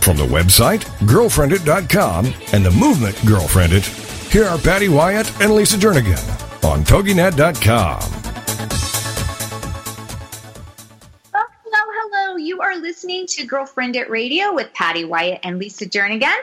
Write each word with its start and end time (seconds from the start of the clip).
From 0.00 0.16
the 0.16 0.24
website, 0.24 0.80
girlfriendit.com, 1.06 2.26
and 2.52 2.64
the 2.64 2.70
movement 2.70 3.14
Girlfriendit, 3.16 3.84
here 4.32 4.44
are 4.44 4.58
Patty 4.58 4.88
Wyatt 4.88 5.40
and 5.40 5.52
Lisa 5.52 5.76
Jernigan 5.76 6.18
on 6.64 6.82
TogiNet.com. 6.84 7.98
Oh, 11.34 11.46
hello, 11.64 11.92
hello. 11.94 12.36
You 12.36 12.60
are 12.60 12.76
listening 12.76 13.26
to 13.28 13.46
Girlfriendit 13.46 14.08
Radio 14.08 14.52
with 14.54 14.72
Patty 14.72 15.04
Wyatt 15.04 15.40
and 15.42 15.58
Lisa 15.58 15.86
Jernigan. 15.86 16.36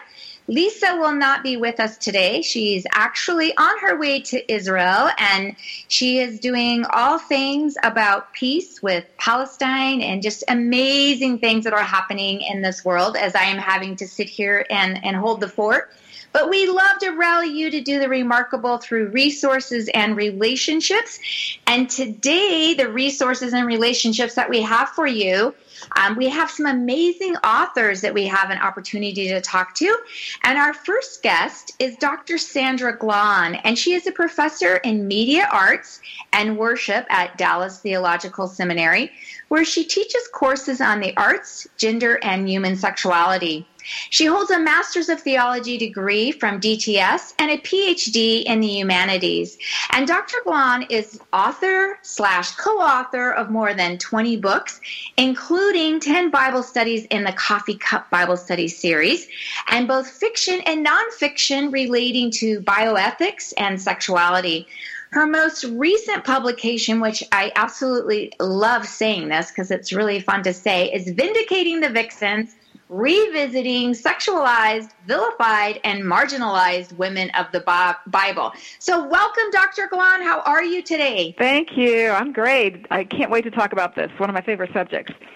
Lisa 0.47 0.97
will 0.97 1.13
not 1.13 1.41
be 1.41 1.57
with 1.57 1.79
us 1.79 1.97
today. 1.97 2.41
She's 2.43 2.85
actually 2.91 3.55
on 3.57 3.79
her 3.79 3.97
way 3.97 4.21
to 4.21 4.53
Israel 4.53 5.09
and 5.17 5.55
she 5.87 6.19
is 6.19 6.39
doing 6.39 6.85
all 6.91 7.17
things 7.17 7.75
about 7.81 8.31
peace 8.33 8.81
with 8.83 9.05
Palestine 9.17 10.01
and 10.01 10.21
just 10.21 10.43
amazing 10.47 11.39
things 11.39 11.63
that 11.63 11.73
are 11.73 11.81
happening 11.81 12.41
in 12.41 12.61
this 12.61 12.85
world 12.85 13.17
as 13.17 13.33
I 13.33 13.43
am 13.43 13.57
having 13.57 13.95
to 13.95 14.07
sit 14.07 14.29
here 14.29 14.65
and, 14.69 15.03
and 15.03 15.15
hold 15.15 15.41
the 15.41 15.47
fort. 15.47 15.91
But 16.35 16.49
we 16.49 16.67
love 16.67 16.97
to 16.99 17.11
rally 17.11 17.47
you 17.47 17.69
to 17.69 17.79
do 17.79 17.97
the 17.97 18.09
remarkable 18.09 18.77
through 18.77 19.11
resources 19.11 19.89
and 19.93 20.17
relationships. 20.17 21.17
And 21.65 21.89
today, 21.89 22.73
the 22.73 22.89
resources 22.89 23.53
and 23.53 23.65
relationships 23.65 24.35
that 24.35 24.49
we 24.49 24.61
have 24.61 24.89
for 24.89 25.07
you 25.07 25.55
um, 25.95 26.15
we 26.15 26.29
have 26.29 26.49
some 26.49 26.65
amazing 26.65 27.35
authors 27.37 28.01
that 28.01 28.13
we 28.13 28.25
have 28.27 28.49
an 28.49 28.57
opportunity 28.57 29.27
to 29.29 29.41
talk 29.41 29.75
to. 29.75 29.97
And 30.43 30.57
our 30.57 30.73
first 30.73 31.21
guest 31.23 31.73
is 31.79 31.95
Dr. 31.97 32.37
Sandra 32.37 32.97
Glahn, 32.97 33.59
and 33.63 33.77
she 33.77 33.93
is 33.93 34.07
a 34.07 34.11
professor 34.11 34.77
in 34.77 35.07
media 35.07 35.47
arts 35.51 36.01
and 36.33 36.57
worship 36.57 37.05
at 37.09 37.37
Dallas 37.37 37.79
Theological 37.79 38.47
Seminary, 38.47 39.11
where 39.47 39.65
she 39.65 39.83
teaches 39.83 40.27
courses 40.33 40.81
on 40.81 40.99
the 40.99 41.15
arts, 41.17 41.67
gender, 41.77 42.19
and 42.21 42.49
human 42.49 42.75
sexuality. 42.75 43.67
She 44.09 44.25
holds 44.25 44.51
a 44.51 44.59
Master's 44.59 45.09
of 45.09 45.21
Theology 45.21 45.77
degree 45.77 46.31
from 46.31 46.59
DTS 46.59 47.33
and 47.39 47.51
a 47.51 47.57
PhD 47.57 48.43
in 48.43 48.59
the 48.59 48.67
humanities. 48.67 49.57
And 49.91 50.07
Dr. 50.07 50.37
Glahn 50.45 50.89
is 50.89 51.19
author 51.31 51.99
slash 52.01 52.51
co-author 52.51 53.31
of 53.31 53.49
more 53.49 53.73
than 53.73 53.97
20 53.97 54.37
books, 54.37 54.81
including 55.17 55.99
10 55.99 56.29
Bible 56.31 56.63
studies 56.63 57.05
in 57.05 57.23
the 57.23 57.33
Coffee 57.33 57.77
Cup 57.77 58.09
Bible 58.09 58.37
Study 58.37 58.67
series, 58.67 59.27
and 59.69 59.87
both 59.87 60.09
fiction 60.09 60.61
and 60.65 60.85
nonfiction 60.85 61.71
relating 61.71 62.31
to 62.31 62.61
bioethics 62.61 63.53
and 63.57 63.81
sexuality. 63.81 64.67
Her 65.11 65.25
most 65.25 65.63
recent 65.63 66.25
publication, 66.25 66.99
which 66.99 67.23
I 67.31 67.51
absolutely 67.55 68.33
love 68.39 68.85
saying 68.85 69.29
this 69.29 69.49
because 69.49 69.71
it's 69.71 69.93
really 69.93 70.19
fun 70.19 70.43
to 70.43 70.53
say, 70.53 70.91
is 70.91 71.09
Vindicating 71.09 71.79
the 71.79 71.89
Vixens 71.89 72.55
revisiting 72.89 73.93
sexualized, 73.93 74.91
vilified, 75.07 75.79
and 75.83 76.03
marginalized 76.03 76.93
women 76.93 77.29
of 77.31 77.47
the 77.51 77.61
Bible. 78.07 78.51
So, 78.79 79.07
welcome, 79.07 79.51
Dr. 79.51 79.87
Glahn. 79.91 80.23
How 80.23 80.41
are 80.41 80.63
you 80.63 80.81
today? 80.81 81.35
Thank 81.37 81.77
you. 81.77 82.09
I'm 82.09 82.31
great. 82.31 82.85
I 82.91 83.03
can't 83.03 83.31
wait 83.31 83.43
to 83.43 83.51
talk 83.51 83.73
about 83.73 83.95
this. 83.95 84.11
One 84.17 84.29
of 84.29 84.33
my 84.33 84.41
favorite 84.41 84.71
subjects. 84.73 85.13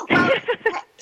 well, 0.10 0.30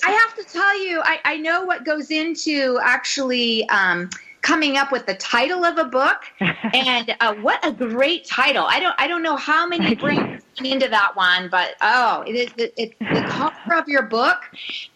I 0.03 0.11
have 0.11 0.35
to 0.35 0.43
tell 0.51 0.85
you, 0.85 1.01
I, 1.03 1.19
I 1.23 1.37
know 1.37 1.63
what 1.63 1.85
goes 1.85 2.11
into 2.11 2.79
actually. 2.81 3.67
Um, 3.69 4.09
coming 4.41 4.77
up 4.77 4.89
with 4.91 5.05
the 5.05 5.15
title 5.15 5.65
of 5.65 5.77
a 5.77 5.83
book 5.83 6.21
and 6.39 7.13
uh, 7.19 7.35
what 7.35 7.59
a 7.67 7.73
great 7.73 8.25
title 8.25 8.63
i 8.67 8.79
don't 8.79 8.95
i 8.97 9.05
don't 9.05 9.21
know 9.21 9.35
how 9.35 9.67
many 9.67 9.93
brains 9.95 10.38
into 10.63 10.87
that 10.87 11.15
one 11.15 11.47
but 11.49 11.75
oh 11.81 12.23
it 12.27 12.35
is 12.35 12.49
it, 12.57 12.73
it's 12.77 12.95
the 12.99 13.25
cover 13.29 13.79
of 13.79 13.87
your 13.87 14.03
book 14.03 14.39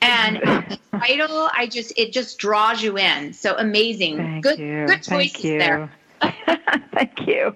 and 0.02 0.38
the 0.38 0.80
title 0.98 1.50
i 1.54 1.66
just 1.66 1.94
it 1.98 2.12
just 2.12 2.38
draws 2.38 2.84
you 2.84 2.98
in 2.98 3.32
so 3.32 3.56
amazing 3.58 4.18
Thank 4.18 4.44
good 4.44 4.60
you. 4.60 4.86
good 4.86 5.04
choices 5.04 5.42
there 5.42 5.90
Thank 6.94 7.28
you. 7.28 7.56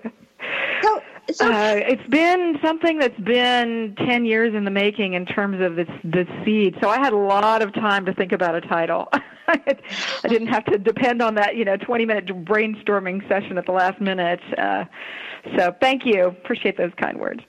So, 0.82 1.02
so 1.32 1.52
uh, 1.52 1.76
it's 1.76 2.08
been 2.10 2.58
something 2.64 2.98
that's 3.00 3.20
been 3.20 3.96
10 3.98 4.26
years 4.26 4.54
in 4.54 4.66
the 4.66 4.72
making 4.72 5.14
in 5.14 5.26
terms 5.26 5.62
of 5.62 5.76
this, 5.76 5.90
this 6.04 6.28
seed. 6.46 6.76
So 6.82 6.90
I 6.90 6.98
had 6.98 7.14
a 7.14 7.18
lot 7.18 7.62
of 7.62 7.74
time 7.74 8.06
to 8.06 8.14
think 8.14 8.32
about 8.32 8.56
a 8.56 8.62
title. 8.62 9.08
I 9.48 9.78
didn't 10.28 10.48
have 10.48 10.66
to 10.66 10.78
depend 10.78 11.22
on 11.22 11.36
that, 11.36 11.56
you 11.56 11.64
know, 11.64 11.78
20 11.78 12.06
minute 12.06 12.26
brainstorming 12.46 13.28
session 13.30 13.58
at 13.58 13.66
the 13.66 13.72
last 13.72 14.02
minute. 14.02 14.42
Uh, 14.58 14.86
so 15.58 15.74
thank 15.80 16.06
you. 16.06 16.26
Appreciate 16.26 16.78
those 16.78 16.92
kind 17.02 17.18
words. 17.18 17.42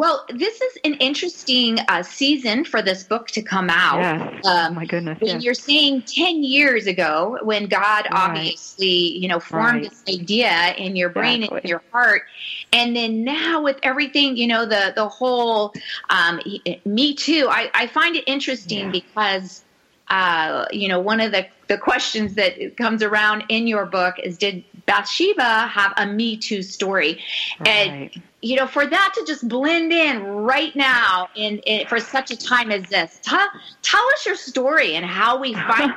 Well, 0.00 0.24
this 0.30 0.62
is 0.62 0.78
an 0.84 0.94
interesting 0.94 1.78
uh, 1.88 2.02
season 2.02 2.64
for 2.64 2.80
this 2.80 3.04
book 3.04 3.26
to 3.32 3.42
come 3.42 3.68
out. 3.68 4.00
Yes. 4.00 4.46
Um, 4.46 4.72
oh 4.72 4.74
my 4.74 4.86
goodness. 4.86 5.20
When 5.20 5.34
yes. 5.34 5.44
you're 5.44 5.52
saying 5.52 6.04
10 6.06 6.42
years 6.42 6.86
ago, 6.86 7.36
when 7.42 7.66
God 7.66 8.06
right. 8.10 8.10
obviously, 8.10 9.18
you 9.18 9.28
know, 9.28 9.38
formed 9.38 9.82
right. 9.82 9.90
this 9.90 10.02
idea 10.08 10.74
in 10.78 10.96
your 10.96 11.10
brain 11.10 11.42
exactly. 11.42 11.60
and 11.60 11.68
your 11.68 11.82
heart. 11.92 12.22
And 12.72 12.96
then 12.96 13.24
now 13.24 13.60
with 13.62 13.78
everything, 13.82 14.38
you 14.38 14.46
know, 14.46 14.64
the, 14.64 14.94
the 14.96 15.06
whole 15.06 15.74
um, 16.08 16.40
Me 16.86 17.12
Too, 17.14 17.48
I, 17.50 17.70
I 17.74 17.86
find 17.86 18.16
it 18.16 18.24
interesting 18.26 18.86
yeah. 18.86 19.02
because 19.02 19.64
uh, 20.08 20.64
you 20.72 20.88
know, 20.88 20.98
one 20.98 21.20
of 21.20 21.30
the, 21.30 21.46
the 21.68 21.76
questions 21.78 22.34
that 22.34 22.76
comes 22.78 23.02
around 23.02 23.44
in 23.48 23.66
your 23.66 23.84
book 23.84 24.16
is 24.24 24.38
Did 24.38 24.64
Bathsheba 24.86 25.68
have 25.68 25.92
a 25.98 26.06
Me 26.06 26.38
Too 26.38 26.62
story? 26.62 27.22
Right. 27.60 27.68
And, 27.68 28.22
you 28.42 28.56
know, 28.56 28.66
for 28.66 28.86
that 28.86 29.12
to 29.14 29.24
just 29.26 29.48
blend 29.48 29.92
in 29.92 30.24
right 30.24 30.74
now 30.74 31.28
in, 31.34 31.58
in 31.60 31.86
for 31.86 32.00
such 32.00 32.30
a 32.30 32.36
time 32.36 32.70
as 32.70 32.84
this, 32.88 33.20
tell, 33.22 33.46
tell 33.82 34.04
us 34.12 34.26
your 34.26 34.36
story 34.36 34.94
and 34.94 35.04
how 35.04 35.38
we 35.38 35.54
find 35.68 35.92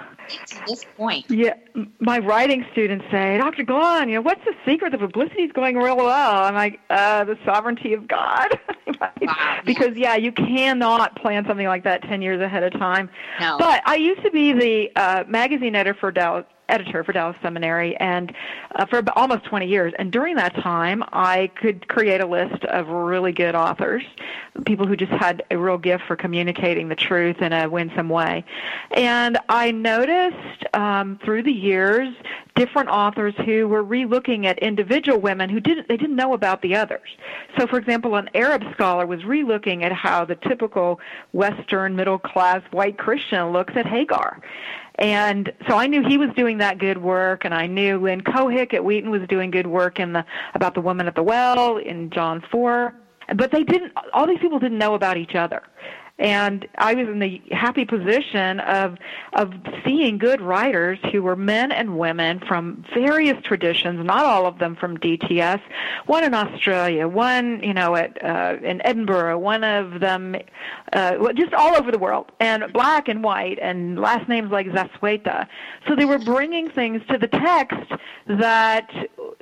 to 0.47 0.59
this 0.67 0.85
point. 0.97 1.25
Yeah, 1.29 1.53
my 1.99 2.19
writing 2.19 2.65
students 2.71 3.05
say, 3.11 3.37
Dr. 3.37 3.63
Glahn, 3.63 4.07
you 4.07 4.15
know, 4.15 4.21
what's 4.21 4.43
the 4.45 4.53
secret? 4.65 4.91
The 4.91 4.97
publicity 4.97 5.43
is 5.43 5.51
going 5.51 5.75
real 5.75 5.97
well. 5.97 6.43
I'm 6.43 6.55
like, 6.55 6.79
uh, 6.89 7.23
the 7.25 7.37
sovereignty 7.45 7.93
of 7.93 8.07
God. 8.07 8.59
Wow, 9.21 9.59
because, 9.65 9.95
yeah, 9.95 10.15
you 10.15 10.31
cannot 10.31 11.15
plan 11.17 11.45
something 11.45 11.67
like 11.67 11.83
that 11.83 12.03
10 12.03 12.21
years 12.21 12.41
ahead 12.41 12.63
of 12.63 12.71
time. 12.73 13.09
No. 13.39 13.57
But 13.57 13.81
I 13.85 13.95
used 13.95 14.21
to 14.23 14.31
be 14.31 14.53
the 14.53 14.89
uh, 14.95 15.23
magazine 15.27 15.75
editor 15.75 15.97
for 15.97 16.11
Dallas, 16.11 16.45
editor 16.69 17.03
for 17.03 17.13
Dallas 17.13 17.35
Seminary, 17.41 17.95
and 17.97 18.33
uh, 18.75 18.85
for 18.85 19.03
almost 19.15 19.45
20 19.45 19.67
years. 19.67 19.93
And 19.97 20.11
during 20.11 20.35
that 20.35 20.55
time, 20.55 21.03
I 21.11 21.51
could 21.55 21.87
create 21.87 22.21
a 22.21 22.25
list 22.25 22.63
of 22.65 22.87
really 22.87 23.31
good 23.31 23.55
authors, 23.55 24.03
people 24.65 24.87
who 24.87 24.95
just 24.95 25.11
had 25.11 25.43
a 25.51 25.57
real 25.57 25.77
gift 25.77 26.05
for 26.07 26.15
communicating 26.15 26.89
the 26.89 26.95
truth 26.95 27.41
in 27.41 27.53
a 27.53 27.69
winsome 27.69 28.09
way. 28.09 28.43
And 28.91 29.37
I 29.49 29.71
noticed 29.71 30.63
um, 30.73 31.19
through 31.23 31.43
the 31.43 31.51
years 31.51 32.13
different 32.55 32.89
authors 32.89 33.33
who 33.45 33.67
were 33.67 33.83
relooking 33.83 34.45
at 34.45 34.59
individual 34.59 35.19
women 35.19 35.49
who 35.49 35.59
didn't 35.59 35.87
they 35.87 35.97
didn't 35.97 36.15
know 36.15 36.33
about 36.33 36.61
the 36.61 36.75
others. 36.75 37.09
So, 37.57 37.65
for 37.67 37.77
example, 37.77 38.15
an 38.15 38.29
Arab 38.35 38.63
scholar 38.73 39.05
was 39.05 39.21
relooking 39.21 39.83
at 39.83 39.91
how 39.91 40.25
the 40.25 40.35
typical 40.35 40.99
Western 41.31 41.95
middle 41.95 42.19
class 42.19 42.61
white 42.71 42.97
Christian 42.97 43.51
looks 43.51 43.73
at 43.75 43.85
Hagar. 43.85 44.39
And 44.95 45.51
so 45.67 45.77
I 45.77 45.87
knew 45.87 46.03
he 46.07 46.17
was 46.17 46.29
doing 46.35 46.59
that 46.59 46.77
good 46.77 47.01
work, 47.01 47.45
and 47.45 47.53
I 47.53 47.65
knew 47.65 47.97
Lynn 47.99 48.21
Cohick 48.21 48.73
at 48.73 48.85
Wheaton 48.85 49.09
was 49.09 49.21
doing 49.27 49.49
good 49.49 49.67
work 49.67 49.99
in 49.99 50.13
the 50.13 50.23
about 50.53 50.75
the 50.75 50.81
woman 50.81 51.07
at 51.07 51.15
the 51.15 51.23
well 51.23 51.77
in 51.77 52.09
John 52.11 52.43
four. 52.51 52.93
But 53.35 53.51
they 53.51 53.63
didn't. 53.63 53.93
All 54.13 54.27
these 54.27 54.39
people 54.39 54.59
didn't 54.59 54.77
know 54.77 54.93
about 54.93 55.17
each 55.17 55.35
other 55.35 55.63
and 56.23 56.65
I 56.77 56.93
was 56.93 57.09
in 57.09 57.19
the 57.19 57.41
happy 57.51 57.83
position 57.83 58.61
of 58.61 58.97
of 59.33 59.53
seeing 59.83 60.17
good 60.17 60.41
writers 60.41 60.97
who 61.11 61.21
were 61.21 61.35
men 61.35 61.71
and 61.71 61.99
women 61.99 62.39
from 62.39 62.85
various 62.93 63.37
traditions, 63.43 64.03
not 64.05 64.25
all 64.25 64.45
of 64.45 64.57
them 64.57 64.75
from 64.75 64.97
DTS. 64.97 65.61
One 66.05 66.23
in 66.23 66.33
Australia, 66.33 67.09
one 67.09 67.61
you 67.61 67.73
know 67.73 67.95
at 67.95 68.23
uh, 68.23 68.55
in 68.63 68.81
Edinburgh, 68.85 69.37
one 69.39 69.65
of 69.65 69.99
them 69.99 70.37
uh, 70.93 71.33
just 71.33 71.53
all 71.53 71.75
over 71.75 71.91
the 71.91 71.99
world, 71.99 72.31
and 72.39 72.71
black 72.71 73.09
and 73.09 73.21
white, 73.21 73.59
and 73.61 73.99
last 73.99 74.29
names 74.29 74.49
like 74.49 74.67
Zasueta. 74.67 75.45
So 75.87 75.95
they 75.95 76.05
were 76.05 76.19
bringing 76.19 76.69
things 76.69 77.01
to 77.09 77.17
the 77.17 77.27
text 77.27 77.91
that 78.27 78.89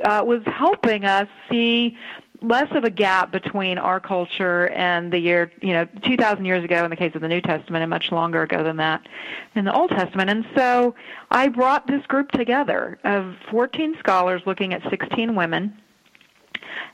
uh, 0.03 0.23
was 0.25 0.41
helping 0.47 1.05
us 1.05 1.27
see 1.47 1.95
less 2.41 2.67
of 2.71 2.83
a 2.83 2.89
gap 2.89 3.31
between 3.31 3.77
our 3.77 3.99
culture 3.99 4.69
and 4.69 5.13
the 5.13 5.19
year, 5.19 5.51
you 5.61 5.73
know, 5.73 5.85
2,000 6.03 6.43
years 6.45 6.63
ago 6.63 6.83
in 6.83 6.89
the 6.89 6.95
case 6.95 7.13
of 7.13 7.21
the 7.21 7.27
New 7.27 7.41
Testament, 7.41 7.83
and 7.83 7.89
much 7.89 8.11
longer 8.11 8.41
ago 8.41 8.63
than 8.63 8.77
that 8.77 9.07
in 9.55 9.65
the 9.65 9.73
Old 9.73 9.91
Testament. 9.91 10.29
And 10.29 10.45
so 10.55 10.95
I 11.29 11.47
brought 11.47 11.88
this 11.88 12.05
group 12.07 12.31
together 12.31 12.99
of 13.03 13.35
14 13.51 13.95
scholars 13.99 14.41
looking 14.45 14.73
at 14.73 14.81
16 14.89 15.35
women 15.35 15.77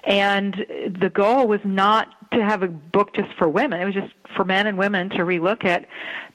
and 0.04 0.66
the 1.00 1.10
goal 1.10 1.48
was 1.48 1.60
not 1.64 2.08
to 2.32 2.44
have 2.44 2.64
a 2.64 2.68
book 2.68 3.14
just 3.14 3.30
for 3.38 3.50
women. 3.50 3.82
It 3.82 3.86
was 3.86 3.94
just 3.94 4.14
for 4.38 4.46
men 4.46 4.68
and 4.68 4.78
women 4.78 5.10
to 5.10 5.18
relook 5.18 5.66
at 5.66 5.86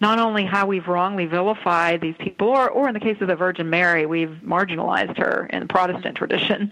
not 0.01 0.19
only 0.19 0.45
how 0.45 0.67
we've 0.67 0.87
wrongly 0.89 1.25
vilified 1.25 2.03
these 2.03 2.17
people, 2.19 2.49
or, 2.49 2.69
or 2.69 2.89
in 2.89 2.95
the 2.95 3.01
case 3.01 3.17
of 3.23 3.29
the 3.29 3.37
Virgin 3.37 3.71
Mary, 3.71 4.05
we've 4.05 4.41
marginalized 4.45 5.17
her 5.17 5.47
in 5.51 5.61
the 5.61 5.67
Protestant 5.67 6.17
tradition. 6.17 6.71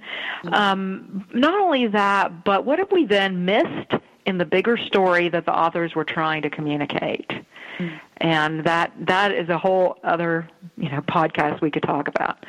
Um, 0.52 1.26
not 1.32 1.58
only 1.58 1.86
that, 1.86 2.44
but 2.44 2.66
what 2.66 2.78
have 2.78 2.92
we 2.92 3.06
then 3.06 3.46
missed 3.46 3.92
in 4.26 4.36
the 4.36 4.44
bigger 4.44 4.76
story 4.76 5.30
that 5.30 5.46
the 5.46 5.56
authors 5.56 5.94
were 5.94 6.04
trying 6.04 6.42
to 6.42 6.50
communicate? 6.50 7.30
And 8.18 8.64
that 8.64 8.92
that 9.06 9.32
is 9.32 9.48
a 9.48 9.56
whole 9.56 9.96
other 10.04 10.46
you 10.76 10.90
know 10.90 11.00
podcast 11.00 11.62
we 11.62 11.70
could 11.70 11.82
talk 11.82 12.08
about. 12.08 12.44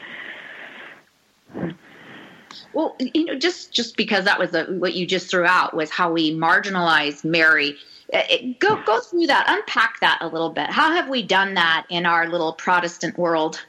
Well, 2.74 2.96
you 3.00 3.26
know, 3.26 3.36
just 3.36 3.72
just 3.72 3.98
because 3.98 4.26
that 4.26 4.40
was 4.40 4.52
what 4.70 4.94
you 4.94 5.06
just 5.06 5.30
threw 5.30 5.46
out 5.46 5.74
was 5.74 5.90
how 5.90 6.12
we 6.12 6.36
marginalize 6.36 7.24
Mary. 7.24 7.78
Uh, 8.14 8.24
it, 8.30 8.60
go 8.60 8.82
go 8.84 9.00
through 9.00 9.28
that, 9.28 9.46
unpack 9.48 10.00
that 10.02 10.20
a 10.22 10.28
little 10.28 10.50
bit. 10.50 10.70
How 10.70 10.92
have 10.92 11.10
we 11.10 11.24
done 11.24 11.54
that 11.56 11.86
in 11.90 12.06
our 12.06 12.28
little 12.30 12.54
Protestant 12.54 13.18
world? 13.18 13.66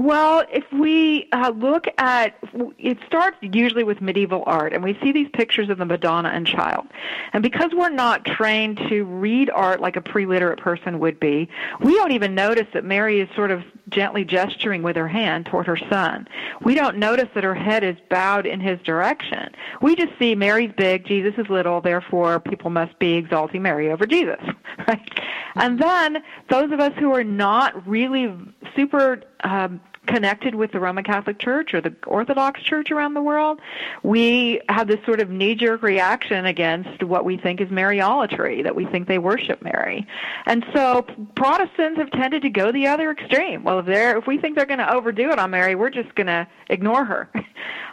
Well, 0.00 0.46
if 0.50 0.64
we 0.72 1.28
uh, 1.30 1.52
look 1.54 1.84
at 1.98 2.34
it, 2.78 2.96
starts 3.06 3.36
usually 3.42 3.84
with 3.84 4.00
medieval 4.00 4.42
art, 4.46 4.72
and 4.72 4.82
we 4.82 4.98
see 5.02 5.12
these 5.12 5.28
pictures 5.34 5.68
of 5.68 5.76
the 5.76 5.84
Madonna 5.84 6.30
and 6.30 6.46
Child. 6.46 6.86
And 7.34 7.42
because 7.42 7.72
we're 7.74 7.90
not 7.90 8.24
trained 8.24 8.78
to 8.88 9.04
read 9.04 9.50
art 9.50 9.82
like 9.82 9.96
a 9.96 10.00
pre-literate 10.00 10.58
person 10.58 11.00
would 11.00 11.20
be, 11.20 11.50
we 11.80 11.94
don't 11.96 12.12
even 12.12 12.34
notice 12.34 12.66
that 12.72 12.82
Mary 12.82 13.20
is 13.20 13.28
sort 13.36 13.50
of 13.50 13.62
gently 13.90 14.24
gesturing 14.24 14.82
with 14.82 14.96
her 14.96 15.08
hand 15.08 15.44
toward 15.44 15.66
her 15.66 15.76
son. 15.90 16.26
We 16.62 16.74
don't 16.74 16.96
notice 16.96 17.28
that 17.34 17.44
her 17.44 17.54
head 17.54 17.84
is 17.84 17.96
bowed 18.08 18.46
in 18.46 18.58
his 18.58 18.80
direction. 18.80 19.50
We 19.82 19.96
just 19.96 20.18
see 20.18 20.34
Mary's 20.34 20.72
big, 20.78 21.04
Jesus 21.04 21.34
is 21.36 21.50
little, 21.50 21.82
therefore 21.82 22.40
people 22.40 22.70
must 22.70 22.98
be 22.98 23.16
exalting 23.16 23.60
Mary 23.60 23.90
over 23.92 24.06
Jesus. 24.06 24.40
Right? 24.88 25.20
And 25.56 25.78
then 25.78 26.22
those 26.48 26.72
of 26.72 26.80
us 26.80 26.92
who 26.98 27.12
are 27.12 27.24
not 27.24 27.86
really 27.86 28.34
super 28.74 29.20
um, 29.44 29.80
connected 30.12 30.54
with 30.54 30.72
the 30.72 30.80
Roman 30.80 31.04
Catholic 31.04 31.38
Church 31.38 31.74
or 31.74 31.80
the 31.80 31.94
Orthodox 32.06 32.62
Church 32.62 32.90
around 32.90 33.14
the 33.14 33.22
world, 33.22 33.60
we 34.02 34.60
have 34.68 34.88
this 34.88 34.98
sort 35.06 35.20
of 35.20 35.30
knee 35.30 35.54
jerk 35.54 35.82
reaction 35.82 36.46
against 36.46 37.02
what 37.02 37.24
we 37.24 37.36
think 37.36 37.60
is 37.60 37.68
Mariolatry, 37.68 38.62
that 38.64 38.74
we 38.74 38.84
think 38.86 39.08
they 39.08 39.18
worship 39.18 39.62
Mary. 39.62 40.06
And 40.46 40.64
so 40.74 41.06
Protestants 41.34 41.98
have 41.98 42.10
tended 42.10 42.42
to 42.42 42.50
go 42.50 42.72
the 42.72 42.86
other 42.86 43.10
extreme. 43.10 43.64
Well, 43.64 43.78
if 43.80 43.86
they're 43.86 44.18
if 44.18 44.26
we 44.26 44.38
think 44.38 44.56
they're 44.56 44.66
going 44.66 44.78
to 44.78 44.92
overdo 44.92 45.30
it 45.30 45.38
on 45.38 45.50
Mary, 45.50 45.74
we're 45.74 45.90
just 45.90 46.14
going 46.14 46.26
to 46.26 46.46
ignore 46.68 47.04
her. 47.04 47.30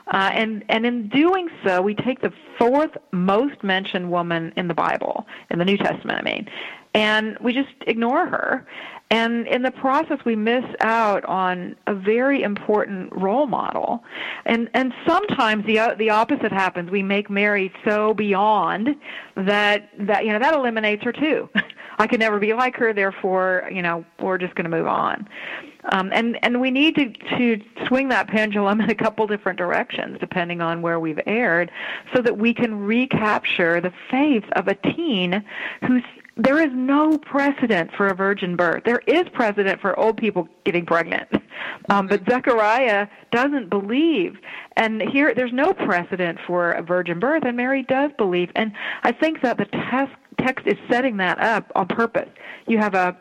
Uh, 0.10 0.30
and 0.34 0.64
and 0.70 0.86
in 0.86 1.10
doing 1.10 1.50
so, 1.66 1.82
we 1.82 1.94
take 1.94 2.22
the 2.22 2.32
fourth 2.58 2.92
most 3.12 3.62
mentioned 3.62 4.10
woman 4.10 4.54
in 4.56 4.70
the 4.70 4.74
Bible, 4.74 5.28
in 5.50 5.60
the 5.60 5.66
New 5.66 5.76
Testament, 5.76 6.18
I 6.18 6.22
mean, 6.22 6.50
and 6.94 7.38
we 7.42 7.54
just 7.54 7.74
ignore 7.82 8.26
her. 8.26 8.66
And 9.10 9.48
in 9.48 9.62
the 9.62 9.72
process, 9.72 10.20
we 10.26 10.36
miss 10.36 10.66
out 10.82 11.24
on 11.26 11.78
a 11.88 11.96
very 11.96 12.44
important 12.44 13.14
role 13.14 13.48
model. 13.48 14.04
And 14.46 14.70
and 14.74 14.94
sometimes 15.08 15.66
the 15.66 15.96
the 15.98 16.10
opposite 16.10 16.52
happens. 16.52 16.92
We 16.92 17.04
make 17.04 17.30
Mary 17.30 17.72
so 17.86 18.14
beyond 18.14 18.96
that 19.36 19.90
that 20.00 20.26
you 20.26 20.34
know 20.34 20.40
that 20.40 20.54
eliminates 20.54 21.04
her 21.04 21.14
too. 21.14 21.50
I 22.00 22.06
could 22.06 22.20
never 22.20 22.38
be 22.38 22.54
like 22.54 22.76
her. 22.76 22.94
Therefore, 22.94 23.70
you 23.74 23.82
know, 23.82 24.06
we're 24.20 24.38
just 24.38 24.56
going 24.56 24.70
to 24.70 24.76
move 24.76 24.88
on. 24.88 25.28
Um, 25.92 26.12
and 26.14 26.38
and 26.44 26.60
we 26.60 26.70
need 26.70 26.96
to 26.96 27.10
to 27.38 27.62
swing 27.88 28.10
that 28.10 28.28
pendulum 28.28 28.82
in 28.82 28.90
a 28.90 28.96
couple 28.96 29.26
different 29.28 29.58
directions 29.58 30.18
depending 30.20 30.62
on 30.62 30.82
where 30.82 31.00
we've 31.00 31.20
erred, 31.26 31.72
so 32.14 32.22
that 32.22 32.38
we 32.38 32.54
can 32.54 32.78
recapture 32.80 33.80
the 33.80 33.94
faith 34.12 34.44
of 34.54 34.68
a 34.68 34.76
teen 34.76 35.44
who's 35.86 36.04
there 36.38 36.62
is 36.62 36.72
no 36.74 37.18
precedent 37.18 37.92
for 37.96 38.08
a 38.08 38.16
virgin 38.16 38.56
birth. 38.56 38.84
There 38.86 39.02
is 39.08 39.24
precedent 39.34 39.82
for 39.82 39.98
old 40.00 40.18
people 40.18 40.48
getting 40.64 40.86
pregnant, 40.86 41.28
um, 41.90 42.08
but 42.08 42.22
Zechariah 42.30 43.08
doesn't 43.32 43.70
believe, 43.70 44.38
and 44.76 45.02
here 45.02 45.34
there's 45.34 45.54
no 45.54 45.74
precedent 45.74 46.40
for 46.46 46.72
a 46.72 46.84
virgin 46.84 47.20
birth, 47.20 47.44
and 47.46 47.58
Mary 47.58 47.84
does 47.84 48.12
believe, 48.18 48.52
and 48.56 48.72
I 49.04 49.12
think 49.12 49.42
that 49.42 49.58
the 49.58 49.66
text 49.66 50.16
text 50.40 50.68
is 50.68 50.78
setting 50.90 51.18
that 51.18 51.40
up 51.40 51.72
on 51.76 51.88
purpose. 51.88 52.30
You 52.68 52.78
have 52.78 52.94
a 52.94 53.18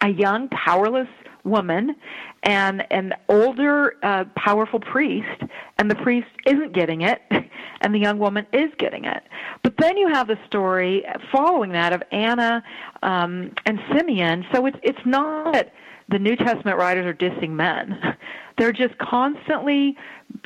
a 0.00 0.08
young, 0.08 0.48
powerless 0.48 1.08
woman 1.44 1.96
and 2.42 2.84
an 2.90 3.14
older, 3.28 3.96
uh, 4.02 4.24
powerful 4.36 4.80
priest, 4.80 5.42
and 5.78 5.90
the 5.90 5.94
priest 5.96 6.28
isn't 6.46 6.72
getting 6.72 7.02
it, 7.02 7.22
and 7.80 7.94
the 7.94 7.98
young 7.98 8.18
woman 8.18 8.46
is 8.52 8.70
getting 8.78 9.04
it. 9.04 9.22
But 9.62 9.76
then 9.78 9.96
you 9.96 10.08
have 10.08 10.28
the 10.28 10.38
story 10.46 11.04
following 11.30 11.72
that 11.72 11.92
of 11.92 12.02
Anna 12.10 12.62
um, 13.02 13.52
and 13.66 13.80
Simeon. 13.94 14.46
So 14.52 14.66
it's 14.66 14.78
it's 14.82 15.04
not 15.04 15.52
that 15.52 15.72
the 16.08 16.18
New 16.18 16.36
Testament 16.36 16.78
writers 16.78 17.06
are 17.06 17.14
dissing 17.14 17.50
men; 17.50 18.16
they're 18.58 18.72
just 18.72 18.98
constantly 18.98 19.96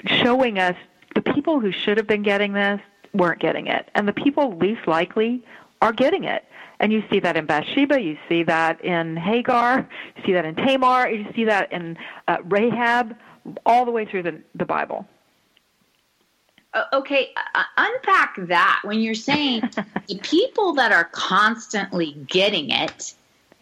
showing 0.06 0.58
us 0.58 0.76
the 1.14 1.22
people 1.22 1.60
who 1.60 1.72
should 1.72 1.96
have 1.96 2.06
been 2.06 2.22
getting 2.22 2.52
this 2.52 2.80
weren't 3.14 3.40
getting 3.40 3.66
it, 3.66 3.90
and 3.94 4.06
the 4.06 4.12
people 4.12 4.56
least 4.56 4.86
likely 4.86 5.44
are 5.80 5.92
getting 5.92 6.24
it. 6.24 6.44
And 6.78 6.92
you 6.92 7.02
see 7.10 7.20
that 7.20 7.36
in 7.36 7.46
Bathsheba, 7.46 8.00
you 8.00 8.18
see 8.28 8.42
that 8.44 8.84
in 8.84 9.16
Hagar, 9.16 9.88
you 10.16 10.22
see 10.24 10.32
that 10.32 10.44
in 10.44 10.54
Tamar, 10.54 11.08
you 11.08 11.26
see 11.34 11.44
that 11.44 11.72
in 11.72 11.96
uh, 12.28 12.38
Rahab, 12.44 13.16
all 13.64 13.84
the 13.84 13.90
way 13.90 14.04
through 14.04 14.24
the, 14.24 14.40
the 14.54 14.64
Bible. 14.64 15.06
Okay, 16.92 17.30
uh, 17.54 17.62
unpack 17.78 18.36
that 18.48 18.80
when 18.84 19.00
you're 19.00 19.14
saying 19.14 19.62
the 20.08 20.18
people 20.18 20.74
that 20.74 20.92
are 20.92 21.04
constantly 21.04 22.12
getting 22.26 22.68
it 22.70 23.14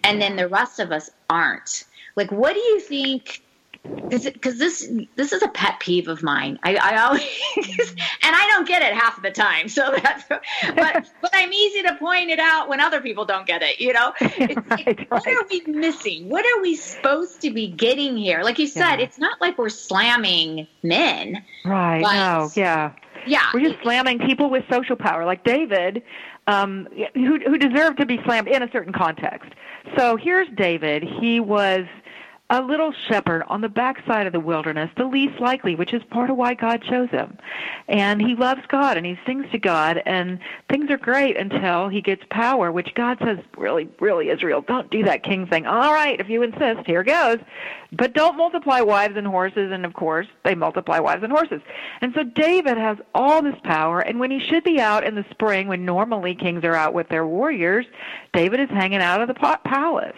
and 0.03 0.21
then 0.21 0.35
the 0.35 0.49
rest 0.49 0.81
of 0.81 0.91
us 0.91 1.11
aren't. 1.31 1.85
Like, 2.17 2.33
what 2.33 2.55
do 2.55 2.61
you 2.61 2.81
think 2.81 3.44
because 4.09 4.59
this 4.59 4.91
this 5.17 5.33
is 5.33 5.43
a 5.43 5.49
pet 5.49 5.79
peeve 5.81 6.09
of 6.09 6.23
mine. 6.23 6.59
I, 6.63 6.77
I 6.77 7.03
always 7.05 7.23
and 7.57 8.35
I 8.37 8.49
don't 8.53 8.67
get 8.67 8.83
it 8.83 8.95
half 8.95 9.21
the 9.23 9.31
time. 9.31 9.69
So 9.69 9.95
that's 10.03 10.25
but 10.29 11.11
but 11.21 11.31
I'm 11.33 11.53
easy 11.53 11.83
to 11.83 11.95
point 11.97 12.31
it 12.31 12.39
out 12.39 12.69
when 12.69 12.81
other 12.81 13.01
people 13.01 13.25
don't 13.25 13.47
get 13.47 13.63
it. 13.63 13.81
You 13.81 13.93
know, 13.93 14.13
right, 14.21 14.69
right. 14.71 15.09
what 15.11 15.27
are 15.27 15.47
we 15.51 15.63
missing? 15.67 16.29
What 16.29 16.45
are 16.47 16.63
we 16.63 16.77
supposed 16.77 17.41
to 17.43 17.51
be 17.51 17.69
getting 17.69 18.17
here? 18.17 18.43
Like 18.43 18.59
you 18.59 18.67
said, 18.67 18.97
yeah. 18.97 19.05
it's 19.05 19.19
not 19.19 19.41
like 19.41 19.59
we're 19.59 19.69
slamming 19.69 20.67
men. 20.83 21.45
Right. 21.65 22.01
no. 22.01 22.51
Yeah. 22.55 22.93
Yeah. 23.27 23.47
We're 23.53 23.69
just 23.69 23.83
slamming 23.83 24.19
people 24.21 24.51
with 24.51 24.65
social 24.71 24.97
power, 24.97 25.25
like 25.25 25.45
David, 25.45 26.03
um, 26.47 26.89
who 27.15 27.39
who 27.39 27.59
deserved 27.59 27.99
to 27.99 28.07
be 28.07 28.19
slammed 28.25 28.49
in 28.49 28.63
a 28.63 28.71
certain 28.71 28.93
context. 28.93 29.51
So 29.99 30.17
here's 30.17 30.49
David. 30.57 31.03
He 31.03 31.41
was 31.41 31.85
a 32.51 32.61
little 32.61 32.93
shepherd 33.09 33.43
on 33.49 33.63
the 33.63 33.69
backside 33.69 34.27
of 34.27 34.33
the 34.33 34.41
wilderness, 34.41 34.91
the 34.97 35.05
least 35.07 35.41
likely, 35.41 35.75
which 35.75 35.95
is 35.95 36.03
part 36.11 36.29
of 36.29 36.37
why 36.37 36.53
God 36.55 36.83
chose 36.83 37.09
him. 37.09 37.39
And 37.89 38.21
he 38.21 38.35
loves 38.35 38.61
God 38.69 38.97
and 38.97 39.07
he 39.07 39.19
sings 39.25 39.51
to 39.53 39.59
God, 39.59 40.03
and 40.05 40.39
things 40.69 40.91
are 40.91 40.99
great 40.99 41.39
until 41.39 41.89
he 41.89 42.03
gets 42.03 42.23
power, 42.31 42.71
which 42.71 42.95
God 42.95 43.19
says, 43.25 43.39
really, 43.57 43.89
really, 43.99 44.29
Israel, 44.29 44.61
don't 44.61 44.91
do 44.91 45.03
that 45.05 45.23
king 45.23 45.47
thing. 45.47 45.67
All 45.67 45.93
right, 45.93 46.21
if 46.21 46.29
you 46.29 46.43
insist, 46.43 46.87
here 46.87 47.03
goes. 47.03 47.39
But 47.97 48.15
don't 48.15 48.37
multiply 48.37 48.81
wives 48.81 49.17
and 49.17 49.27
horses, 49.27 49.71
and 49.73 49.85
of 49.85 49.95
course, 49.95 50.27
they 50.45 50.55
multiply 50.55 50.99
wives 50.99 51.23
and 51.23 51.33
horses. 51.33 51.61
And 52.01 52.13
so 52.15 52.23
David 52.23 52.77
has 52.77 52.99
all 53.15 53.43
this 53.43 53.59
power, 53.65 54.01
and 54.01 54.19
when 54.19 54.31
he 54.31 54.41
should 54.41 54.65
be 54.65 54.81
out 54.81 55.05
in 55.05 55.15
the 55.15 55.25
spring, 55.31 55.69
when 55.69 55.85
normally 55.85 56.35
kings 56.35 56.65
are 56.65 56.75
out 56.75 56.95
with 56.95 57.09
their 57.09 57.27
warriors, 57.27 57.87
David 58.33 58.61
is 58.61 58.71
hanging 58.71 59.01
out 59.01 59.21
of 59.21 59.29
the 59.29 59.59
palace. 59.65 60.17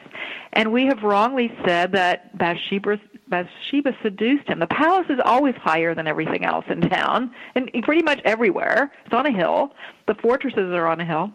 And 0.52 0.72
we 0.72 0.86
have 0.86 1.02
wrongly 1.02 1.52
said 1.64 1.92
that 1.92 2.36
Bathsheba, 2.38 2.98
Bathsheba 3.28 3.94
seduced 4.02 4.48
him. 4.48 4.60
The 4.60 4.66
palace 4.66 5.06
is 5.10 5.20
always 5.24 5.54
higher 5.56 5.94
than 5.94 6.06
everything 6.06 6.44
else 6.44 6.64
in 6.68 6.80
town, 6.80 7.30
and 7.54 7.70
pretty 7.82 8.02
much 8.02 8.20
everywhere. 8.24 8.92
It's 9.04 9.14
on 9.14 9.26
a 9.26 9.32
hill. 9.32 9.72
The 10.06 10.14
fortresses 10.14 10.72
are 10.72 10.86
on 10.86 11.00
a 11.00 11.04
hill. 11.04 11.32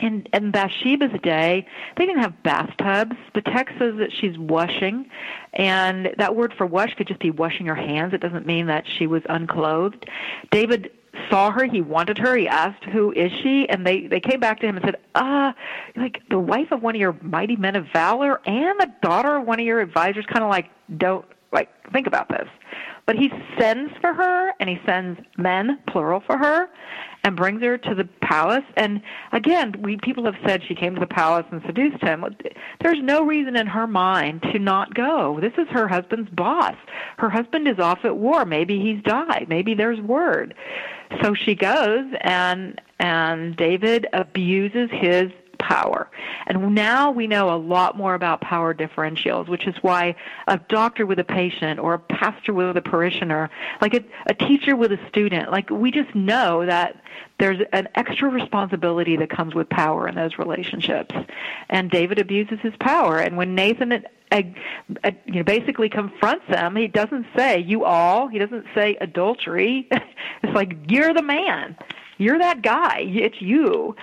In, 0.00 0.26
in 0.32 0.50
Bathsheba's 0.50 1.20
day, 1.22 1.66
they 1.96 2.06
didn't 2.06 2.22
have 2.22 2.42
bathtubs. 2.42 3.16
The 3.34 3.42
text 3.42 3.74
says 3.78 3.96
that 3.98 4.12
she's 4.12 4.38
washing, 4.38 5.10
and 5.54 6.14
that 6.18 6.36
word 6.36 6.54
for 6.56 6.66
wash 6.66 6.94
could 6.94 7.08
just 7.08 7.20
be 7.20 7.30
washing 7.30 7.66
her 7.66 7.74
hands. 7.74 8.14
It 8.14 8.20
doesn't 8.20 8.46
mean 8.46 8.66
that 8.66 8.84
she 8.86 9.06
was 9.06 9.22
unclothed. 9.28 10.08
David 10.50 10.90
saw 11.30 11.50
her, 11.50 11.64
he 11.64 11.80
wanted 11.80 12.18
her, 12.18 12.36
he 12.36 12.46
asked, 12.48 12.84
Who 12.84 13.12
is 13.12 13.32
she? 13.42 13.68
And 13.68 13.86
they, 13.86 14.06
they 14.06 14.20
came 14.20 14.40
back 14.40 14.60
to 14.60 14.66
him 14.66 14.76
and 14.76 14.84
said, 14.84 14.96
Ah, 15.14 15.50
uh, 15.50 15.52
like 15.96 16.22
the 16.30 16.38
wife 16.38 16.70
of 16.70 16.82
one 16.82 16.94
of 16.94 17.00
your 17.00 17.16
mighty 17.22 17.56
men 17.56 17.76
of 17.76 17.86
valor 17.92 18.40
and 18.46 18.78
the 18.78 18.92
daughter 19.02 19.36
of 19.36 19.46
one 19.46 19.58
of 19.58 19.66
your 19.66 19.80
advisors, 19.80 20.26
kind 20.26 20.44
of 20.44 20.50
like, 20.50 20.70
Don't 20.96 21.24
like 21.52 21.70
think 21.92 22.06
about 22.06 22.28
this. 22.28 22.48
But 23.06 23.16
he 23.16 23.32
sends 23.58 23.92
for 24.00 24.12
her, 24.12 24.52
and 24.60 24.68
he 24.68 24.78
sends 24.84 25.18
men, 25.38 25.78
plural, 25.86 26.20
for 26.20 26.36
her, 26.36 26.68
and 27.24 27.36
brings 27.36 27.62
her 27.62 27.76
to 27.78 27.94
the 27.94 28.04
palace. 28.22 28.64
And 28.76 29.02
again, 29.32 29.74
we 29.82 29.96
people 29.98 30.24
have 30.24 30.36
said 30.46 30.62
she 30.62 30.74
came 30.74 30.94
to 30.94 31.00
the 31.00 31.06
palace 31.06 31.46
and 31.50 31.62
seduced 31.66 32.02
him. 32.02 32.24
There's 32.80 33.02
no 33.02 33.24
reason 33.24 33.56
in 33.56 33.66
her 33.66 33.86
mind 33.86 34.42
to 34.52 34.58
not 34.58 34.94
go. 34.94 35.38
This 35.40 35.52
is 35.58 35.68
her 35.68 35.88
husband's 35.88 36.30
boss. 36.30 36.76
Her 37.18 37.30
husband 37.30 37.68
is 37.68 37.78
off 37.78 38.04
at 38.04 38.16
war. 38.16 38.44
Maybe 38.44 38.80
he's 38.80 39.02
died. 39.02 39.46
Maybe 39.48 39.74
there's 39.74 40.00
word. 40.00 40.54
So 41.22 41.34
she 41.34 41.54
goes, 41.54 42.06
and 42.20 42.80
and 43.00 43.56
David 43.56 44.06
abuses 44.12 44.90
his 44.92 45.30
power. 45.58 46.08
And 46.46 46.74
now 46.74 47.10
we 47.10 47.26
know 47.26 47.54
a 47.54 47.56
lot 47.56 47.96
more 47.96 48.14
about 48.14 48.40
power 48.40 48.74
differentials, 48.74 49.48
which 49.48 49.66
is 49.66 49.74
why 49.82 50.16
a 50.46 50.58
doctor 50.68 51.06
with 51.06 51.18
a 51.18 51.24
patient 51.24 51.78
or 51.80 51.94
a 51.94 51.98
pastor 51.98 52.52
with 52.52 52.76
a 52.76 52.82
parishioner, 52.82 53.50
like 53.80 53.94
a, 53.94 54.04
a 54.26 54.34
teacher 54.34 54.76
with 54.76 54.92
a 54.92 54.98
student, 55.08 55.50
like 55.50 55.70
we 55.70 55.90
just 55.90 56.14
know 56.14 56.64
that 56.66 57.02
there's 57.38 57.60
an 57.72 57.88
extra 57.94 58.28
responsibility 58.28 59.16
that 59.16 59.30
comes 59.30 59.54
with 59.54 59.68
power 59.68 60.08
in 60.08 60.14
those 60.14 60.38
relationships. 60.38 61.14
And 61.68 61.90
David 61.90 62.18
abuses 62.18 62.58
his 62.60 62.74
power. 62.80 63.18
And 63.18 63.36
when 63.36 63.54
Nathan 63.54 64.04
uh, 64.30 64.42
uh, 65.04 65.10
you 65.26 65.34
know, 65.34 65.44
basically 65.44 65.88
confronts 65.88 66.44
them, 66.50 66.76
he 66.76 66.88
doesn't 66.88 67.26
say 67.36 67.58
you 67.60 67.84
all. 67.84 68.28
He 68.28 68.38
doesn't 68.38 68.66
say 68.74 68.96
adultery. 69.00 69.88
it's 70.42 70.54
like 70.54 70.76
you're 70.88 71.14
the 71.14 71.22
man. 71.22 71.76
You're 72.18 72.38
that 72.38 72.62
guy. 72.62 73.04
It's 73.06 73.40
you. 73.40 73.94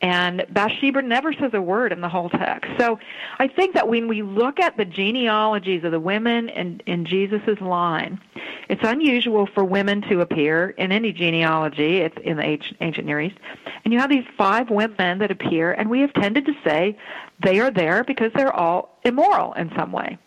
And 0.00 0.44
Bathsheba 0.50 1.00
never 1.02 1.32
says 1.32 1.54
a 1.54 1.62
word 1.62 1.92
in 1.92 2.00
the 2.00 2.08
whole 2.08 2.28
text. 2.28 2.70
So 2.78 2.98
I 3.38 3.48
think 3.48 3.74
that 3.74 3.88
when 3.88 4.06
we 4.06 4.22
look 4.22 4.60
at 4.60 4.76
the 4.76 4.84
genealogies 4.84 5.82
of 5.84 5.92
the 5.92 6.00
women 6.00 6.50
in, 6.50 6.80
in 6.84 7.06
Jesus' 7.06 7.60
line, 7.60 8.20
it's 8.68 8.82
unusual 8.84 9.46
for 9.46 9.64
women 9.64 10.02
to 10.02 10.20
appear 10.20 10.70
in 10.70 10.92
any 10.92 11.12
genealogy 11.12 11.98
it's 11.98 12.16
in 12.22 12.36
the 12.36 12.58
ancient 12.80 13.06
Near 13.06 13.20
East. 13.20 13.36
And 13.84 13.92
you 13.92 14.00
have 14.00 14.10
these 14.10 14.26
five 14.36 14.68
women 14.68 15.18
that 15.18 15.30
appear, 15.30 15.72
and 15.72 15.88
we 15.88 16.00
have 16.00 16.12
tended 16.12 16.44
to 16.46 16.54
say 16.64 16.98
they 17.42 17.60
are 17.60 17.70
there 17.70 18.04
because 18.04 18.32
they're 18.34 18.54
all 18.54 18.98
immoral 19.04 19.52
in 19.54 19.70
some 19.76 19.92
way. 19.92 20.18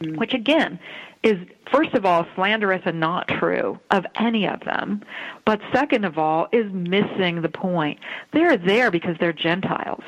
Mm. 0.00 0.18
Which 0.18 0.34
again 0.34 0.78
is 1.26 1.44
first 1.72 1.92
of 1.94 2.06
all 2.06 2.24
slanderous 2.36 2.82
and 2.84 3.00
not 3.00 3.26
true 3.26 3.78
of 3.90 4.06
any 4.14 4.46
of 4.46 4.60
them, 4.60 5.02
but 5.44 5.60
second 5.74 6.04
of 6.04 6.18
all 6.18 6.46
is 6.52 6.72
missing 6.72 7.42
the 7.42 7.48
point. 7.48 7.98
They're 8.32 8.56
there 8.56 8.90
because 8.92 9.16
they're 9.18 9.32
Gentiles. 9.32 10.04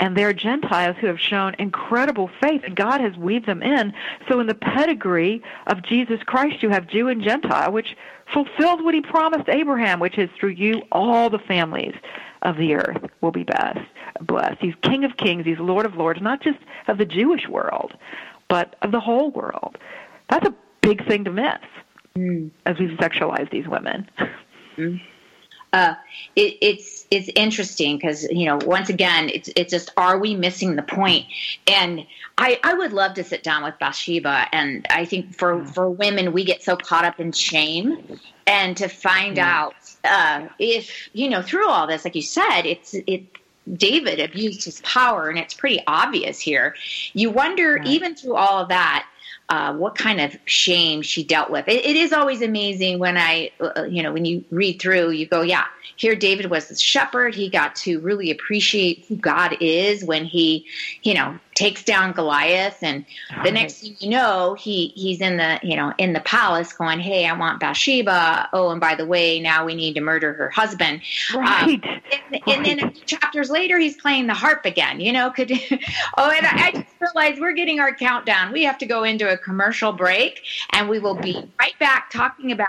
And 0.00 0.16
they're 0.16 0.32
Gentiles 0.32 0.96
who 1.00 1.06
have 1.06 1.20
shown 1.20 1.54
incredible 1.60 2.28
faith, 2.40 2.62
and 2.64 2.74
God 2.74 3.00
has 3.00 3.16
weaved 3.16 3.46
them 3.46 3.62
in. 3.62 3.92
So, 4.28 4.40
in 4.40 4.48
the 4.48 4.54
pedigree 4.54 5.40
of 5.68 5.84
Jesus 5.84 6.20
Christ, 6.26 6.64
you 6.64 6.70
have 6.70 6.88
Jew 6.88 7.06
and 7.06 7.22
Gentile, 7.22 7.70
which 7.70 7.94
fulfilled 8.32 8.82
what 8.82 8.94
he 8.94 9.00
promised 9.00 9.48
Abraham, 9.48 10.00
which 10.00 10.18
is 10.18 10.30
through 10.38 10.50
you 10.50 10.82
all 10.90 11.30
the 11.30 11.38
families 11.38 11.94
of 12.42 12.56
the 12.56 12.74
earth 12.74 13.08
will 13.20 13.30
be 13.30 13.44
best, 13.44 13.78
blessed. 14.20 14.60
He's 14.60 14.74
King 14.82 15.04
of 15.04 15.16
kings, 15.16 15.46
he's 15.46 15.60
Lord 15.60 15.86
of 15.86 15.94
lords, 15.94 16.20
not 16.20 16.42
just 16.42 16.58
of 16.88 16.98
the 16.98 17.06
Jewish 17.06 17.46
world, 17.48 17.92
but 18.48 18.74
of 18.82 18.90
the 18.90 19.00
whole 19.00 19.30
world. 19.30 19.78
That's 20.28 20.46
a 20.46 20.54
big 20.80 21.06
thing 21.06 21.24
to 21.24 21.30
miss 21.30 21.58
mm. 22.16 22.50
as 22.66 22.78
we 22.78 22.88
sexualize 22.96 23.50
these 23.50 23.68
women. 23.68 24.08
Mm. 24.76 25.00
Uh, 25.72 25.94
it, 26.36 26.56
it's 26.60 27.04
it's 27.10 27.28
interesting 27.34 27.96
because 27.96 28.22
you 28.30 28.46
know 28.46 28.60
once 28.64 28.88
again 28.88 29.28
it's 29.28 29.50
it's 29.56 29.72
just 29.72 29.90
are 29.96 30.18
we 30.18 30.36
missing 30.36 30.76
the 30.76 30.82
point? 30.82 31.26
And 31.66 32.06
I 32.38 32.60
I 32.62 32.74
would 32.74 32.92
love 32.92 33.14
to 33.14 33.24
sit 33.24 33.42
down 33.42 33.64
with 33.64 33.76
Bathsheba, 33.80 34.46
and 34.52 34.86
I 34.88 35.04
think 35.04 35.34
for 35.34 35.56
mm. 35.56 35.74
for 35.74 35.90
women 35.90 36.32
we 36.32 36.44
get 36.44 36.62
so 36.62 36.76
caught 36.76 37.04
up 37.04 37.18
in 37.18 37.32
shame, 37.32 38.20
and 38.46 38.76
to 38.76 38.86
find 38.88 39.36
yeah. 39.36 39.62
out 39.62 39.74
uh, 40.04 40.46
if 40.60 41.08
you 41.12 41.28
know 41.28 41.42
through 41.42 41.68
all 41.68 41.88
this, 41.88 42.04
like 42.04 42.14
you 42.14 42.22
said, 42.22 42.62
it's 42.66 42.94
it 42.94 43.24
David 43.72 44.20
abused 44.20 44.64
his 44.64 44.80
power, 44.82 45.28
and 45.28 45.38
it's 45.38 45.54
pretty 45.54 45.80
obvious 45.88 46.38
here. 46.38 46.76
You 47.14 47.30
wonder, 47.30 47.74
right. 47.74 47.86
even 47.86 48.14
through 48.14 48.36
all 48.36 48.62
of 48.62 48.68
that, 48.68 49.06
uh, 49.48 49.74
what 49.74 49.96
kind 49.96 50.20
of 50.20 50.36
shame 50.46 51.02
she 51.02 51.22
dealt 51.22 51.50
with. 51.50 51.68
It, 51.68 51.84
it 51.84 51.96
is 51.96 52.12
always 52.12 52.40
amazing 52.40 52.98
when 52.98 53.16
I, 53.18 53.50
uh, 53.60 53.84
you 53.84 54.02
know, 54.02 54.12
when 54.12 54.24
you 54.24 54.44
read 54.50 54.80
through, 54.80 55.10
you 55.10 55.26
go, 55.26 55.42
yeah, 55.42 55.64
here 55.96 56.16
David 56.16 56.46
was 56.50 56.68
the 56.68 56.76
shepherd. 56.76 57.34
He 57.34 57.50
got 57.50 57.76
to 57.76 58.00
really 58.00 58.30
appreciate 58.30 59.04
who 59.08 59.16
God 59.16 59.56
is 59.60 60.04
when 60.04 60.24
he, 60.24 60.66
you 61.02 61.14
know, 61.14 61.38
takes 61.54 61.84
down 61.84 62.12
Goliath, 62.12 62.78
and 62.82 63.04
the 63.44 63.50
next 63.50 63.80
thing 63.80 63.96
you 63.98 64.10
know, 64.10 64.54
he 64.54 64.88
he's 64.94 65.20
in 65.20 65.36
the 65.36 65.58
you 65.62 65.76
know 65.76 65.92
in 65.98 66.12
the 66.12 66.20
palace 66.20 66.72
going, 66.72 67.00
"Hey, 67.00 67.26
I 67.26 67.36
want 67.36 67.60
Bathsheba. 67.60 68.48
Oh, 68.52 68.70
and 68.70 68.80
by 68.80 68.94
the 68.94 69.06
way, 69.06 69.40
now 69.40 69.64
we 69.64 69.74
need 69.74 69.94
to 69.94 70.00
murder 70.00 70.32
her 70.34 70.50
husband." 70.50 71.02
Right. 71.34 71.62
Um, 71.64 71.82
and, 71.84 72.02
right. 72.30 72.42
and, 72.48 72.66
then 72.66 72.84
a 72.84 72.90
few 72.90 73.04
chapters 73.04 73.50
later, 73.50 73.78
he's 73.78 73.96
playing 73.96 74.26
the 74.26 74.34
harp 74.34 74.64
again. 74.64 75.00
You 75.00 75.12
know, 75.12 75.30
could 75.30 75.50
oh, 76.18 76.30
and 76.30 76.46
I, 76.46 76.66
I 76.66 76.70
just 76.72 76.86
realized 77.00 77.40
we're 77.40 77.52
getting 77.52 77.80
our 77.80 77.94
countdown. 77.94 78.52
We 78.52 78.64
have 78.64 78.78
to 78.78 78.86
go 78.86 79.04
into 79.04 79.32
a 79.32 79.38
commercial 79.38 79.92
break, 79.92 80.42
and 80.72 80.88
we 80.88 80.98
will 80.98 81.16
be 81.16 81.50
right 81.58 81.78
back 81.78 82.10
talking 82.10 82.52
about 82.52 82.68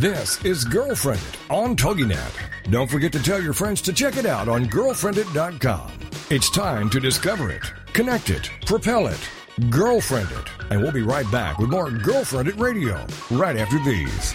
This 0.00 0.42
is 0.46 0.64
GirlfriendIT 0.64 1.50
on 1.50 1.76
TogiNet. 1.76 2.70
Don't 2.70 2.90
forget 2.90 3.12
to 3.12 3.22
tell 3.22 3.42
your 3.42 3.52
friends 3.52 3.82
to 3.82 3.92
check 3.92 4.16
it 4.16 4.24
out 4.24 4.48
on 4.48 4.64
girlfriendit.com. 4.64 5.92
It's 6.30 6.48
time 6.48 6.88
to 6.88 7.00
discover 7.00 7.50
it, 7.50 7.70
connect 7.92 8.30
it, 8.30 8.50
propel 8.64 9.08
it, 9.08 9.20
GirlfriendIT. 9.68 10.70
And 10.70 10.80
we'll 10.80 10.90
be 10.90 11.02
right 11.02 11.30
back 11.30 11.58
with 11.58 11.68
more 11.68 11.90
GirlfriendIT 11.90 12.58
Radio 12.58 13.06
right 13.30 13.58
after 13.58 13.78
these. 13.84 14.34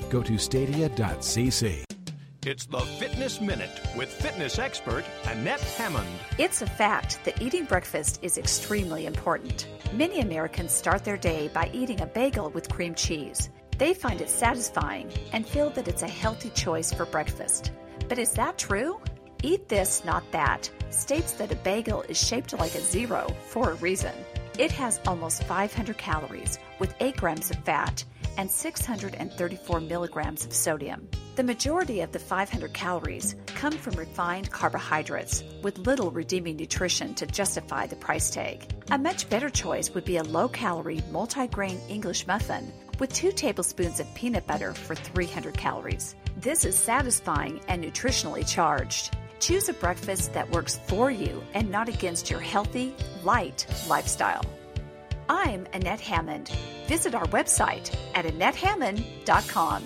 go 0.11 0.21
to 0.21 0.37
stadia.cc. 0.37 1.83
It's 2.43 2.65
the 2.65 2.79
Fitness 2.79 3.39
Minute 3.39 3.79
with 3.95 4.09
fitness 4.09 4.57
expert 4.59 5.05
Annette 5.25 5.61
Hammond. 5.61 6.09
It's 6.39 6.63
a 6.63 6.65
fact 6.65 7.23
that 7.23 7.39
eating 7.41 7.65
breakfast 7.65 8.19
is 8.23 8.37
extremely 8.39 9.05
important. 9.05 9.67
Many 9.93 10.21
Americans 10.21 10.71
start 10.71 11.03
their 11.03 11.17
day 11.17 11.49
by 11.53 11.69
eating 11.71 12.01
a 12.01 12.07
bagel 12.07 12.49
with 12.49 12.67
cream 12.67 12.95
cheese. 12.95 13.51
They 13.77 13.93
find 13.93 14.21
it 14.21 14.29
satisfying 14.29 15.11
and 15.33 15.47
feel 15.47 15.69
that 15.71 15.87
it's 15.87 16.01
a 16.01 16.07
healthy 16.07 16.49
choice 16.49 16.91
for 16.91 17.05
breakfast. 17.05 17.71
But 18.09 18.17
is 18.17 18.31
that 18.33 18.57
true? 18.57 18.99
Eat 19.43 19.69
This, 19.69 20.03
Not 20.03 20.23
That 20.31 20.69
states 20.89 21.33
that 21.33 21.51
a 21.51 21.55
bagel 21.57 22.01
is 22.09 22.19
shaped 22.19 22.53
like 22.53 22.73
a 22.73 22.81
zero 22.81 23.27
for 23.49 23.71
a 23.71 23.75
reason. 23.75 24.13
It 24.57 24.71
has 24.71 24.99
almost 25.05 25.43
500 25.43 25.97
calories 25.97 26.57
with 26.79 26.95
8 26.99 27.17
grams 27.17 27.51
of 27.51 27.57
fat 27.63 28.03
and 28.37 28.49
634 28.49 29.79
milligrams 29.81 30.45
of 30.45 30.53
sodium. 30.53 31.07
The 31.35 31.43
majority 31.43 32.01
of 32.01 32.11
the 32.11 32.19
500 32.19 32.73
calories 32.73 33.35
come 33.47 33.71
from 33.71 33.95
refined 33.95 34.51
carbohydrates 34.51 35.43
with 35.63 35.77
little 35.79 36.11
redeeming 36.11 36.57
nutrition 36.57 37.13
to 37.15 37.25
justify 37.25 37.87
the 37.87 37.95
price 37.95 38.29
tag. 38.29 38.69
A 38.91 38.97
much 38.97 39.29
better 39.29 39.49
choice 39.49 39.93
would 39.93 40.05
be 40.05 40.17
a 40.17 40.23
low 40.23 40.49
calorie 40.49 41.01
multi-grain 41.09 41.79
English 41.87 42.27
muffin 42.27 42.71
with 42.99 43.13
2 43.13 43.31
tablespoons 43.31 43.99
of 43.99 44.13
peanut 44.13 44.45
butter 44.45 44.73
for 44.73 44.95
300 44.95 45.57
calories. 45.57 46.15
This 46.37 46.65
is 46.65 46.75
satisfying 46.75 47.61
and 47.67 47.83
nutritionally 47.83 48.47
charged. 48.47 49.15
Choose 49.39 49.69
a 49.69 49.73
breakfast 49.73 50.33
that 50.33 50.51
works 50.51 50.79
for 50.87 51.09
you 51.09 51.41
and 51.53 51.71
not 51.71 51.89
against 51.89 52.29
your 52.29 52.39
healthy, 52.39 52.95
light 53.23 53.65
lifestyle. 53.87 54.45
I'm 55.33 55.65
Annette 55.71 56.01
Hammond. 56.01 56.49
Visit 56.87 57.15
our 57.15 57.25
website 57.27 57.95
at 58.15 58.25
AnnetteHammond.com. 58.25 59.83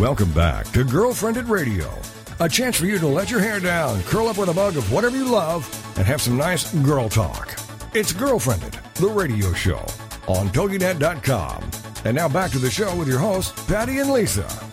Welcome 0.00 0.32
back 0.32 0.64
to 0.68 0.82
GirlfriendIT 0.82 1.46
Radio, 1.46 1.92
a 2.40 2.48
chance 2.48 2.78
for 2.78 2.86
you 2.86 2.98
to 2.98 3.06
let 3.06 3.30
your 3.30 3.40
hair 3.40 3.60
down, 3.60 4.02
curl 4.04 4.28
up 4.28 4.38
with 4.38 4.48
a 4.48 4.54
mug 4.54 4.78
of 4.78 4.90
whatever 4.90 5.18
you 5.18 5.30
love, 5.30 5.68
and 5.98 6.06
have 6.06 6.22
some 6.22 6.38
nice 6.38 6.72
girl 6.76 7.10
talk. 7.10 7.52
It's 7.92 8.14
GirlfriendIT, 8.14 8.94
the 8.94 9.08
radio 9.08 9.52
show 9.52 9.84
on 10.26 10.48
TogiNet.com. 10.48 11.70
And 12.06 12.16
now 12.16 12.30
back 12.30 12.50
to 12.52 12.58
the 12.58 12.70
show 12.70 12.96
with 12.96 13.08
your 13.08 13.18
hosts, 13.18 13.66
Patty 13.66 13.98
and 13.98 14.10
Lisa. 14.10 14.69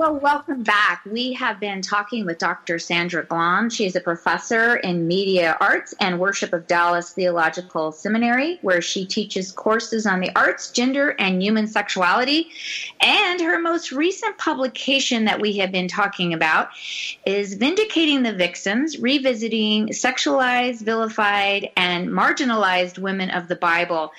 Well, 0.00 0.18
welcome 0.18 0.62
back. 0.62 1.02
We 1.04 1.34
have 1.34 1.60
been 1.60 1.82
talking 1.82 2.24
with 2.24 2.38
Dr. 2.38 2.78
Sandra 2.78 3.22
Glahn. 3.22 3.70
She 3.70 3.84
is 3.84 3.96
a 3.96 4.00
professor 4.00 4.76
in 4.76 5.06
media 5.06 5.58
arts 5.60 5.94
and 6.00 6.18
worship 6.18 6.54
of 6.54 6.66
Dallas 6.66 7.10
Theological 7.10 7.92
Seminary, 7.92 8.58
where 8.62 8.80
she 8.80 9.04
teaches 9.04 9.52
courses 9.52 10.06
on 10.06 10.20
the 10.20 10.30
arts, 10.34 10.70
gender, 10.70 11.14
and 11.18 11.42
human 11.42 11.66
sexuality. 11.66 12.48
And 13.02 13.42
her 13.42 13.58
most 13.58 13.92
recent 13.92 14.38
publication 14.38 15.26
that 15.26 15.38
we 15.38 15.58
have 15.58 15.70
been 15.70 15.86
talking 15.86 16.32
about 16.32 16.70
is 17.26 17.52
Vindicating 17.52 18.22
the 18.22 18.32
Vixens, 18.32 18.98
Revisiting 18.98 19.88
Sexualized, 19.88 20.80
Vilified, 20.80 21.72
and 21.76 22.08
Marginalized 22.08 22.98
Women 22.98 23.28
of 23.28 23.48
the 23.48 23.56
Bible. 23.56 24.12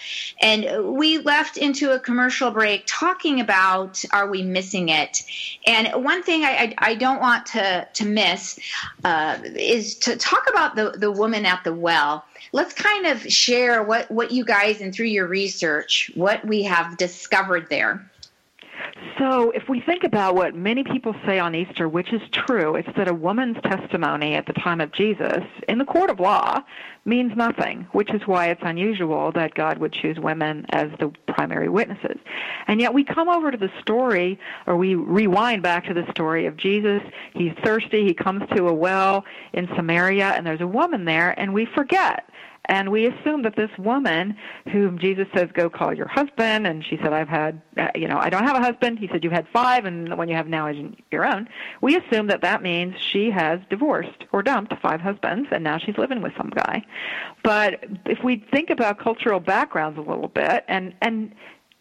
And 0.43 0.93
we 0.95 1.17
left 1.17 1.57
into 1.57 1.91
a 1.91 1.99
commercial 1.99 2.51
break 2.51 2.83
talking 2.85 3.39
about 3.39 4.05
Are 4.13 4.27
We 4.27 4.43
Missing 4.43 4.89
It? 4.89 5.23
And 5.71 6.03
one 6.03 6.21
thing 6.21 6.43
I, 6.43 6.49
I, 6.49 6.75
I 6.79 6.95
don't 6.95 7.21
want 7.21 7.45
to, 7.47 7.87
to 7.93 8.05
miss 8.05 8.59
uh, 9.05 9.37
is 9.43 9.95
to 9.99 10.17
talk 10.17 10.49
about 10.49 10.75
the, 10.75 10.91
the 10.97 11.09
woman 11.09 11.45
at 11.45 11.63
the 11.63 11.73
well. 11.73 12.25
Let's 12.51 12.73
kind 12.73 13.07
of 13.07 13.21
share 13.31 13.81
what, 13.81 14.11
what 14.11 14.31
you 14.31 14.43
guys, 14.43 14.81
and 14.81 14.93
through 14.93 15.05
your 15.05 15.27
research, 15.27 16.11
what 16.15 16.45
we 16.45 16.63
have 16.63 16.97
discovered 16.97 17.69
there. 17.69 18.10
So, 19.17 19.51
if 19.51 19.69
we 19.69 19.79
think 19.81 20.03
about 20.03 20.35
what 20.35 20.55
many 20.55 20.83
people 20.83 21.15
say 21.25 21.39
on 21.39 21.53
Easter, 21.55 21.87
which 21.87 22.13
is 22.13 22.21
true, 22.31 22.75
it's 22.75 22.89
that 22.97 23.07
a 23.07 23.13
woman's 23.13 23.57
testimony 23.63 24.35
at 24.35 24.45
the 24.45 24.53
time 24.53 24.81
of 24.81 24.91
Jesus 24.91 25.43
in 25.67 25.77
the 25.77 25.85
court 25.85 26.09
of 26.09 26.19
law 26.19 26.61
means 27.05 27.35
nothing, 27.35 27.87
which 27.91 28.13
is 28.13 28.21
why 28.25 28.49
it's 28.49 28.61
unusual 28.63 29.31
that 29.33 29.53
God 29.53 29.79
would 29.79 29.91
choose 29.91 30.17
women 30.19 30.65
as 30.69 30.89
the 30.99 31.11
primary 31.27 31.69
witnesses. 31.69 32.17
And 32.67 32.79
yet 32.79 32.93
we 32.93 33.03
come 33.03 33.29
over 33.29 33.51
to 33.51 33.57
the 33.57 33.71
story, 33.81 34.39
or 34.67 34.77
we 34.77 34.95
rewind 34.95 35.63
back 35.63 35.85
to 35.85 35.93
the 35.93 36.09
story 36.11 36.45
of 36.45 36.57
Jesus. 36.57 37.01
He's 37.33 37.53
thirsty, 37.63 38.05
he 38.05 38.13
comes 38.13 38.43
to 38.55 38.67
a 38.67 38.73
well 38.73 39.25
in 39.53 39.67
Samaria, 39.75 40.27
and 40.29 40.45
there's 40.45 40.61
a 40.61 40.67
woman 40.67 41.05
there, 41.05 41.39
and 41.39 41.53
we 41.53 41.65
forget 41.65 42.29
and 42.65 42.91
we 42.91 43.07
assume 43.07 43.41
that 43.43 43.55
this 43.55 43.71
woman, 43.77 44.37
whom 44.71 44.99
Jesus 44.99 45.27
says, 45.35 45.49
"Go 45.53 45.69
call 45.69 45.93
your 45.93 46.07
husband," 46.07 46.67
and 46.67 46.85
she 46.85 46.97
said, 46.97 47.13
"I've 47.13 47.29
had, 47.29 47.61
uh, 47.77 47.89
you 47.95 48.07
know, 48.07 48.17
I 48.17 48.29
don't 48.29 48.43
have 48.43 48.55
a 48.55 48.61
husband." 48.61 48.99
He 48.99 49.07
said, 49.07 49.23
"You've 49.23 49.33
had 49.33 49.47
five, 49.47 49.85
and 49.85 50.07
the 50.07 50.15
one 50.15 50.29
you 50.29 50.35
have 50.35 50.47
now 50.47 50.67
is 50.67 50.77
your 51.11 51.25
own." 51.25 51.49
We 51.81 51.97
assume 51.97 52.27
that 52.27 52.41
that 52.41 52.61
means 52.61 52.95
she 52.99 53.31
has 53.31 53.59
divorced 53.69 54.25
or 54.31 54.43
dumped 54.43 54.73
five 54.81 55.01
husbands, 55.01 55.49
and 55.51 55.63
now 55.63 55.77
she's 55.77 55.97
living 55.97 56.21
with 56.21 56.33
some 56.37 56.49
guy. 56.49 56.83
But 57.43 57.83
if 58.05 58.23
we 58.23 58.37
think 58.51 58.69
about 58.69 58.99
cultural 58.99 59.39
backgrounds 59.39 59.97
a 59.97 60.01
little 60.01 60.27
bit, 60.27 60.63
and 60.67 60.93
and 61.01 61.33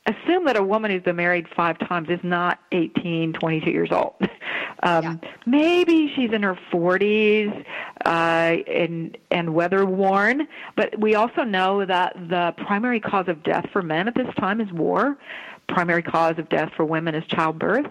assume 0.06 0.44
that 0.46 0.56
a 0.56 0.62
woman 0.62 0.90
who's 0.90 1.02
been 1.02 1.16
married 1.16 1.46
five 1.54 1.78
times 1.78 2.08
is 2.08 2.20
not 2.22 2.58
18, 2.72 3.34
22 3.34 3.70
years 3.70 3.90
old. 3.92 4.14
um, 4.82 5.04
yeah. 5.04 5.16
Maybe 5.46 6.12
she's 6.14 6.32
in 6.32 6.42
her 6.42 6.58
40s 6.72 7.64
uh, 8.04 8.08
and 8.08 9.16
and 9.30 9.54
weather 9.54 9.84
worn. 9.84 10.48
But 10.76 10.98
we 10.98 11.14
also 11.14 11.42
know 11.42 11.84
that 11.84 12.14
the 12.28 12.54
primary 12.64 13.00
cause 13.00 13.28
of 13.28 13.42
death 13.42 13.66
for 13.72 13.82
men 13.82 14.08
at 14.08 14.14
this 14.14 14.32
time 14.36 14.60
is 14.60 14.72
war 14.72 15.18
primary 15.70 16.02
cause 16.02 16.38
of 16.38 16.48
death 16.48 16.70
for 16.76 16.84
women 16.84 17.14
is 17.14 17.24
childbirth. 17.26 17.86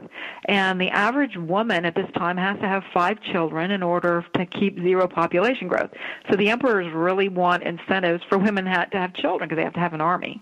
And 0.46 0.80
the 0.80 0.90
average 0.90 1.38
woman 1.38 1.86
at 1.86 1.96
this 1.96 2.10
time 2.16 2.38
has 2.38 2.60
to 2.60 2.68
have 2.68 2.84
five 2.94 3.22
children 3.22 3.72
in 3.72 3.82
order 3.82 4.26
to 4.36 4.46
keep 4.46 4.78
zero 4.80 5.08
population 5.08 5.68
growth. 5.68 5.92
So 6.30 6.36
the 6.36 6.50
emperors 6.50 6.92
really 6.94 7.30
want 7.30 7.64
incentives 7.64 8.24
for 8.30 8.38
women 8.38 8.66
to 8.66 8.88
have 8.94 9.14
children 9.14 9.48
because 9.48 9.58
they 9.58 9.64
have 9.64 9.74
to 9.74 9.80
have 9.80 9.94
an 9.94 10.02
army. 10.02 10.42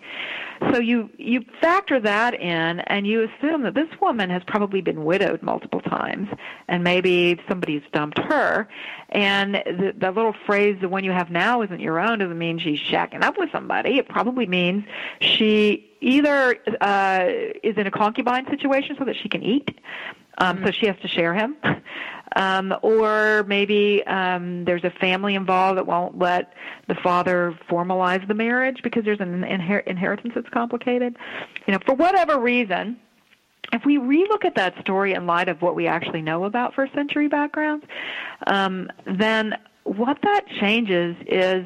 So 0.71 0.79
you 0.79 1.09
you 1.17 1.43
factor 1.61 1.99
that 1.99 2.33
in, 2.33 2.79
and 2.81 3.05
you 3.05 3.23
assume 3.23 3.63
that 3.63 3.73
this 3.73 3.89
woman 4.01 4.29
has 4.29 4.43
probably 4.45 4.81
been 4.81 5.05
widowed 5.05 5.41
multiple 5.43 5.81
times, 5.81 6.29
and 6.67 6.83
maybe 6.83 7.39
somebody's 7.47 7.83
dumped 7.93 8.19
her. 8.19 8.67
And 9.09 9.55
the, 9.55 9.93
the 9.97 10.11
little 10.11 10.35
phrase 10.45 10.77
"the 10.81 10.89
one 10.89 11.03
you 11.03 11.11
have 11.11 11.29
now 11.29 11.61
isn't 11.61 11.79
your 11.79 11.99
own" 11.99 12.19
doesn't 12.19 12.37
mean 12.37 12.59
she's 12.59 12.79
shacking 12.79 13.23
up 13.23 13.37
with 13.37 13.51
somebody. 13.51 13.97
It 13.97 14.09
probably 14.09 14.47
means 14.47 14.83
she 15.21 15.89
either 16.01 16.57
uh, 16.81 17.25
is 17.63 17.77
in 17.77 17.87
a 17.87 17.91
concubine 17.91 18.47
situation 18.49 18.95
so 18.97 19.05
that 19.05 19.15
she 19.15 19.29
can 19.29 19.43
eat, 19.43 19.79
um, 20.37 20.57
mm-hmm. 20.57 20.65
so 20.65 20.71
she 20.71 20.85
has 20.87 20.95
to 21.01 21.07
share 21.07 21.33
him, 21.33 21.55
um, 22.35 22.73
or 22.81 23.45
maybe 23.47 24.03
um, 24.05 24.65
there's 24.65 24.83
a 24.83 24.89
family 24.89 25.35
involved 25.35 25.77
that 25.77 25.87
won't 25.87 26.17
let 26.17 26.53
the 26.87 26.95
father 26.95 27.57
formalize 27.69 28.25
the 28.27 28.33
marriage 28.33 28.81
because 28.83 29.05
there's 29.05 29.19
an 29.19 29.41
inher- 29.41 29.85
inheritance 29.87 30.33
that's 30.35 30.49
complicated. 30.49 31.15
You 31.67 31.73
know, 31.73 31.79
for 31.85 31.95
whatever 31.95 32.39
reason. 32.39 32.99
If 33.73 33.83
we 33.83 33.97
relook 33.97 34.45
at 34.45 34.55
that 34.55 34.79
story 34.79 35.13
in 35.13 35.27
light 35.27 35.49
of 35.49 35.61
what 35.61 35.75
we 35.75 35.87
actually 35.87 36.21
know 36.21 36.45
about 36.45 36.73
first 36.73 36.93
century 36.93 37.27
backgrounds, 37.27 37.85
um, 38.45 38.89
then 39.05 39.55
what 39.83 40.19
that 40.23 40.47
changes 40.61 41.17
is 41.25 41.65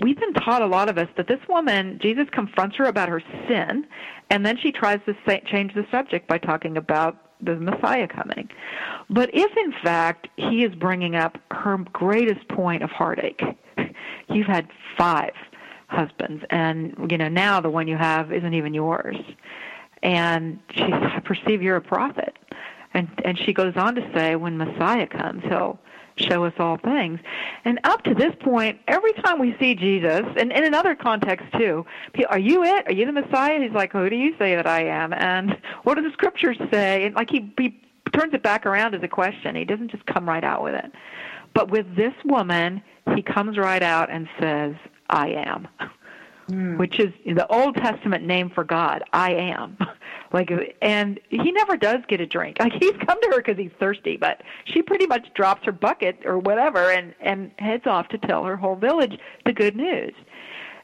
we've 0.00 0.18
been 0.18 0.32
taught 0.32 0.62
a 0.62 0.66
lot 0.66 0.88
of 0.88 0.98
us 0.98 1.08
that 1.16 1.26
this 1.26 1.40
woman 1.48 1.98
jesus 2.02 2.26
confronts 2.30 2.76
her 2.76 2.84
about 2.84 3.08
her 3.08 3.22
sin 3.48 3.86
and 4.30 4.44
then 4.44 4.56
she 4.56 4.72
tries 4.72 5.00
to 5.06 5.14
say, 5.26 5.42
change 5.46 5.74
the 5.74 5.86
subject 5.90 6.26
by 6.26 6.38
talking 6.38 6.76
about 6.76 7.23
the 7.44 7.56
messiah 7.56 8.08
coming. 8.08 8.48
But 9.10 9.30
if 9.32 9.56
in 9.56 9.72
fact 9.82 10.28
he 10.36 10.64
is 10.64 10.74
bringing 10.74 11.16
up 11.16 11.38
her 11.50 11.78
greatest 11.92 12.46
point 12.48 12.82
of 12.82 12.90
heartache 12.90 13.42
you've 14.28 14.46
had 14.46 14.68
five 14.96 15.32
husbands 15.88 16.44
and 16.50 16.94
you 17.10 17.18
know 17.18 17.28
now 17.28 17.60
the 17.60 17.70
one 17.70 17.86
you 17.88 17.96
have 17.96 18.32
isn't 18.32 18.54
even 18.54 18.74
yours. 18.74 19.16
And 20.02 20.58
she 20.70 20.82
I 20.82 21.20
perceive 21.24 21.62
you're 21.62 21.76
a 21.76 21.82
prophet. 21.82 22.36
And 22.92 23.08
and 23.24 23.38
she 23.38 23.52
goes 23.52 23.74
on 23.76 23.94
to 23.94 24.10
say 24.14 24.36
when 24.36 24.56
messiah 24.56 25.06
comes 25.06 25.42
he'll 25.44 25.78
show 26.16 26.44
us 26.44 26.52
all 26.58 26.78
things. 26.78 27.20
And 27.64 27.80
up 27.84 28.02
to 28.04 28.14
this 28.14 28.32
point, 28.40 28.80
every 28.88 29.12
time 29.14 29.38
we 29.38 29.56
see 29.58 29.74
Jesus, 29.74 30.22
and, 30.36 30.52
in 30.52 30.64
another 30.64 30.94
context 30.94 31.46
too, 31.58 31.84
are 32.28 32.38
you 32.38 32.62
it? 32.64 32.86
Are 32.86 32.92
you 32.92 33.06
the 33.06 33.12
Messiah? 33.12 33.60
He's 33.60 33.72
like, 33.72 33.92
who 33.92 34.08
do 34.08 34.16
you 34.16 34.34
say 34.38 34.54
that 34.54 34.66
I 34.66 34.84
am? 34.84 35.12
And 35.12 35.56
what 35.82 35.96
do 35.96 36.02
the 36.02 36.12
scriptures 36.12 36.58
say? 36.72 37.04
And 37.04 37.14
like 37.14 37.30
he, 37.30 37.52
he 37.58 37.80
turns 38.12 38.34
it 38.34 38.42
back 38.42 38.66
around 38.66 38.94
as 38.94 39.02
a 39.02 39.08
question. 39.08 39.56
He 39.56 39.64
doesn't 39.64 39.90
just 39.90 40.06
come 40.06 40.28
right 40.28 40.44
out 40.44 40.62
with 40.62 40.74
it. 40.74 40.92
But 41.54 41.70
with 41.70 41.96
this 41.96 42.14
woman, 42.24 42.82
he 43.14 43.22
comes 43.22 43.58
right 43.58 43.82
out 43.82 44.10
and 44.10 44.28
says, 44.40 44.74
I 45.10 45.28
am. 45.28 45.68
Mm. 46.48 46.78
Which 46.78 47.00
is 47.00 47.12
the 47.24 47.46
Old 47.46 47.76
Testament 47.76 48.24
name 48.24 48.50
for 48.50 48.64
God, 48.64 49.02
I 49.12 49.32
am. 49.32 49.78
Like, 50.32 50.50
and 50.82 51.20
he 51.30 51.52
never 51.52 51.76
does 51.76 52.00
get 52.08 52.20
a 52.20 52.26
drink. 52.26 52.56
Like 52.58 52.72
he's 52.72 52.96
come 53.06 53.20
to 53.22 53.28
her 53.30 53.36
because 53.36 53.56
he's 53.56 53.70
thirsty, 53.78 54.16
but 54.16 54.42
she 54.64 54.82
pretty 54.82 55.06
much 55.06 55.32
drops 55.34 55.64
her 55.64 55.70
bucket 55.70 56.18
or 56.24 56.40
whatever 56.40 56.90
and 56.90 57.14
and 57.20 57.52
heads 57.60 57.86
off 57.86 58.08
to 58.08 58.18
tell 58.18 58.42
her 58.42 58.56
whole 58.56 58.74
village 58.74 59.16
the 59.46 59.52
good 59.52 59.76
news. 59.76 60.12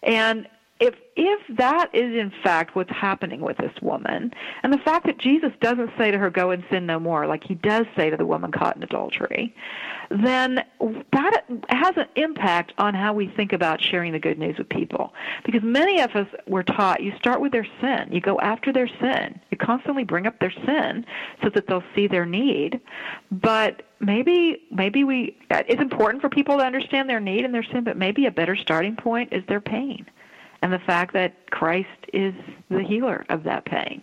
And 0.04 0.46
if 0.80 0.94
if 1.14 1.56
that 1.58 1.90
is 1.92 2.16
in 2.16 2.32
fact 2.42 2.74
what's 2.74 2.90
happening 2.90 3.42
with 3.42 3.58
this 3.58 3.72
woman, 3.82 4.32
and 4.62 4.72
the 4.72 4.78
fact 4.78 5.04
that 5.06 5.18
Jesus 5.18 5.52
doesn't 5.60 5.90
say 5.98 6.10
to 6.10 6.18
her, 6.18 6.30
"Go 6.30 6.50
and 6.50 6.64
sin 6.70 6.86
no 6.86 6.98
more," 6.98 7.26
like 7.26 7.44
he 7.44 7.54
does 7.54 7.84
say 7.94 8.08
to 8.08 8.16
the 8.16 8.24
woman 8.24 8.50
caught 8.50 8.76
in 8.76 8.82
adultery, 8.82 9.54
then 10.10 10.64
that 11.12 11.42
has 11.68 11.96
an 11.98 12.06
impact 12.16 12.72
on 12.78 12.94
how 12.94 13.12
we 13.12 13.26
think 13.26 13.52
about 13.52 13.82
sharing 13.82 14.12
the 14.12 14.18
good 14.18 14.38
news 14.38 14.56
with 14.56 14.70
people. 14.70 15.12
Because 15.44 15.62
many 15.62 16.00
of 16.00 16.16
us 16.16 16.26
were 16.46 16.62
taught 16.62 17.02
you 17.02 17.12
start 17.18 17.42
with 17.42 17.52
their 17.52 17.66
sin, 17.82 18.08
you 18.10 18.22
go 18.22 18.40
after 18.40 18.72
their 18.72 18.88
sin, 18.88 19.38
you 19.50 19.58
constantly 19.58 20.04
bring 20.04 20.26
up 20.26 20.38
their 20.38 20.54
sin 20.64 21.04
so 21.42 21.50
that 21.50 21.66
they'll 21.66 21.84
see 21.94 22.06
their 22.06 22.26
need. 22.26 22.80
But 23.30 23.82
maybe 24.00 24.62
maybe 24.70 25.04
we 25.04 25.36
it's 25.50 25.82
important 25.82 26.22
for 26.22 26.30
people 26.30 26.56
to 26.56 26.64
understand 26.64 27.10
their 27.10 27.20
need 27.20 27.44
and 27.44 27.52
their 27.52 27.64
sin, 27.64 27.84
but 27.84 27.98
maybe 27.98 28.24
a 28.24 28.30
better 28.30 28.56
starting 28.56 28.96
point 28.96 29.30
is 29.30 29.44
their 29.46 29.60
pain 29.60 30.06
and 30.62 30.72
the 30.72 30.78
fact 30.78 31.12
that 31.14 31.50
Christ 31.50 31.88
is 32.12 32.34
the 32.68 32.82
healer 32.82 33.24
of 33.28 33.44
that 33.44 33.64
pain 33.64 34.02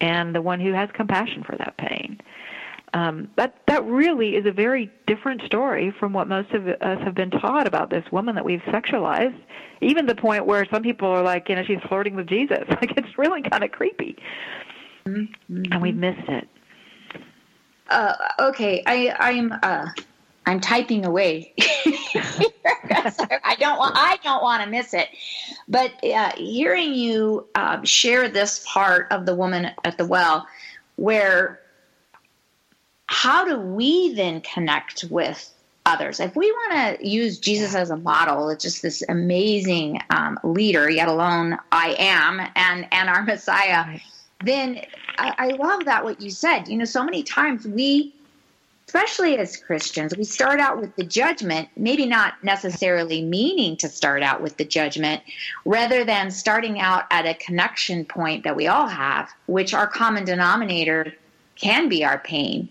and 0.00 0.34
the 0.34 0.42
one 0.42 0.60
who 0.60 0.72
has 0.72 0.88
compassion 0.92 1.42
for 1.42 1.56
that 1.56 1.76
pain. 1.78 2.20
Um, 2.94 3.28
that 3.36 3.60
that 3.66 3.84
really 3.84 4.36
is 4.36 4.46
a 4.46 4.52
very 4.52 4.90
different 5.06 5.42
story 5.42 5.92
from 5.98 6.12
what 6.12 6.28
most 6.28 6.52
of 6.52 6.66
us 6.68 6.98
have 7.02 7.14
been 7.14 7.30
taught 7.30 7.66
about 7.66 7.90
this 7.90 8.04
woman 8.10 8.34
that 8.36 8.44
we've 8.44 8.62
sexualized, 8.62 9.38
even 9.80 10.06
to 10.06 10.14
the 10.14 10.20
point 10.20 10.46
where 10.46 10.64
some 10.70 10.82
people 10.82 11.08
are 11.08 11.22
like, 11.22 11.48
you 11.48 11.56
know, 11.56 11.64
she's 11.64 11.80
flirting 11.88 12.14
with 12.14 12.26
Jesus. 12.26 12.64
Like 12.70 12.96
it's 12.96 13.18
really 13.18 13.42
kind 13.42 13.64
of 13.64 13.72
creepy. 13.72 14.16
mm-hmm. 15.04 15.72
and 15.72 15.82
we 15.82 15.92
missed 15.92 16.28
it. 16.28 16.48
Uh, 17.90 18.14
okay, 18.40 18.82
I, 18.86 19.14
I'm 19.18 19.52
uh, 19.62 19.86
I'm 20.46 20.60
typing 20.60 21.04
away. 21.04 21.52
I 21.58 23.56
don't 23.58 23.78
want 23.78 23.94
I 23.96 24.18
don't 24.22 24.42
want 24.42 24.62
to 24.62 24.70
miss 24.70 24.94
it, 24.94 25.08
but 25.66 25.92
uh, 26.04 26.32
hearing 26.36 26.94
you 26.94 27.46
uh, 27.56 27.82
share 27.82 28.28
this 28.28 28.64
part 28.66 29.08
of 29.10 29.26
the 29.26 29.34
woman 29.34 29.72
at 29.84 29.98
the 29.98 30.06
well, 30.06 30.46
where 30.94 31.60
how 33.08 33.44
do 33.44 33.58
we 33.58 34.14
then 34.14 34.40
connect 34.40 35.04
with 35.10 35.52
others? 35.84 36.20
If 36.20 36.36
we 36.36 36.50
want 36.50 36.98
to 37.00 37.08
use 37.08 37.38
Jesus 37.38 37.74
as 37.74 37.90
a 37.90 37.96
model, 37.96 38.48
it's 38.50 38.62
just 38.62 38.82
this 38.82 39.02
amazing 39.08 40.00
um, 40.10 40.38
leader, 40.44 40.88
yet 40.88 41.08
alone 41.08 41.58
I 41.72 41.96
am, 41.98 42.40
and 42.54 42.86
and 42.92 43.08
our 43.08 43.24
Messiah. 43.24 43.98
Then 44.44 44.82
I, 45.18 45.34
I 45.38 45.46
love 45.48 45.86
that 45.86 46.04
what 46.04 46.20
you 46.20 46.30
said. 46.30 46.68
You 46.68 46.76
know, 46.76 46.84
so 46.84 47.02
many 47.02 47.22
times 47.22 47.66
we 47.66 48.14
especially 48.88 49.36
as 49.36 49.56
Christians, 49.56 50.16
we 50.16 50.22
start 50.22 50.60
out 50.60 50.80
with 50.80 50.94
the 50.94 51.04
judgment, 51.04 51.68
maybe 51.76 52.06
not 52.06 52.34
necessarily 52.44 53.20
meaning 53.20 53.76
to 53.78 53.88
start 53.88 54.22
out 54.22 54.40
with 54.40 54.56
the 54.58 54.64
judgment, 54.64 55.22
rather 55.64 56.04
than 56.04 56.30
starting 56.30 56.78
out 56.78 57.04
at 57.10 57.26
a 57.26 57.34
connection 57.34 58.04
point 58.04 58.44
that 58.44 58.54
we 58.54 58.68
all 58.68 58.86
have, 58.86 59.28
which 59.46 59.74
our 59.74 59.88
common 59.88 60.24
denominator 60.24 61.12
can 61.56 61.88
be 61.88 62.04
our 62.04 62.18
pain. 62.18 62.68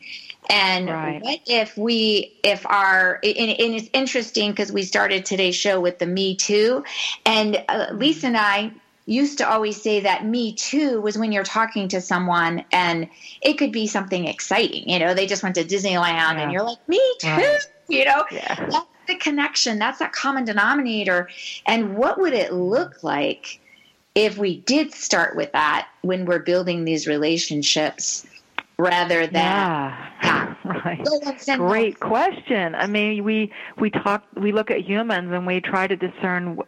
And 0.49 0.87
right. 0.87 1.21
what 1.21 1.39
if 1.47 1.77
we, 1.77 2.37
if 2.43 2.65
our, 2.65 3.19
and, 3.21 3.49
and 3.49 3.75
it's 3.75 3.89
interesting 3.91 4.51
because 4.51 4.71
we 4.71 4.83
started 4.83 5.25
today's 5.25 5.55
show 5.55 5.81
with 5.81 5.99
the 5.99 6.05
Me 6.05 6.35
Too, 6.35 6.85
and 7.25 7.61
uh, 7.67 7.87
Lisa 7.91 8.27
and 8.27 8.37
I 8.37 8.71
used 9.05 9.37
to 9.37 9.49
always 9.49 9.81
say 9.81 9.99
that 10.01 10.25
me 10.25 10.53
too 10.53 10.99
was 11.01 11.17
when 11.17 11.31
you're 11.31 11.43
talking 11.43 11.87
to 11.89 12.01
someone 12.01 12.65
and 12.71 13.07
it 13.41 13.53
could 13.53 13.71
be 13.71 13.87
something 13.87 14.27
exciting. 14.27 14.89
You 14.89 14.99
know, 14.99 15.13
they 15.13 15.27
just 15.27 15.43
went 15.43 15.55
to 15.55 15.63
Disneyland 15.63 16.35
yeah. 16.35 16.41
and 16.41 16.51
you're 16.51 16.63
like, 16.63 16.87
me 16.87 17.01
too. 17.19 17.29
Right. 17.29 17.59
You 17.87 18.05
know, 18.05 18.25
yeah. 18.31 18.55
that's 18.55 18.87
the 19.07 19.15
connection. 19.15 19.77
That's 19.77 19.99
that 19.99 20.11
common 20.11 20.45
denominator. 20.45 21.29
And 21.67 21.97
what 21.97 22.19
would 22.19 22.33
it 22.33 22.51
look 22.51 23.03
like 23.03 23.59
if 24.15 24.37
we 24.37 24.61
did 24.61 24.93
start 24.93 25.35
with 25.35 25.51
that 25.51 25.87
when 26.01 26.25
we're 26.25 26.39
building 26.39 26.83
these 26.83 27.05
relationships? 27.05 28.25
Rather 28.77 29.27
than 29.27 29.33
yeah, 29.33 30.55
right. 30.65 31.05
Great 31.57 31.99
question. 31.99 32.75
I 32.75 32.87
mean 32.87 33.23
we 33.23 33.51
we 33.79 33.89
talk 33.89 34.23
we 34.35 34.51
look 34.51 34.71
at 34.71 34.81
humans 34.81 35.31
and 35.31 35.45
we 35.45 35.61
try 35.61 35.87
to 35.87 35.95
discern 35.95 36.59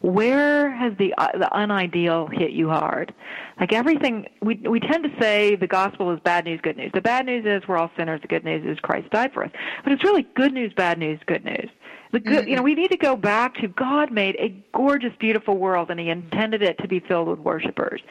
where 0.00 0.70
has 0.70 0.92
the 0.98 1.14
uh, 1.18 1.28
the 1.38 1.48
unideal 1.54 2.26
hit 2.26 2.52
you 2.52 2.68
hard? 2.68 3.14
Like 3.60 3.72
everything 3.72 4.26
we 4.40 4.56
we 4.56 4.80
tend 4.80 5.04
to 5.04 5.10
say 5.20 5.56
the 5.56 5.66
gospel 5.66 6.12
is 6.12 6.20
bad 6.20 6.44
news 6.44 6.60
good 6.62 6.76
news. 6.76 6.90
The 6.94 7.00
bad 7.00 7.26
news 7.26 7.44
is 7.46 7.66
we're 7.68 7.78
all 7.78 7.90
sinners. 7.96 8.20
The 8.22 8.28
good 8.28 8.44
news 8.44 8.64
is 8.66 8.78
christ 8.80 9.10
died 9.10 9.32
for 9.32 9.44
us. 9.44 9.50
But 9.84 9.92
it's 9.92 10.04
really 10.04 10.26
good 10.34 10.52
news 10.52 10.72
bad 10.74 10.98
news 10.98 11.20
good 11.26 11.44
news. 11.44 11.68
The 12.12 12.20
good, 12.20 12.46
you 12.46 12.56
know, 12.56 12.62
we 12.62 12.74
need 12.74 12.90
to 12.90 12.98
go 12.98 13.16
back 13.16 13.54
to 13.56 13.68
God 13.68 14.12
made 14.12 14.36
a 14.38 14.54
gorgeous, 14.76 15.12
beautiful 15.18 15.56
world, 15.56 15.90
and 15.90 15.98
He 15.98 16.10
intended 16.10 16.62
it 16.62 16.76
to 16.78 16.88
be 16.88 17.00
filled 17.00 17.26
with 17.26 17.38
worshipers 17.38 18.02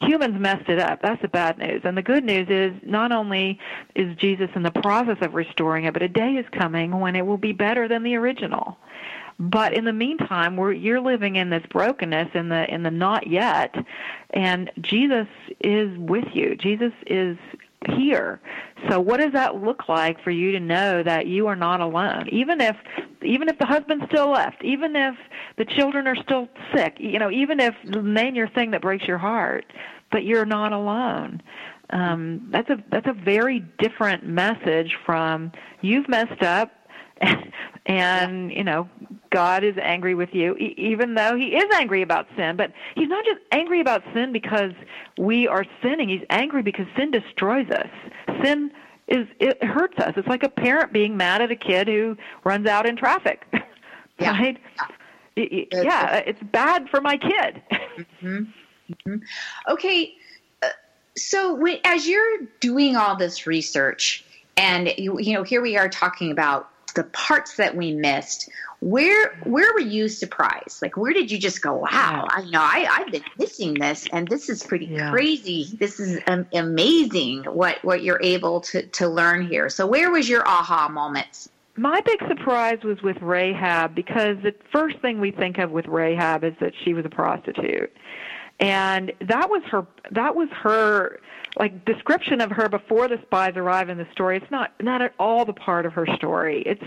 humans 0.00 0.38
messed 0.38 0.68
it 0.68 0.78
up. 0.78 1.02
That's 1.02 1.20
the 1.22 1.28
bad 1.28 1.58
news. 1.58 1.82
And 1.84 1.96
the 1.96 2.02
good 2.02 2.24
news 2.24 2.48
is 2.48 2.72
not 2.84 3.12
only 3.12 3.58
is 3.94 4.16
Jesus 4.16 4.48
in 4.54 4.62
the 4.62 4.70
process 4.70 5.18
of 5.20 5.34
restoring 5.34 5.84
it, 5.84 5.92
but 5.92 6.02
a 6.02 6.08
day 6.08 6.32
is 6.32 6.46
coming 6.52 6.98
when 7.00 7.16
it 7.16 7.26
will 7.26 7.38
be 7.38 7.52
better 7.52 7.86
than 7.88 8.02
the 8.02 8.16
original. 8.16 8.78
But 9.38 9.72
in 9.72 9.86
the 9.86 9.92
meantime, 9.92 10.56
we're, 10.56 10.72
you're 10.72 11.00
living 11.00 11.36
in 11.36 11.48
this 11.48 11.62
brokenness 11.70 12.28
in 12.34 12.50
the 12.50 12.72
in 12.72 12.82
the 12.82 12.90
not 12.90 13.26
yet, 13.26 13.74
and 14.34 14.70
Jesus 14.82 15.28
is 15.60 15.96
with 15.96 16.26
you. 16.34 16.56
Jesus 16.56 16.92
is 17.06 17.38
here. 17.88 18.40
So 18.88 19.00
what 19.00 19.20
does 19.20 19.32
that 19.32 19.56
look 19.56 19.88
like 19.88 20.22
for 20.22 20.30
you 20.30 20.52
to 20.52 20.60
know 20.60 21.02
that 21.02 21.26
you 21.26 21.46
are 21.46 21.56
not 21.56 21.80
alone? 21.80 22.28
Even 22.30 22.60
if 22.60 22.76
even 23.22 23.48
if 23.48 23.58
the 23.58 23.66
husband's 23.66 24.04
still 24.10 24.30
left, 24.30 24.64
even 24.64 24.96
if 24.96 25.14
the 25.58 25.64
children 25.64 26.06
are 26.06 26.16
still 26.16 26.48
sick, 26.74 26.96
you 26.98 27.18
know, 27.18 27.30
even 27.30 27.60
if 27.60 27.74
name 27.84 28.34
your 28.34 28.48
thing 28.48 28.70
that 28.70 28.82
breaks 28.82 29.06
your 29.06 29.18
heart, 29.18 29.66
but 30.10 30.24
you're 30.24 30.46
not 30.46 30.72
alone. 30.72 31.42
Um, 31.90 32.48
that's 32.52 32.70
a 32.70 32.82
that's 32.90 33.06
a 33.06 33.12
very 33.12 33.60
different 33.78 34.26
message 34.26 34.96
from 35.04 35.52
you've 35.80 36.08
messed 36.08 36.42
up 36.42 36.70
and 37.86 38.52
you 38.52 38.64
know 38.64 38.88
God 39.30 39.64
is 39.64 39.76
angry 39.80 40.14
with 40.14 40.30
you, 40.32 40.56
e- 40.56 40.74
even 40.76 41.14
though 41.14 41.36
He 41.36 41.56
is 41.56 41.66
angry 41.74 42.02
about 42.02 42.26
sin. 42.36 42.56
But 42.56 42.72
He's 42.94 43.08
not 43.08 43.24
just 43.24 43.40
angry 43.52 43.80
about 43.80 44.02
sin 44.12 44.32
because 44.32 44.72
we 45.18 45.46
are 45.46 45.64
sinning. 45.82 46.08
He's 46.08 46.24
angry 46.30 46.62
because 46.62 46.86
sin 46.96 47.10
destroys 47.10 47.68
us. 47.70 47.90
Sin 48.42 48.72
is 49.10 49.26
it 49.38 49.62
hurts 49.62 49.98
us. 49.98 50.14
It's 50.16 50.28
like 50.28 50.42
a 50.42 50.48
parent 50.48 50.92
being 50.92 51.16
mad 51.16 51.42
at 51.42 51.50
a 51.50 51.56
kid 51.56 51.88
who 51.88 52.16
runs 52.44 52.66
out 52.66 52.86
in 52.86 52.96
traffic, 52.96 53.44
yeah. 54.18 54.30
right? 54.30 54.58
Yeah. 55.36 55.82
yeah, 55.82 56.16
it's 56.16 56.42
bad 56.42 56.88
for 56.88 57.00
my 57.00 57.16
kid. 57.16 57.62
mm-hmm. 58.22 58.44
Mm-hmm. 58.90 59.16
Okay, 59.68 60.14
uh, 60.62 60.68
so 61.16 61.54
when, 61.54 61.78
as 61.84 62.06
you're 62.06 62.40
doing 62.58 62.96
all 62.96 63.16
this 63.16 63.46
research, 63.46 64.24
and 64.56 64.92
you, 64.98 65.18
you 65.20 65.32
know, 65.32 65.42
here 65.42 65.62
we 65.62 65.76
are 65.76 65.88
talking 65.88 66.30
about 66.30 66.69
the 66.92 67.04
parts 67.04 67.56
that 67.56 67.76
we 67.76 67.92
missed 67.92 68.50
where 68.80 69.34
where 69.44 69.72
were 69.74 69.80
you 69.80 70.08
surprised? 70.08 70.80
Like 70.80 70.96
where 70.96 71.12
did 71.12 71.30
you 71.30 71.38
just 71.38 71.60
go 71.60 71.74
wow 71.76 72.26
i 72.30 72.42
know 72.44 72.60
I, 72.60 72.86
i've 72.90 73.12
been 73.12 73.24
missing 73.38 73.74
this 73.74 74.08
and 74.12 74.26
this 74.26 74.48
is 74.48 74.62
pretty 74.62 74.86
yeah. 74.86 75.10
crazy. 75.10 75.68
This 75.78 76.00
is 76.00 76.20
um, 76.26 76.46
amazing 76.52 77.44
what 77.44 77.84
what 77.84 78.02
you're 78.02 78.22
able 78.22 78.62
to 78.62 78.86
to 78.86 79.08
learn 79.08 79.46
here. 79.46 79.68
So 79.68 79.86
where 79.86 80.10
was 80.10 80.28
your 80.28 80.46
aha 80.48 80.88
moments? 80.88 81.48
My 81.76 82.00
big 82.00 82.18
surprise 82.26 82.78
was 82.82 83.00
with 83.02 83.16
rahab 83.20 83.94
because 83.94 84.38
the 84.42 84.54
first 84.72 84.98
thing 85.00 85.20
we 85.20 85.30
think 85.30 85.58
of 85.58 85.70
with 85.70 85.86
rahab 85.86 86.44
is 86.44 86.54
that 86.60 86.72
she 86.84 86.94
was 86.94 87.04
a 87.04 87.10
prostitute 87.10 87.92
and 88.60 89.12
that 89.20 89.48
was 89.48 89.62
her 89.64 89.86
that 90.10 90.36
was 90.36 90.48
her 90.50 91.18
like 91.58 91.84
description 91.84 92.40
of 92.40 92.50
her 92.50 92.68
before 92.68 93.08
the 93.08 93.18
spies 93.22 93.56
arrive 93.56 93.88
in 93.88 93.98
the 93.98 94.06
story. 94.12 94.36
It's 94.36 94.50
not 94.50 94.72
not 94.80 95.02
at 95.02 95.14
all 95.18 95.44
the 95.44 95.52
part 95.52 95.84
of 95.86 95.92
her 95.94 96.06
story. 96.14 96.62
It's 96.64 96.84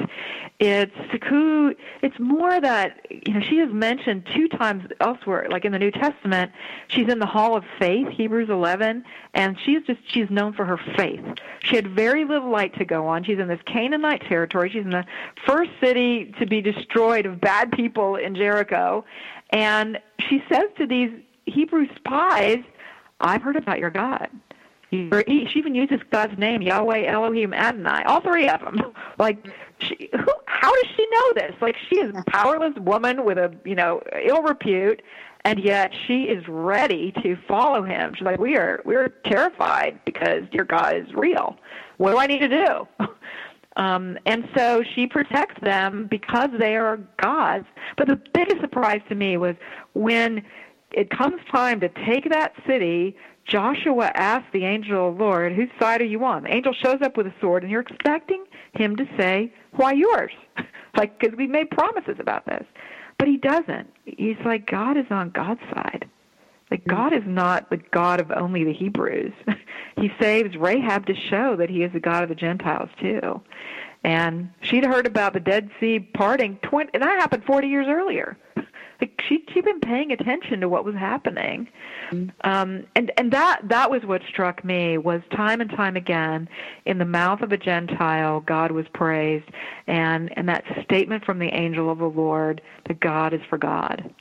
it's 0.60 0.96
who 1.28 1.76
it's 2.02 2.18
more 2.20 2.62
that 2.62 3.06
you 3.10 3.34
know 3.34 3.42
she 3.42 3.60
is 3.60 3.74
mentioned 3.74 4.26
two 4.34 4.48
times 4.48 4.86
elsewhere 5.02 5.48
like 5.50 5.66
in 5.66 5.72
the 5.72 5.80
new 5.80 5.92
testament. 5.92 6.52
She's 6.88 7.10
in 7.10 7.20
the 7.20 7.26
hall 7.26 7.58
of 7.58 7.66
faith 7.80 8.08
hebrews 8.10 8.50
11 8.50 9.04
and 9.34 9.58
she's 9.66 9.82
just 9.84 10.00
she's 10.08 10.30
known 10.30 10.54
for 10.54 10.66
her 10.66 10.78
faith. 10.96 11.26
She 11.64 11.76
had 11.76 11.88
very 11.90 12.24
little 12.24 12.50
light 12.50 12.78
to 12.78 12.86
go 12.86 13.08
on. 13.08 13.24
She's 13.24 13.40
in 13.40 13.48
this 13.48 13.62
canaanite 13.66 14.22
territory. 14.22 14.70
She's 14.70 14.86
in 14.86 14.92
the 14.92 15.06
first 15.46 15.72
city 15.82 16.34
to 16.40 16.46
be 16.46 16.62
destroyed 16.62 17.26
of 17.26 17.42
bad 17.42 17.72
people 17.72 18.16
in 18.16 18.36
jericho. 18.36 19.04
And 19.50 20.00
she 20.20 20.42
says 20.50 20.66
to 20.78 20.88
these 20.88 21.12
hebrew 21.46 21.88
spies 21.96 22.64
i've 23.22 23.42
heard 23.42 23.56
about 23.56 23.80
your 23.80 23.90
god 23.90 24.30
she 24.94 25.54
even 25.56 25.74
uses 25.74 26.00
God's 26.12 26.38
name, 26.38 26.62
Yahweh, 26.62 27.06
Elohim, 27.08 27.52
Adonai. 27.52 28.04
All 28.06 28.22
three 28.22 28.48
of 28.48 28.62
them. 28.62 28.80
Like, 29.18 29.44
she, 29.80 30.10
who, 30.12 30.34
how 30.46 30.72
does 30.72 30.92
she 30.96 31.08
know 31.12 31.34
this? 31.34 31.56
Like, 31.62 31.76
she 31.90 31.98
is 31.98 32.14
a 32.16 32.24
powerless 32.32 32.76
woman 32.78 33.26
with 33.26 33.38
a 33.38 33.56
you 33.64 33.76
know 33.76 34.02
ill 34.24 34.42
repute, 34.42 35.02
and 35.46 35.60
yet 35.60 35.92
she 36.08 36.24
is 36.24 36.48
ready 36.48 37.12
to 37.24 37.36
follow 37.48 37.84
him. 37.84 38.14
She's 38.16 38.26
like, 38.26 38.40
we 38.40 38.56
are 38.56 38.82
we 38.86 38.96
are 38.96 39.10
terrified 39.26 40.00
because 40.06 40.44
your 40.52 40.66
God 40.66 40.96
is 40.96 41.14
real. 41.14 41.58
What 41.98 42.12
do 42.12 42.18
I 42.18 42.28
need 42.28 42.40
to 42.40 42.48
do? 42.50 42.88
Um, 43.76 44.20
and 44.28 44.48
so 44.56 44.84
she 44.84 45.08
protects 45.08 45.60
them 45.62 46.06
because 46.06 46.50
they 46.60 46.76
are 46.76 46.98
gods. 47.18 47.66
But 47.98 48.08
the 48.08 48.22
biggest 48.32 48.62
surprise 48.62 49.02
to 49.10 49.16
me 49.16 49.36
was 49.38 49.56
when 49.94 50.44
it 50.94 51.10
comes 51.10 51.42
time 51.52 51.80
to 51.82 51.90
take 51.90 52.30
that 52.30 52.54
city 52.68 53.16
Joshua 53.46 54.12
asked 54.16 54.52
the 54.54 54.66
angel 54.66 55.10
of 55.10 55.18
the 55.18 55.24
Lord, 55.24 55.54
Whose 55.54 55.70
side 55.80 56.02
are 56.02 56.06
you 56.06 56.24
on? 56.24 56.44
The 56.44 56.54
angel 56.54 56.74
shows 56.74 57.02
up 57.02 57.18
with 57.18 57.28
a 57.28 57.34
sword, 57.42 57.64
and 57.64 57.72
you're 57.72 57.82
expecting 57.82 58.46
him 58.74 58.96
to 58.96 59.06
say, 59.18 59.54
Why 59.74 59.94
yours? 59.94 60.32
like, 60.98 61.20
because 61.20 61.38
we 61.38 61.48
made 61.48 61.70
promises 61.70 62.16
about 62.20 62.46
this. 62.46 62.66
But 63.18 63.28
he 63.28 63.38
doesn't. 63.38 63.92
He's 64.06 64.38
like, 64.46 64.70
God 64.70 64.98
is 64.98 65.06
on 65.10 65.30
God's 65.30 65.62
side. 65.74 66.10
Like, 66.72 66.82
mm-hmm. 66.82 66.96
God 66.96 67.14
is 67.14 67.24
not 67.26 67.70
the 67.70 67.78
God 67.78 68.20
of 68.20 68.32
only 68.32 68.64
the 68.64 68.74
Hebrews. 68.74 69.34
he 69.98 70.12
saves 70.20 70.56
Rahab 70.56 71.06
to 71.08 71.16
show 71.16 71.56
that 71.58 71.70
he 71.70 71.84
is 71.84 71.92
the 71.94 72.00
God 72.00 72.24
of 72.24 72.30
the 72.30 72.36
Gentiles, 72.36 72.90
too. 73.00 73.42
And 74.04 74.50
she'd 74.62 74.86
heard 74.86 75.06
about 75.06 75.34
the 75.34 75.40
Dead 75.40 75.70
Sea 75.80 76.00
parting, 76.00 76.58
20, 76.64 76.90
and 76.94 77.04
that 77.04 77.20
happened 77.22 77.44
40 77.46 77.68
years 77.68 77.88
earlier 77.88 78.38
she 79.28 79.44
she'd 79.54 79.66
been 79.66 79.80
paying 79.80 80.12
attention 80.12 80.62
to 80.62 80.70
what 80.70 80.86
was 80.86 80.96
happening 80.96 81.68
mm-hmm. 82.12 82.30
um 82.50 82.86
and 82.96 83.12
and 83.18 83.32
that 83.32 83.62
that 83.64 83.90
was 83.90 84.04
what 84.04 84.22
struck 84.28 84.64
me 84.64 84.98
was 84.98 85.22
time 85.32 85.62
and 85.62 85.70
time 85.72 85.96
again 85.96 86.48
in 86.86 86.98
the 86.98 87.06
mouth 87.06 87.42
of 87.42 87.52
a 87.52 87.58
gentile 87.58 88.40
god 88.42 88.72
was 88.72 88.86
praised 88.94 89.50
and 89.88 90.36
and 90.38 90.48
that 90.50 90.64
statement 90.84 91.24
from 91.26 91.40
the 91.40 91.50
angel 91.54 91.90
of 91.90 91.98
the 91.98 92.06
lord 92.06 92.62
that 92.86 93.00
god 93.00 93.34
is 93.34 93.42
for 93.50 93.58
god 93.58 94.14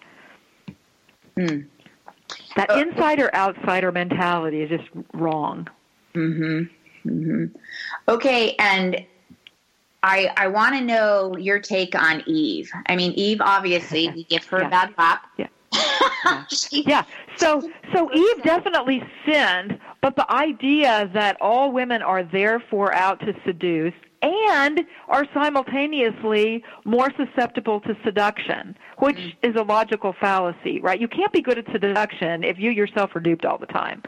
mm. 1.37 1.64
That 2.57 2.71
uh, 2.71 2.79
insider 2.79 3.35
outsider 3.35 3.92
mentality 3.92 4.62
is 4.62 4.71
just 4.71 4.88
wrong. 5.14 5.68
Mhm. 6.14 6.68
Mhm. 7.05 7.51
Okay, 8.09 8.55
and 8.59 9.05
I 10.02 10.30
I 10.36 10.48
want 10.48 10.74
to 10.74 10.80
know 10.80 11.36
your 11.36 11.58
take 11.58 11.94
on 11.94 12.22
Eve. 12.26 12.70
I 12.86 12.96
mean, 12.96 13.12
Eve 13.12 13.40
obviously 13.40 14.08
we 14.14 14.24
give 14.24 14.44
her 14.46 14.60
yeah. 14.60 14.66
a 14.66 14.70
bad 14.70 14.94
rap. 14.98 15.26
Yeah. 15.38 15.46
yeah. 16.70 16.82
yeah. 16.86 17.04
So 17.36 17.70
so 17.94 18.12
Eve 18.12 18.42
definitely 18.42 19.02
sinned, 19.26 19.78
but 20.00 20.16
the 20.16 20.30
idea 20.32 21.10
that 21.14 21.36
all 21.40 21.72
women 21.72 22.02
are 22.02 22.22
therefore 22.24 22.94
out 22.94 23.20
to 23.20 23.34
seduce 23.44 23.94
and 24.22 24.82
are 25.08 25.26
simultaneously 25.34 26.62
more 26.84 27.10
susceptible 27.16 27.80
to 27.80 27.96
seduction, 28.04 28.76
which 28.98 29.16
mm-hmm. 29.16 29.50
is 29.50 29.56
a 29.56 29.62
logical 29.62 30.14
fallacy, 30.20 30.80
right? 30.80 31.00
You 31.00 31.08
can't 31.08 31.32
be 31.32 31.42
good 31.42 31.58
at 31.58 31.66
seduction 31.72 32.44
if 32.44 32.58
you 32.58 32.70
yourself 32.70 33.14
are 33.16 33.20
duped 33.20 33.44
all 33.44 33.58
the 33.58 33.66
time, 33.66 34.02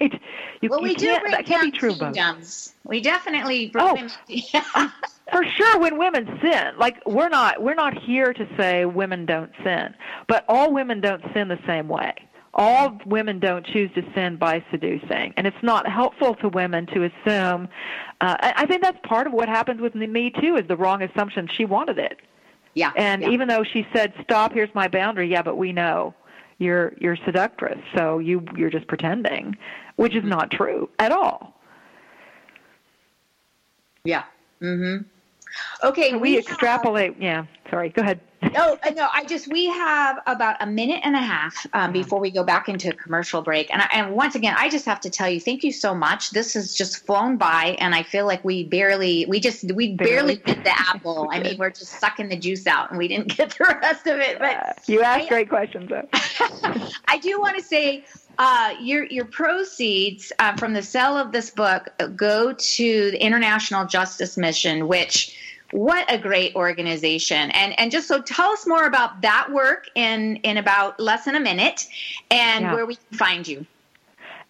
right? 0.00 0.20
You, 0.60 0.68
well, 0.68 0.82
we 0.82 0.90
you 0.90 0.96
do 0.96 1.20
bring 1.20 1.32
that 1.32 1.46
can't 1.46 1.72
be 1.72 1.78
true 1.78 1.94
kingdoms. 1.94 2.74
We 2.84 3.00
definitely 3.00 3.72
oh, 3.74 4.08
for 5.32 5.44
sure 5.44 5.78
when 5.78 5.98
women 5.98 6.38
sin 6.42 6.72
like 6.78 7.00
we're 7.06 7.28
not 7.28 7.62
we're 7.62 7.74
not 7.74 7.96
here 8.02 8.32
to 8.32 8.46
say 8.58 8.84
women 8.84 9.26
don't 9.26 9.50
sin 9.64 9.94
but 10.26 10.44
all 10.48 10.72
women 10.72 11.00
don't 11.00 11.22
sin 11.32 11.48
the 11.48 11.58
same 11.66 11.88
way 11.88 12.12
all 12.54 12.98
women 13.06 13.38
don't 13.38 13.64
choose 13.66 13.90
to 13.94 14.02
sin 14.14 14.36
by 14.36 14.64
seducing 14.70 15.32
and 15.36 15.46
it's 15.46 15.62
not 15.62 15.88
helpful 15.88 16.34
to 16.34 16.48
women 16.48 16.86
to 16.86 17.04
assume 17.04 17.68
uh, 18.20 18.36
i 18.40 18.66
think 18.66 18.82
that's 18.82 18.98
part 19.04 19.26
of 19.26 19.32
what 19.32 19.48
happens 19.48 19.80
with 19.80 19.94
me 19.94 20.32
too 20.40 20.56
is 20.56 20.66
the 20.68 20.76
wrong 20.76 21.02
assumption 21.02 21.48
she 21.56 21.64
wanted 21.64 21.98
it 21.98 22.18
yeah 22.74 22.90
and 22.96 23.22
yeah. 23.22 23.30
even 23.30 23.46
though 23.46 23.64
she 23.64 23.86
said 23.94 24.12
stop 24.22 24.52
here's 24.52 24.74
my 24.74 24.88
boundary 24.88 25.30
yeah 25.30 25.42
but 25.42 25.56
we 25.56 25.72
know 25.72 26.14
you're 26.60 26.92
you're 26.98 27.16
seductress 27.24 27.78
so 27.96 28.18
you 28.20 28.44
you're 28.56 28.70
just 28.70 28.86
pretending 28.86 29.56
which 29.96 30.14
is 30.14 30.22
not 30.24 30.50
true 30.50 30.88
at 31.00 31.10
all. 31.10 31.54
Yeah. 34.04 34.24
Mhm 34.62 35.04
Okay, 35.82 36.12
we, 36.12 36.18
we 36.18 36.38
extrapolate. 36.38 37.14
Have, 37.14 37.22
yeah, 37.22 37.44
sorry. 37.70 37.88
Go 37.90 38.02
ahead. 38.02 38.20
no, 38.42 38.78
uh, 38.82 38.90
no. 38.90 39.08
I 39.12 39.24
just 39.24 39.48
we 39.48 39.66
have 39.66 40.18
about 40.26 40.56
a 40.60 40.66
minute 40.66 41.00
and 41.04 41.14
a 41.14 41.20
half 41.20 41.66
um, 41.72 41.92
before 41.92 42.20
we 42.20 42.30
go 42.30 42.44
back 42.44 42.68
into 42.68 42.90
a 42.90 42.92
commercial 42.92 43.42
break, 43.42 43.72
and 43.72 43.82
I, 43.82 43.88
and 43.92 44.14
once 44.14 44.34
again, 44.34 44.54
I 44.56 44.68
just 44.68 44.84
have 44.86 45.00
to 45.00 45.10
tell 45.10 45.28
you, 45.28 45.40
thank 45.40 45.62
you 45.62 45.72
so 45.72 45.94
much. 45.94 46.30
This 46.30 46.54
has 46.54 46.74
just 46.74 47.06
flown 47.06 47.36
by, 47.36 47.76
and 47.80 47.94
I 47.94 48.02
feel 48.02 48.26
like 48.26 48.44
we 48.44 48.64
barely, 48.64 49.26
we 49.26 49.40
just, 49.40 49.70
we 49.72 49.94
barely, 49.94 50.36
barely 50.36 50.36
bit 50.36 50.64
the 50.64 50.78
apple. 50.78 51.28
I 51.32 51.40
mean, 51.40 51.58
we're 51.58 51.70
just 51.70 52.00
sucking 52.00 52.28
the 52.28 52.36
juice 52.36 52.66
out, 52.66 52.90
and 52.90 52.98
we 52.98 53.08
didn't 53.08 53.36
get 53.36 53.50
the 53.50 53.64
rest 53.64 54.06
of 54.06 54.18
it. 54.18 54.38
But 54.38 54.56
uh, 54.56 54.72
you 54.86 55.02
asked 55.02 55.26
I, 55.26 55.28
great 55.28 55.48
questions. 55.48 55.88
Though. 55.90 56.08
I 57.08 57.18
do 57.18 57.40
want 57.40 57.56
to 57.56 57.62
say 57.62 58.04
uh, 58.38 58.74
your 58.80 59.04
your 59.06 59.26
proceeds 59.26 60.32
uh, 60.38 60.56
from 60.56 60.72
the 60.72 60.82
sale 60.82 61.16
of 61.16 61.32
this 61.32 61.50
book 61.50 61.90
go 62.16 62.52
to 62.52 63.10
the 63.10 63.22
International 63.22 63.86
Justice 63.86 64.36
Mission, 64.36 64.88
which 64.88 65.36
what 65.72 66.10
a 66.12 66.18
great 66.18 66.54
organization 66.54 67.50
and 67.52 67.78
and 67.78 67.90
just 67.90 68.08
so 68.08 68.20
tell 68.20 68.50
us 68.50 68.66
more 68.66 68.84
about 68.84 69.22
that 69.22 69.50
work 69.52 69.86
in 69.94 70.36
in 70.36 70.56
about 70.56 70.98
less 70.98 71.24
than 71.24 71.36
a 71.36 71.40
minute 71.40 71.86
and 72.30 72.64
yeah. 72.64 72.74
where 72.74 72.86
we 72.86 72.96
can 72.96 73.18
find 73.18 73.46
you 73.46 73.64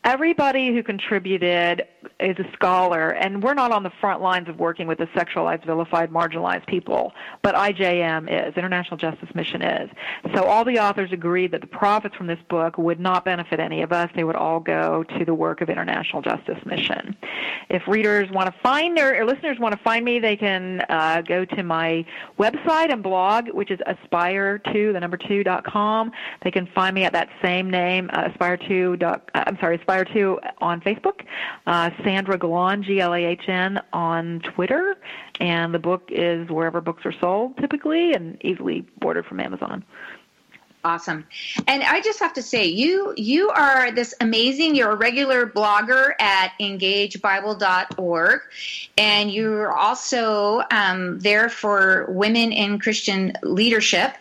everybody 0.04 0.72
who 0.72 0.82
contributed 0.82 1.86
is 2.18 2.38
a 2.38 2.52
scholar, 2.52 3.10
and 3.10 3.42
we're 3.42 3.54
not 3.54 3.72
on 3.72 3.82
the 3.82 3.90
front 4.00 4.22
lines 4.22 4.48
of 4.48 4.58
working 4.58 4.86
with 4.86 4.98
the 4.98 5.06
sexualized, 5.06 5.64
vilified, 5.64 6.10
marginalized 6.10 6.66
people, 6.66 7.12
but 7.42 7.54
IJM 7.54 8.28
is, 8.30 8.56
International 8.56 8.96
Justice 8.96 9.28
Mission 9.34 9.62
is. 9.62 9.90
So 10.34 10.44
all 10.44 10.64
the 10.64 10.78
authors 10.78 11.12
agreed 11.12 11.52
that 11.52 11.60
the 11.60 11.66
profits 11.66 12.14
from 12.14 12.26
this 12.26 12.38
book 12.48 12.78
would 12.78 13.00
not 13.00 13.24
benefit 13.24 13.60
any 13.60 13.82
of 13.82 13.92
us. 13.92 14.10
They 14.14 14.24
would 14.24 14.36
all 14.36 14.60
go 14.60 15.04
to 15.18 15.24
the 15.24 15.34
work 15.34 15.60
of 15.60 15.68
International 15.68 16.22
Justice 16.22 16.58
Mission. 16.66 17.16
If 17.68 17.86
readers 17.86 18.30
want 18.30 18.52
to 18.52 18.60
find 18.62 18.98
or, 18.98 19.20
or 19.20 19.24
listeners 19.24 19.58
want 19.58 19.76
to 19.76 19.82
find 19.82 20.04
me, 20.04 20.18
they 20.18 20.36
can 20.36 20.84
uh, 20.88 21.22
go 21.22 21.44
to 21.44 21.62
my 21.62 22.04
website 22.38 22.92
and 22.92 23.02
blog, 23.02 23.48
which 23.50 23.70
is 23.70 23.78
aspire2, 23.86 24.92
the 24.92 25.00
number 25.00 25.16
two 25.16 25.44
dot 25.44 25.64
com. 25.64 26.12
They 26.42 26.50
can 26.50 26.66
find 26.74 26.94
me 26.94 27.04
at 27.04 27.12
that 27.12 27.28
same 27.42 27.70
name, 27.70 28.10
uh, 28.12 28.28
aspire2. 28.28 28.98
Dot, 28.98 29.30
uh, 29.34 29.44
I'm 29.46 29.58
sorry, 29.60 29.78
aspire2 29.78 30.38
on 30.58 30.80
Facebook. 30.80 31.24
Uh, 31.66 31.89
Sandra 32.04 32.38
Glahn, 32.38 32.82
G 32.82 33.00
L 33.00 33.14
A 33.14 33.18
H 33.18 33.48
N, 33.48 33.80
on 33.92 34.40
Twitter, 34.40 34.96
and 35.40 35.74
the 35.74 35.78
book 35.78 36.08
is 36.10 36.48
wherever 36.48 36.80
books 36.80 37.04
are 37.04 37.14
sold 37.20 37.56
typically 37.58 38.12
and 38.12 38.36
easily 38.44 38.86
ordered 39.02 39.26
from 39.26 39.40
Amazon. 39.40 39.84
Awesome. 40.82 41.26
And 41.66 41.82
I 41.82 42.00
just 42.00 42.20
have 42.20 42.32
to 42.34 42.42
say, 42.42 42.64
you 42.64 43.12
you 43.16 43.50
are 43.50 43.92
this 43.92 44.14
amazing, 44.18 44.74
you're 44.74 44.92
a 44.92 44.96
regular 44.96 45.46
blogger 45.46 46.12
at 46.18 46.52
engagebible.org, 46.58 48.40
and 48.96 49.30
you're 49.30 49.72
also 49.72 50.62
um, 50.70 51.18
there 51.20 51.50
for 51.50 52.06
women 52.08 52.52
in 52.52 52.78
Christian 52.78 53.34
leadership 53.42 54.14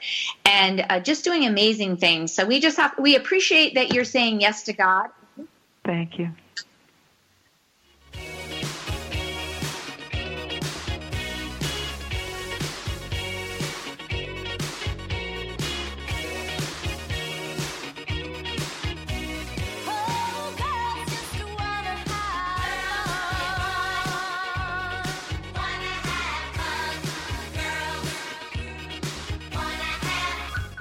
and 0.43 0.85
uh, 0.89 0.99
just 0.99 1.23
doing 1.23 1.45
amazing 1.45 1.95
things. 1.95 2.33
So 2.33 2.45
we 2.45 2.59
just 2.59 2.75
have, 2.75 2.93
we 2.99 3.15
appreciate 3.15 3.75
that 3.75 3.93
you're 3.93 4.03
saying 4.03 4.41
yes 4.41 4.63
to 4.63 4.73
God. 4.73 5.09
Thank 5.85 6.19
you. 6.19 6.29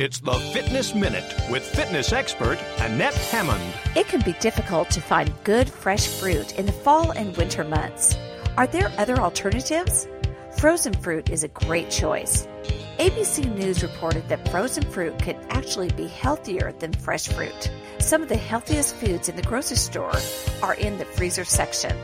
It's 0.00 0.18
the 0.18 0.34
Fitness 0.52 0.92
Minute 0.92 1.32
with 1.48 1.62
fitness 1.62 2.12
expert 2.12 2.58
Annette 2.78 3.14
Hammond. 3.14 3.62
It 3.94 4.08
can 4.08 4.22
be 4.22 4.32
difficult 4.40 4.90
to 4.90 5.00
find 5.00 5.32
good 5.44 5.70
fresh 5.70 6.08
fruit 6.08 6.58
in 6.58 6.66
the 6.66 6.72
fall 6.72 7.12
and 7.12 7.36
winter 7.36 7.62
months. 7.62 8.16
Are 8.56 8.66
there 8.66 8.92
other 8.98 9.16
alternatives? 9.20 10.08
Frozen 10.58 10.94
fruit 10.94 11.30
is 11.30 11.44
a 11.44 11.48
great 11.48 11.92
choice. 11.92 12.48
ABC 12.98 13.54
News 13.54 13.84
reported 13.84 14.28
that 14.28 14.48
frozen 14.50 14.82
fruit 14.82 15.16
can 15.20 15.36
actually 15.50 15.90
be 15.90 16.08
healthier 16.08 16.72
than 16.72 16.92
fresh 16.92 17.28
fruit. 17.28 17.70
Some 18.00 18.20
of 18.20 18.28
the 18.28 18.36
healthiest 18.36 18.96
foods 18.96 19.28
in 19.28 19.36
the 19.36 19.42
grocery 19.42 19.76
store 19.76 20.16
are 20.60 20.74
in 20.74 20.98
the 20.98 21.04
freezer 21.04 21.44
section. 21.44 21.96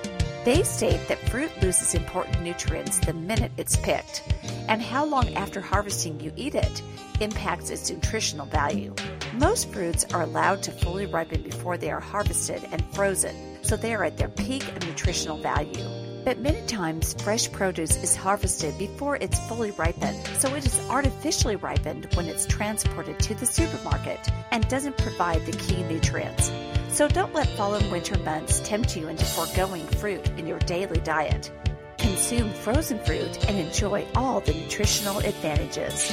They 0.42 0.62
state 0.62 1.06
that 1.08 1.28
fruit 1.28 1.50
loses 1.60 1.94
important 1.94 2.40
nutrients 2.40 2.98
the 2.98 3.12
minute 3.12 3.52
it's 3.58 3.76
picked, 3.76 4.22
and 4.68 4.80
how 4.80 5.04
long 5.04 5.34
after 5.34 5.60
harvesting 5.60 6.18
you 6.18 6.32
eat 6.34 6.54
it 6.54 6.82
impacts 7.20 7.68
its 7.68 7.90
nutritional 7.90 8.46
value. 8.46 8.94
Most 9.34 9.70
fruits 9.70 10.06
are 10.14 10.22
allowed 10.22 10.62
to 10.62 10.72
fully 10.72 11.04
ripen 11.04 11.42
before 11.42 11.76
they 11.76 11.90
are 11.90 12.00
harvested 12.00 12.66
and 12.72 12.82
frozen, 12.94 13.58
so 13.62 13.76
they 13.76 13.94
are 13.94 14.04
at 14.04 14.16
their 14.16 14.30
peak 14.30 14.66
of 14.68 14.86
nutritional 14.86 15.36
value. 15.36 15.99
But 16.24 16.38
many 16.38 16.60
times, 16.66 17.14
fresh 17.22 17.50
produce 17.50 17.96
is 18.02 18.14
harvested 18.14 18.78
before 18.78 19.16
it's 19.16 19.38
fully 19.48 19.70
ripened, 19.72 20.24
so 20.38 20.54
it 20.54 20.66
is 20.66 20.78
artificially 20.90 21.56
ripened 21.56 22.08
when 22.14 22.26
it's 22.26 22.46
transported 22.46 23.18
to 23.20 23.34
the 23.34 23.46
supermarket 23.46 24.20
and 24.50 24.68
doesn't 24.68 24.98
provide 24.98 25.44
the 25.46 25.52
key 25.52 25.82
nutrients. 25.84 26.52
So 26.88 27.08
don't 27.08 27.34
let 27.34 27.48
fall 27.56 27.74
and 27.74 27.90
winter 27.90 28.18
months 28.18 28.60
tempt 28.60 28.96
you 28.96 29.08
into 29.08 29.24
foregoing 29.24 29.86
fruit 29.86 30.28
in 30.38 30.46
your 30.46 30.58
daily 30.60 31.00
diet. 31.00 31.50
consume 32.00 32.50
frozen 32.52 32.98
fruit 32.98 33.48
and 33.48 33.58
enjoy 33.58 34.06
all 34.14 34.40
the 34.40 34.52
nutritional 34.52 35.18
advantages. 35.18 36.12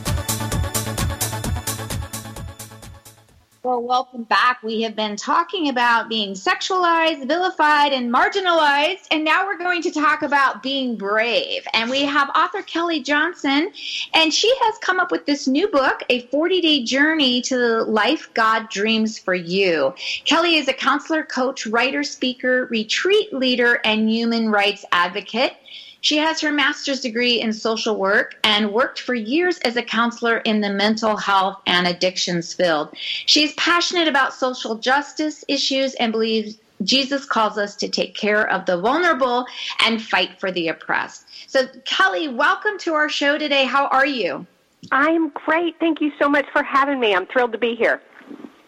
Well, 3.63 3.83
welcome 3.83 4.23
back. 4.23 4.63
We 4.63 4.81
have 4.81 4.95
been 4.95 5.15
talking 5.15 5.69
about 5.69 6.09
being 6.09 6.33
sexualized, 6.33 7.27
vilified, 7.27 7.93
and 7.93 8.11
marginalized, 8.11 9.05
and 9.11 9.23
now 9.23 9.45
we're 9.45 9.59
going 9.59 9.83
to 9.83 9.91
talk 9.91 10.23
about 10.23 10.63
being 10.63 10.95
brave. 10.95 11.61
And 11.75 11.87
we 11.87 12.01
have 12.01 12.31
author 12.35 12.63
Kelly 12.63 13.01
Johnson, 13.03 13.71
and 14.15 14.33
she 14.33 14.51
has 14.61 14.79
come 14.79 14.99
up 14.99 15.11
with 15.11 15.27
this 15.27 15.47
new 15.47 15.67
book, 15.67 16.01
A 16.09 16.21
40 16.21 16.59
Day 16.59 16.83
Journey 16.83 17.39
to 17.41 17.55
the 17.55 17.83
Life 17.83 18.31
God 18.33 18.67
Dreams 18.69 19.19
for 19.19 19.35
You. 19.35 19.93
Kelly 20.25 20.55
is 20.55 20.67
a 20.67 20.73
counselor, 20.73 21.21
coach, 21.21 21.67
writer, 21.67 22.03
speaker, 22.03 22.65
retreat 22.71 23.31
leader, 23.31 23.79
and 23.85 24.09
human 24.09 24.49
rights 24.49 24.85
advocate. 24.91 25.53
She 26.01 26.17
has 26.17 26.41
her 26.41 26.51
master's 26.51 26.99
degree 26.99 27.39
in 27.39 27.53
social 27.53 27.95
work 27.95 28.35
and 28.43 28.73
worked 28.73 28.99
for 28.99 29.13
years 29.13 29.59
as 29.59 29.75
a 29.75 29.83
counselor 29.83 30.37
in 30.39 30.59
the 30.59 30.69
mental 30.69 31.15
health 31.15 31.61
and 31.67 31.87
addictions 31.87 32.53
field. 32.53 32.89
She's 32.97 33.53
passionate 33.53 34.07
about 34.07 34.33
social 34.33 34.75
justice 34.75 35.45
issues 35.47 35.93
and 35.95 36.11
believes 36.11 36.57
Jesus 36.83 37.25
calls 37.25 37.59
us 37.59 37.75
to 37.75 37.87
take 37.87 38.15
care 38.15 38.49
of 38.49 38.65
the 38.65 38.77
vulnerable 38.77 39.45
and 39.85 40.01
fight 40.01 40.39
for 40.39 40.51
the 40.51 40.69
oppressed. 40.69 41.25
So, 41.47 41.67
Kelly, 41.85 42.27
welcome 42.27 42.79
to 42.79 42.95
our 42.95 43.07
show 43.07 43.37
today. 43.37 43.65
How 43.65 43.85
are 43.87 44.05
you? 44.05 44.47
I 44.91 45.11
am 45.11 45.29
great. 45.29 45.79
Thank 45.79 46.01
you 46.01 46.11
so 46.19 46.27
much 46.27 46.47
for 46.51 46.63
having 46.63 46.99
me. 46.99 47.13
I'm 47.13 47.27
thrilled 47.27 47.51
to 47.51 47.59
be 47.59 47.75
here. 47.75 48.01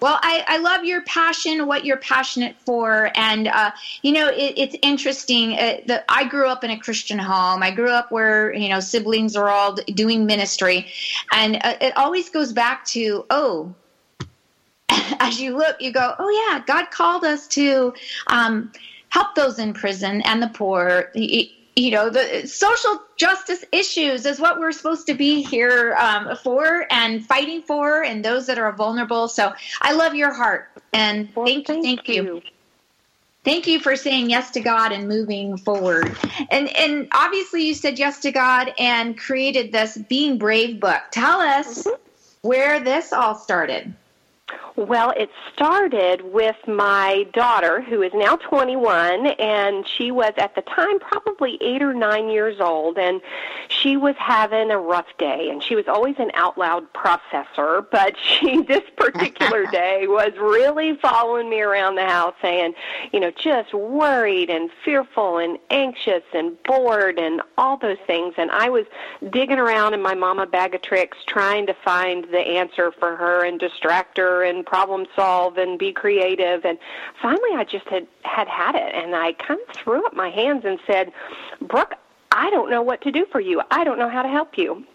Well, 0.03 0.19
I, 0.21 0.43
I 0.49 0.57
love 0.57 0.83
your 0.83 1.01
passion, 1.03 1.65
what 1.65 1.85
you're 1.85 1.95
passionate 1.95 2.57
for, 2.65 3.09
and 3.15 3.47
uh, 3.47 3.71
you 4.01 4.11
know 4.11 4.27
it, 4.27 4.53
it's 4.57 4.75
interesting. 4.81 5.53
Uh, 5.57 5.99
I 6.09 6.25
grew 6.25 6.49
up 6.49 6.65
in 6.65 6.71
a 6.71 6.77
Christian 6.77 7.17
home. 7.17 7.63
I 7.63 7.71
grew 7.71 7.89
up 7.89 8.11
where 8.11 8.53
you 8.53 8.67
know 8.67 8.81
siblings 8.81 9.37
are 9.37 9.47
all 9.47 9.75
doing 9.75 10.25
ministry, 10.25 10.87
and 11.31 11.55
uh, 11.63 11.75
it 11.79 11.95
always 11.95 12.29
goes 12.29 12.51
back 12.51 12.83
to 12.87 13.25
oh, 13.29 13.73
as 14.89 15.39
you 15.39 15.55
look, 15.55 15.77
you 15.79 15.93
go, 15.93 16.15
oh 16.19 16.49
yeah, 16.49 16.61
God 16.67 16.91
called 16.91 17.23
us 17.23 17.47
to 17.47 17.93
um, 18.27 18.73
help 19.07 19.35
those 19.35 19.57
in 19.57 19.73
prison 19.73 20.21
and 20.25 20.43
the 20.43 20.49
poor. 20.49 21.11
He, 21.13 21.55
you 21.75 21.91
know 21.91 22.09
the 22.09 22.45
social 22.47 23.01
justice 23.15 23.65
issues 23.71 24.25
is 24.25 24.39
what 24.39 24.59
we're 24.59 24.71
supposed 24.71 25.07
to 25.07 25.13
be 25.13 25.41
here 25.41 25.95
um, 25.99 26.35
for 26.37 26.85
and 26.91 27.25
fighting 27.25 27.61
for 27.61 28.03
and 28.03 28.23
those 28.23 28.47
that 28.47 28.57
are 28.59 28.71
vulnerable. 28.71 29.27
So 29.27 29.53
i 29.81 29.93
love 29.93 30.15
your 30.15 30.33
heart 30.33 30.69
and 30.93 31.29
well, 31.35 31.45
thank, 31.45 31.67
thank, 31.67 31.83
thank 31.83 32.07
you. 32.07 32.23
you. 32.23 32.41
Thank 33.43 33.67
you 33.67 33.79
for 33.79 33.95
saying 33.95 34.29
yes 34.29 34.51
to 34.51 34.61
god 34.61 34.91
and 34.91 35.07
moving 35.07 35.57
forward. 35.57 36.15
And 36.49 36.69
and 36.75 37.07
obviously 37.11 37.65
you 37.65 37.73
said 37.73 37.99
yes 37.99 38.19
to 38.21 38.31
god 38.31 38.73
and 38.79 39.17
created 39.17 39.71
this 39.71 39.97
being 39.97 40.37
brave 40.37 40.79
book. 40.79 41.01
Tell 41.11 41.39
us 41.39 41.83
mm-hmm. 41.83 42.47
where 42.47 42.79
this 42.79 43.11
all 43.11 43.35
started 43.35 43.93
well, 44.75 45.13
it 45.15 45.29
started 45.53 46.33
with 46.33 46.55
my 46.67 47.27
daughter, 47.33 47.81
who 47.81 48.01
is 48.01 48.11
now 48.13 48.37
21, 48.37 49.27
and 49.27 49.87
she 49.87 50.09
was 50.09 50.33
at 50.37 50.55
the 50.55 50.61
time 50.61 50.99
probably 50.99 51.59
eight 51.61 51.83
or 51.83 51.93
nine 51.93 52.29
years 52.29 52.59
old, 52.59 52.97
and 52.97 53.21
she 53.67 53.97
was 53.97 54.15
having 54.17 54.71
a 54.71 54.77
rough 54.77 55.05
day. 55.19 55.49
And 55.49 55.61
she 55.61 55.75
was 55.75 55.87
always 55.87 56.15
an 56.17 56.31
out 56.33 56.57
loud 56.57 56.91
processor, 56.93 57.85
but 57.91 58.15
she, 58.23 58.63
this 58.63 58.83
particular 58.97 59.65
day, 59.71 60.07
was 60.07 60.31
really 60.39 60.97
following 60.97 61.49
me 61.49 61.61
around 61.61 61.95
the 61.95 62.05
house 62.05 62.33
saying, 62.41 62.73
you 63.11 63.19
know, 63.19 63.29
just 63.31 63.73
worried 63.75 64.49
and 64.49 64.71
fearful 64.83 65.37
and 65.37 65.59
anxious 65.69 66.23
and 66.33 66.61
bored 66.63 67.19
and 67.19 67.41
all 67.59 67.77
those 67.77 67.97
things. 68.07 68.33
And 68.37 68.49
I 68.49 68.69
was 68.69 68.85
digging 69.29 69.59
around 69.59 69.93
in 69.93 70.01
my 70.01 70.15
mama 70.15 70.47
bag 70.47 70.73
of 70.73 70.81
tricks 70.81 71.17
trying 71.27 71.67
to 71.67 71.75
find 71.85 72.25
the 72.31 72.39
answer 72.39 72.91
for 72.91 73.15
her 73.15 73.45
and 73.45 73.59
distract 73.59 74.17
her 74.17 74.43
and 74.43 74.62
problem 74.65 75.05
solve 75.15 75.57
and 75.57 75.77
be 75.77 75.91
creative. 75.91 76.65
And 76.65 76.77
finally, 77.21 77.51
I 77.55 77.63
just 77.63 77.87
had 77.87 78.07
had 78.23 78.47
had 78.47 78.75
it, 78.75 78.93
and 78.95 79.15
I 79.15 79.33
kind 79.33 79.59
of 79.59 79.75
threw 79.75 80.05
up 80.05 80.13
my 80.15 80.29
hands 80.29 80.63
and 80.65 80.79
said, 80.87 81.11
"Brooke, 81.61 81.95
I 82.31 82.49
don't 82.49 82.69
know 82.69 82.81
what 82.81 83.01
to 83.01 83.11
do 83.11 83.25
for 83.31 83.39
you. 83.39 83.61
I 83.71 83.83
don't 83.83 83.99
know 83.99 84.09
how 84.09 84.21
to 84.21 84.29
help 84.29 84.57
you." 84.57 84.85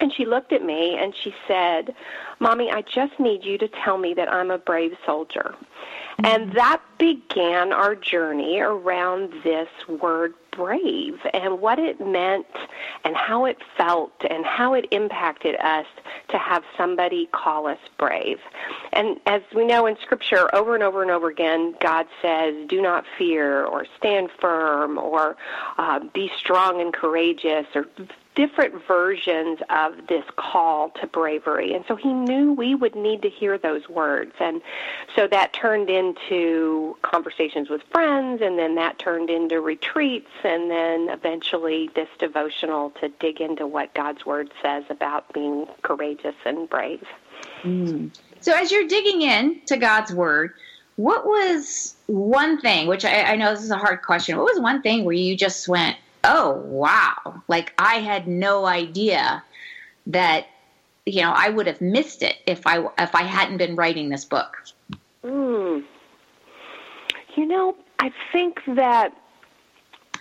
And 0.00 0.12
she 0.12 0.24
looked 0.24 0.52
at 0.52 0.64
me 0.64 0.96
and 0.98 1.14
she 1.14 1.34
said, 1.46 1.94
Mommy, 2.40 2.70
I 2.70 2.82
just 2.82 3.18
need 3.20 3.44
you 3.44 3.58
to 3.58 3.68
tell 3.68 3.96
me 3.96 4.12
that 4.14 4.32
I'm 4.32 4.50
a 4.50 4.58
brave 4.58 4.96
soldier. 5.06 5.54
And 6.22 6.52
that 6.52 6.80
began 6.98 7.72
our 7.72 7.94
journey 7.94 8.60
around 8.60 9.32
this 9.42 9.68
word 9.88 10.34
brave 10.52 11.18
and 11.32 11.60
what 11.60 11.78
it 11.78 12.00
meant 12.00 12.46
and 13.04 13.16
how 13.16 13.44
it 13.44 13.58
felt 13.76 14.12
and 14.30 14.44
how 14.44 14.74
it 14.74 14.86
impacted 14.92 15.56
us 15.56 15.86
to 16.28 16.38
have 16.38 16.62
somebody 16.76 17.28
call 17.32 17.66
us 17.66 17.78
brave. 17.98 18.38
And 18.92 19.18
as 19.26 19.42
we 19.54 19.66
know 19.66 19.86
in 19.86 19.96
Scripture, 20.00 20.54
over 20.54 20.74
and 20.74 20.84
over 20.84 21.02
and 21.02 21.10
over 21.10 21.28
again, 21.28 21.74
God 21.80 22.06
says, 22.22 22.54
do 22.68 22.80
not 22.80 23.04
fear 23.18 23.64
or 23.64 23.86
stand 23.98 24.30
firm 24.40 24.98
or 24.98 25.36
uh, 25.78 26.00
be 26.12 26.30
strong 26.38 26.80
and 26.80 26.92
courageous 26.92 27.66
or 27.74 27.86
different 28.34 28.84
versions 28.86 29.60
of 29.70 29.94
this 30.08 30.24
call 30.36 30.90
to 31.00 31.06
bravery. 31.06 31.72
And 31.74 31.84
so 31.86 31.94
he 31.94 32.12
knew 32.12 32.52
we 32.52 32.74
would 32.74 32.94
need 32.94 33.22
to 33.22 33.28
hear 33.28 33.58
those 33.58 33.88
words. 33.88 34.32
And 34.40 34.60
so 35.14 35.26
that 35.28 35.52
turned 35.52 35.88
into 35.88 36.96
conversations 37.02 37.68
with 37.68 37.82
friends, 37.92 38.42
and 38.42 38.58
then 38.58 38.74
that 38.74 38.98
turned 38.98 39.30
into 39.30 39.60
retreats, 39.60 40.30
and 40.42 40.70
then 40.70 41.08
eventually 41.10 41.90
this 41.94 42.08
devotional 42.18 42.90
to 43.00 43.08
dig 43.08 43.40
into 43.40 43.66
what 43.66 43.94
God's 43.94 44.26
word 44.26 44.50
says 44.60 44.84
about 44.90 45.32
being 45.32 45.66
courageous 45.82 46.34
and 46.44 46.68
brave. 46.68 47.06
Mm. 47.62 48.10
So 48.40 48.52
as 48.52 48.70
you're 48.70 48.88
digging 48.88 49.22
in 49.22 49.60
to 49.66 49.76
God's 49.76 50.12
word, 50.12 50.54
what 50.96 51.24
was 51.24 51.96
one 52.06 52.60
thing, 52.60 52.86
which 52.86 53.04
I, 53.04 53.22
I 53.22 53.36
know 53.36 53.52
this 53.54 53.64
is 53.64 53.70
a 53.70 53.76
hard 53.76 54.02
question, 54.02 54.36
what 54.36 54.46
was 54.46 54.60
one 54.60 54.82
thing 54.82 55.04
where 55.04 55.14
you 55.14 55.36
just 55.36 55.66
went, 55.66 55.96
oh 56.24 56.52
wow 56.66 57.42
like 57.48 57.72
i 57.78 57.96
had 57.96 58.26
no 58.26 58.66
idea 58.66 59.42
that 60.06 60.46
you 61.06 61.22
know 61.22 61.32
i 61.36 61.48
would 61.48 61.66
have 61.66 61.80
missed 61.80 62.22
it 62.22 62.36
if 62.46 62.66
i 62.66 62.84
if 62.98 63.14
i 63.14 63.22
hadn't 63.22 63.58
been 63.58 63.76
writing 63.76 64.08
this 64.08 64.24
book 64.24 64.64
mm. 65.22 65.84
you 67.36 67.46
know 67.46 67.76
i 67.98 68.10
think 68.32 68.60
that 68.66 69.12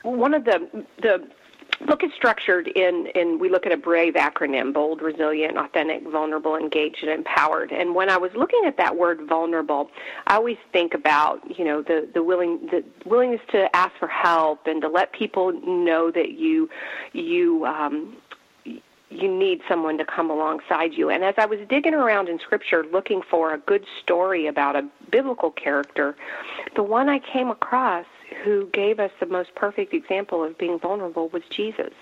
one 0.03 0.33
of 0.33 0.45
the 0.45 0.85
the 1.01 1.25
book 1.85 2.03
is 2.03 2.11
structured 2.15 2.67
in, 2.67 3.07
in 3.15 3.39
we 3.39 3.49
look 3.49 3.65
at 3.65 3.71
a 3.71 3.77
brave 3.77 4.13
acronym 4.13 4.73
bold 4.73 5.01
resilient 5.01 5.57
authentic 5.57 6.03
vulnerable 6.09 6.55
engaged 6.55 7.03
and 7.03 7.11
empowered 7.11 7.71
and 7.71 7.93
when 7.95 8.09
i 8.09 8.17
was 8.17 8.31
looking 8.35 8.61
at 8.65 8.77
that 8.77 8.95
word 8.95 9.21
vulnerable 9.27 9.89
i 10.27 10.35
always 10.35 10.57
think 10.71 10.93
about 10.93 11.39
you 11.57 11.65
know 11.65 11.81
the 11.81 12.07
the 12.13 12.23
willing 12.23 12.59
the 12.67 12.83
willingness 13.05 13.41
to 13.49 13.73
ask 13.75 13.93
for 13.97 14.07
help 14.07 14.65
and 14.67 14.81
to 14.81 14.87
let 14.87 15.11
people 15.13 15.51
know 15.65 16.11
that 16.11 16.31
you 16.31 16.69
you 17.13 17.65
um 17.65 18.15
you 19.13 19.31
need 19.31 19.61
someone 19.67 19.97
to 19.97 20.05
come 20.05 20.29
alongside 20.29 20.93
you. 20.93 21.09
And 21.09 21.23
as 21.23 21.35
I 21.37 21.45
was 21.45 21.59
digging 21.69 21.93
around 21.93 22.29
in 22.29 22.39
Scripture 22.39 22.85
looking 22.91 23.21
for 23.21 23.53
a 23.53 23.57
good 23.59 23.85
story 24.01 24.47
about 24.47 24.75
a 24.75 24.89
biblical 25.11 25.51
character, 25.51 26.15
the 26.75 26.83
one 26.83 27.09
I 27.09 27.19
came 27.19 27.49
across 27.49 28.05
who 28.43 28.67
gave 28.67 28.99
us 28.99 29.11
the 29.19 29.25
most 29.25 29.55
perfect 29.55 29.93
example 29.93 30.43
of 30.43 30.57
being 30.57 30.79
vulnerable 30.79 31.29
was 31.29 31.43
Jesus. 31.49 31.93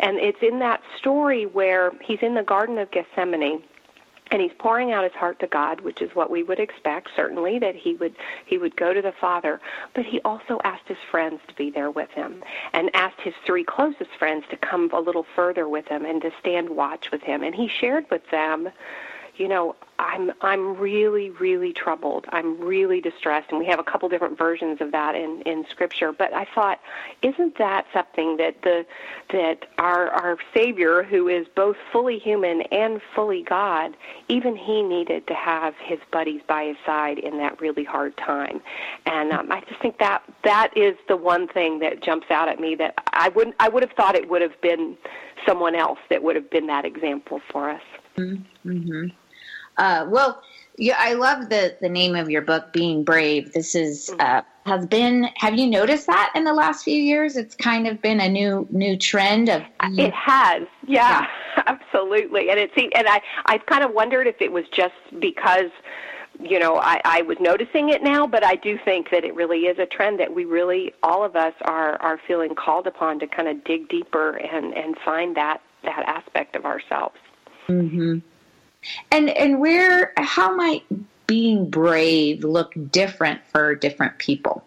And 0.00 0.18
it's 0.18 0.42
in 0.42 0.58
that 0.60 0.82
story 0.98 1.46
where 1.46 1.92
he's 2.02 2.20
in 2.22 2.34
the 2.34 2.42
Garden 2.42 2.78
of 2.78 2.90
Gethsemane 2.90 3.62
and 4.30 4.40
he's 4.40 4.52
pouring 4.58 4.90
out 4.90 5.04
his 5.04 5.12
heart 5.12 5.38
to 5.40 5.46
God, 5.46 5.82
which 5.82 6.00
is 6.00 6.14
what 6.14 6.30
we 6.30 6.42
would 6.42 6.58
expect, 6.58 7.10
certainly 7.14 7.58
that 7.58 7.76
he 7.76 7.94
would 7.94 8.16
he 8.46 8.56
would 8.58 8.74
go 8.74 8.94
to 8.94 9.02
the 9.02 9.12
Father. 9.12 9.60
But 9.94 10.06
he 10.06 10.20
also 10.22 10.60
asked 10.64 10.88
his 10.88 10.98
friends 11.10 11.40
to 11.48 11.54
be 11.54 11.70
there 11.70 11.90
with 11.90 12.10
him, 12.10 12.42
and 12.72 12.90
asked 12.94 13.20
his 13.20 13.34
three 13.44 13.64
closest 13.64 14.10
friends 14.18 14.44
to 14.50 14.56
come 14.56 14.90
a 14.92 14.98
little 14.98 15.26
further 15.36 15.68
with 15.68 15.86
him 15.86 16.04
and 16.04 16.22
to 16.22 16.32
stand 16.40 16.70
watch 16.70 17.10
with 17.10 17.22
him. 17.22 17.42
And 17.42 17.54
he 17.54 17.68
shared 17.68 18.10
with 18.10 18.28
them 18.30 18.70
you 19.36 19.48
know, 19.48 19.74
I'm 19.98 20.32
I'm 20.40 20.76
really 20.76 21.30
really 21.30 21.72
troubled. 21.72 22.26
I'm 22.30 22.60
really 22.60 23.00
distressed, 23.00 23.50
and 23.50 23.58
we 23.58 23.66
have 23.66 23.78
a 23.78 23.84
couple 23.84 24.08
different 24.08 24.36
versions 24.36 24.80
of 24.80 24.90
that 24.92 25.14
in 25.14 25.42
in 25.42 25.64
Scripture. 25.70 26.12
But 26.12 26.32
I 26.32 26.46
thought, 26.52 26.80
isn't 27.22 27.58
that 27.58 27.86
something 27.92 28.36
that 28.38 28.62
the 28.62 28.84
that 29.30 29.66
our 29.78 30.08
our 30.08 30.38
Savior, 30.52 31.04
who 31.04 31.28
is 31.28 31.46
both 31.54 31.76
fully 31.92 32.18
human 32.18 32.62
and 32.62 33.00
fully 33.14 33.42
God, 33.42 33.96
even 34.28 34.56
he 34.56 34.82
needed 34.82 35.26
to 35.28 35.34
have 35.34 35.74
his 35.76 36.00
buddies 36.10 36.42
by 36.46 36.64
his 36.64 36.76
side 36.84 37.18
in 37.18 37.38
that 37.38 37.60
really 37.60 37.84
hard 37.84 38.16
time, 38.16 38.60
and 39.06 39.32
um, 39.32 39.52
I 39.52 39.60
just 39.60 39.80
think 39.80 39.98
that 39.98 40.22
that 40.42 40.76
is 40.76 40.96
the 41.06 41.16
one 41.16 41.46
thing 41.46 41.78
that 41.80 42.02
jumps 42.02 42.30
out 42.30 42.48
at 42.48 42.58
me 42.58 42.74
that 42.76 42.94
I 43.12 43.28
wouldn't 43.28 43.56
I 43.60 43.68
would 43.68 43.82
have 43.82 43.92
thought 43.92 44.16
it 44.16 44.28
would 44.28 44.42
have 44.42 44.60
been 44.60 44.96
someone 45.46 45.74
else 45.74 45.98
that 46.10 46.22
would 46.22 46.36
have 46.36 46.50
been 46.50 46.66
that 46.66 46.84
example 46.84 47.40
for 47.50 47.70
us. 47.70 47.82
Mm-hmm. 48.16 49.06
Uh, 49.76 50.06
well, 50.08 50.42
yeah, 50.76 50.96
I 50.98 51.14
love 51.14 51.48
the 51.48 51.76
the 51.80 51.88
name 51.88 52.16
of 52.16 52.30
your 52.30 52.42
book, 52.42 52.72
Being 52.72 53.04
Brave. 53.04 53.52
This 53.52 53.74
is 53.74 54.10
uh, 54.18 54.42
has 54.66 54.86
been. 54.86 55.28
Have 55.36 55.54
you 55.54 55.66
noticed 55.66 56.06
that 56.06 56.32
in 56.34 56.44
the 56.44 56.52
last 56.52 56.84
few 56.84 57.00
years? 57.00 57.36
It's 57.36 57.54
kind 57.54 57.86
of 57.86 58.02
been 58.02 58.20
a 58.20 58.28
new 58.28 58.66
new 58.70 58.96
trend 58.96 59.48
of. 59.48 59.62
It 59.82 60.12
has, 60.12 60.62
yeah, 60.86 61.26
yeah. 61.56 61.62
absolutely. 61.66 62.50
And 62.50 62.58
it 62.58 62.72
seemed, 62.74 62.92
and 62.96 63.06
I 63.06 63.20
I've 63.46 63.64
kind 63.66 63.84
of 63.84 63.92
wondered 63.92 64.26
if 64.26 64.40
it 64.40 64.50
was 64.50 64.64
just 64.68 64.94
because 65.20 65.70
you 66.40 66.58
know, 66.58 66.78
I, 66.78 67.00
I 67.04 67.22
was 67.22 67.38
noticing 67.38 67.90
it 67.90 68.02
now, 68.02 68.26
but 68.26 68.44
I 68.44 68.56
do 68.56 68.76
think 68.84 69.10
that 69.10 69.24
it 69.24 69.34
really 69.36 69.66
is 69.66 69.78
a 69.78 69.86
trend 69.86 70.18
that 70.18 70.34
we 70.34 70.44
really, 70.44 70.92
all 71.02 71.24
of 71.24 71.36
us, 71.36 71.54
are 71.62 72.00
are 72.02 72.18
feeling 72.26 72.54
called 72.54 72.86
upon 72.86 73.20
to 73.20 73.26
kind 73.26 73.48
of 73.48 73.62
dig 73.64 73.88
deeper 73.88 74.36
and 74.36 74.74
and 74.74 74.96
find 75.04 75.36
that 75.36 75.60
that 75.84 76.04
aspect 76.08 76.56
of 76.56 76.64
ourselves. 76.64 77.16
Mm-hmm. 77.68 78.18
And 79.10 79.30
and 79.30 79.60
where 79.60 80.12
how 80.16 80.54
might 80.54 80.82
being 81.26 81.70
brave 81.70 82.44
look 82.44 82.72
different 82.90 83.40
for 83.46 83.74
different 83.74 84.18
people? 84.18 84.64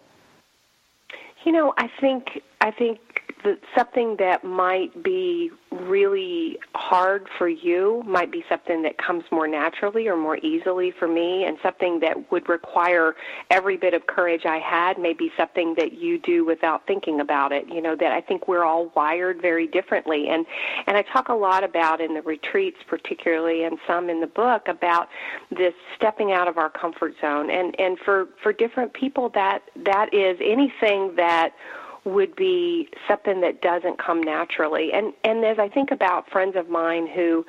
You 1.43 1.51
know, 1.51 1.73
I 1.77 1.89
think 2.01 2.41
I 2.61 2.71
think 2.71 2.99
that 3.43 3.59
something 3.75 4.15
that 4.17 4.43
might 4.43 5.03
be 5.03 5.51
really 5.71 6.57
hard 6.73 7.27
for 7.37 7.47
you 7.47 8.03
might 8.05 8.31
be 8.31 8.43
something 8.49 8.81
that 8.81 8.97
comes 8.97 9.23
more 9.31 9.47
naturally 9.47 10.07
or 10.07 10.15
more 10.15 10.37
easily 10.37 10.91
for 10.91 11.07
me, 11.07 11.43
and 11.45 11.57
something 11.61 11.99
that 11.99 12.31
would 12.31 12.47
require 12.49 13.15
every 13.51 13.77
bit 13.77 13.93
of 13.93 14.07
courage 14.07 14.45
I 14.45 14.57
had 14.57 14.97
may 14.97 15.13
be 15.13 15.31
something 15.37 15.75
that 15.75 15.93
you 15.93 16.17
do 16.17 16.45
without 16.45 16.87
thinking 16.87 17.19
about 17.19 17.51
it. 17.51 17.67
You 17.67 17.81
know, 17.81 17.95
that 17.95 18.11
I 18.11 18.21
think 18.21 18.47
we're 18.47 18.63
all 18.63 18.91
wired 18.95 19.41
very 19.41 19.67
differently. 19.67 20.29
And, 20.29 20.45
and 20.87 20.97
I 20.97 21.01
talk 21.01 21.29
a 21.29 21.33
lot 21.33 21.63
about 21.63 22.01
in 22.01 22.13
the 22.13 22.21
retreats, 22.21 22.77
particularly, 22.87 23.63
and 23.63 23.77
some 23.85 24.09
in 24.09 24.21
the 24.21 24.27
book, 24.27 24.67
about 24.67 25.09
this 25.51 25.73
stepping 25.95 26.31
out 26.31 26.47
of 26.47 26.57
our 26.57 26.69
comfort 26.69 27.13
zone. 27.21 27.49
And, 27.49 27.79
and 27.79 27.99
for, 27.99 28.27
for 28.41 28.53
different 28.53 28.93
people, 28.93 29.29
that, 29.29 29.63
that 29.85 30.13
is 30.13 30.37
anything 30.41 31.15
that 31.17 31.53
would 32.07 32.35
be 32.35 32.89
something 33.07 33.41
that 33.41 33.61
doesn't 33.61 33.99
come 33.99 34.21
naturally. 34.21 34.91
And 34.93 35.13
and 35.23 35.43
as 35.45 35.59
I 35.59 35.69
think 35.69 35.91
about 35.91 36.29
friends 36.29 36.55
of 36.55 36.69
mine 36.69 37.07
who 37.07 37.45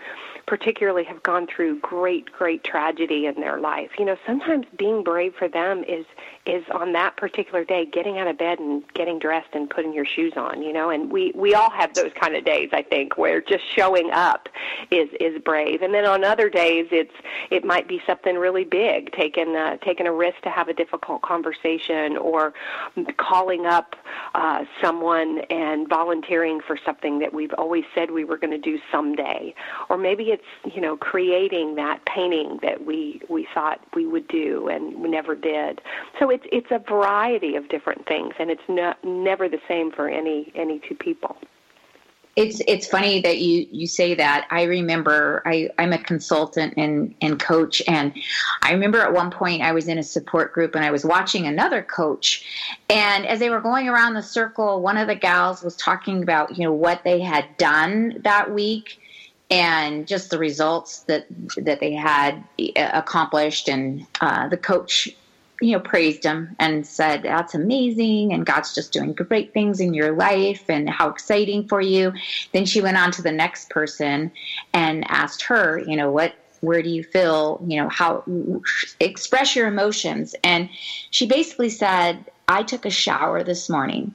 particularly 0.47 1.05
have 1.05 1.23
gone 1.23 1.47
through 1.47 1.79
great 1.81 2.31
great 2.33 2.65
tragedy 2.65 3.27
in 3.27 3.37
their 3.37 3.59
life, 3.59 3.91
you 3.99 4.05
know, 4.05 4.17
sometimes 4.27 4.67
being 4.77 5.03
brave 5.03 5.35
for 5.39 5.49
them 5.49 5.85
is 5.85 6.05
is 6.49 6.65
on 6.73 6.93
that 6.93 7.17
particular 7.17 7.65
day 7.65 7.85
getting 7.85 8.19
out 8.19 8.27
of 8.27 8.39
bed 8.39 8.59
and 8.59 8.83
getting 8.95 9.19
dressed 9.19 9.51
and 9.53 9.69
putting 9.69 9.93
your 9.93 10.07
shoes 10.07 10.33
on, 10.37 10.63
you 10.63 10.73
know, 10.73 10.91
and 10.91 11.13
we 11.13 11.33
we 11.35 11.55
all 11.55 11.71
have 11.71 11.93
those 11.95 12.13
kind 12.21 12.35
of 12.35 12.45
days 12.45 12.71
I 12.73 12.83
think 12.83 13.19
where 13.19 13.41
just 13.41 13.65
showing 13.77 14.11
up 14.13 14.49
is 14.91 15.09
is 15.21 15.41
brave. 15.43 15.83
And 15.83 15.93
then 15.93 16.07
on 16.07 16.25
other 16.25 16.49
days 16.49 16.87
it's 16.91 17.15
it 17.51 17.65
might 17.65 17.87
be 17.87 18.01
something 18.07 18.37
really 18.37 18.65
big, 18.65 19.13
taking 19.13 19.55
uh, 19.55 19.77
taking 19.79 20.07
a 20.07 20.13
risk 20.13 20.41
to 20.43 20.51
have 20.51 20.69
a 20.69 20.75
difficult 20.75 21.23
conversation 21.23 22.17
or 22.17 22.55
calling 23.19 23.67
up 23.67 23.95
uh, 24.35 24.65
someone 24.81 25.41
and 25.51 25.89
volunteering 25.89 26.61
for 26.67 26.79
something 26.85 27.19
that 27.19 27.35
we've 27.35 27.53
always 27.59 27.85
said 27.95 28.11
we 28.11 28.25
were 28.25 28.39
going 28.39 28.51
to 28.51 28.59
do 28.59 28.79
someday. 28.91 29.55
Or 29.89 29.99
maybe 29.99 30.31
it's, 30.31 30.75
you 30.75 30.81
know, 30.81 30.97
creating 30.97 31.75
that 31.75 32.05
painting 32.07 32.59
that 32.63 32.87
we 32.87 33.21
we 33.29 33.47
thought 33.53 33.81
we 33.95 34.07
would 34.07 34.29
do 34.29 34.69
and 34.69 35.03
we 35.03 35.09
never 35.11 35.35
did. 35.35 35.81
So 36.19 36.31
it's 36.39 36.71
it's 36.71 36.71
a 36.71 36.79
variety 36.91 37.57
of 37.57 37.69
different 37.69 38.07
things, 38.07 38.35
and 38.39 38.51
it's 38.51 38.63
not, 38.69 39.03
never 39.05 39.49
the 39.49 39.61
same 39.67 39.91
for 39.91 40.09
any 40.09 40.53
any 40.55 40.81
two 40.81 40.95
people. 40.95 41.37
It's 42.37 42.61
it's 42.69 42.87
funny 42.87 43.21
that 43.23 43.39
you 43.39 43.67
you 43.73 43.87
say 43.87 44.15
that. 44.15 44.47
I 44.51 44.65
remember 44.65 45.43
I 45.45 45.71
I'm 45.79 45.93
a 45.93 45.99
consultant 45.99 46.75
and 46.77 47.15
and 47.21 47.41
coach, 47.41 47.83
and 47.89 48.13
I 48.63 48.73
remember 48.73 49.01
at 49.01 49.13
one 49.13 49.31
point 49.31 49.63
I 49.63 49.73
was 49.73 49.89
in 49.89 49.99
a 49.99 50.03
support 50.03 50.53
group 50.53 50.75
and 50.75 50.85
I 50.85 50.91
was 50.91 51.05
watching 51.05 51.47
another 51.47 51.83
coach, 51.83 52.45
and 52.89 53.27
as 53.27 53.41
they 53.41 53.51
were 53.51 53.61
going 53.61 53.89
around 53.89 54.15
the 54.15 54.23
circle, 54.23 54.81
one 54.81 54.97
of 54.97 55.09
the 55.09 55.17
gals 55.17 55.63
was 55.63 55.75
talking 55.77 56.23
about 56.23 56.57
you 56.57 56.65
know 56.65 56.73
what 56.73 57.03
they 57.03 57.21
had 57.21 57.45
done 57.57 58.21
that 58.23 58.53
week 58.53 59.01
and 59.51 60.07
just 60.07 60.31
the 60.31 60.39
results 60.39 61.01
that 61.05 61.27
that 61.57 61.81
they 61.81 61.95
had 61.95 62.45
accomplished 62.77 63.69
and 63.69 64.07
uh, 64.21 64.47
the 64.49 64.59
coach 64.59 65.09
you 65.61 65.73
know, 65.73 65.81
praised 65.81 66.25
him 66.25 66.55
and 66.59 66.87
said, 66.87 67.23
That's 67.23 67.55
amazing. 67.55 68.33
And 68.33 68.47
God's 68.47 68.75
just 68.75 68.93
doing 68.93 69.13
great 69.13 69.53
things 69.53 69.81
in 69.81 69.95
your 69.95 70.13
life 70.13 70.65
and 70.69 70.89
how 70.89 71.09
exciting 71.09 71.67
for 71.69 71.81
you. 71.81 72.13
Then 72.53 72.65
she 72.65 72.81
went 72.81 72.97
on 72.97 73.11
to 73.13 73.23
the 73.23 73.33
next 73.33 73.71
person 73.71 74.31
and 74.73 75.05
asked 75.09 75.43
her, 75.43 75.81
you 75.81 75.97
know, 75.97 76.11
what, 76.11 76.35
where 76.61 76.83
do 76.83 76.89
you 76.89 77.03
feel, 77.03 77.65
you 77.67 77.81
know, 77.81 77.89
how, 77.89 78.25
express 79.01 79.55
your 79.57 79.69
emotions. 79.69 80.35
And 80.45 80.69
she 81.11 81.27
basically 81.27 81.71
said, 81.71 82.25
I 82.49 82.63
took 82.63 82.87
a 82.87 82.91
shower 82.91 83.43
this 83.43 83.69
morning. 83.69 84.15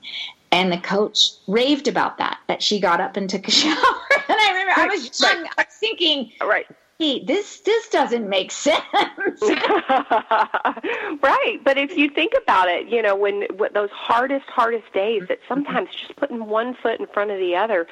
And 0.51 0.71
the 0.71 0.77
coach 0.77 1.31
raved 1.47 1.87
about 1.87 2.19
that, 2.19 2.39
that 2.47 2.61
she 2.61 2.79
got 2.79 3.01
up 3.01 3.17
and 3.17 3.29
took 3.29 3.47
a 3.47 3.51
shower. 3.61 3.73
and 3.75 4.37
I 4.39 4.51
remember 4.51 4.81
I 4.81 4.87
was 4.87 5.19
young, 5.19 5.47
I 5.57 5.65
was 5.65 5.75
thinking, 5.79 6.31
right 6.41 6.67
this 6.99 7.59
this 7.61 7.89
doesn't 7.89 8.27
make 8.29 8.51
sense. 8.63 8.83
right, 11.21 11.59
but 11.63 11.77
if 11.77 11.97
you 11.97 12.09
think 12.09 12.33
about 12.41 12.69
it, 12.69 12.87
you 12.87 13.01
know, 13.01 13.15
when, 13.15 13.43
when 13.55 13.73
those 13.73 13.89
hardest 13.91 14.45
hardest 14.47 14.91
days, 14.93 15.23
that 15.27 15.39
sometimes 15.47 15.89
just 15.91 16.15
putting 16.15 16.45
one 16.45 16.75
foot 16.75 16.99
in 16.99 17.07
front 17.07 17.31
of 17.31 17.39
the 17.39 17.55
other 17.55 17.87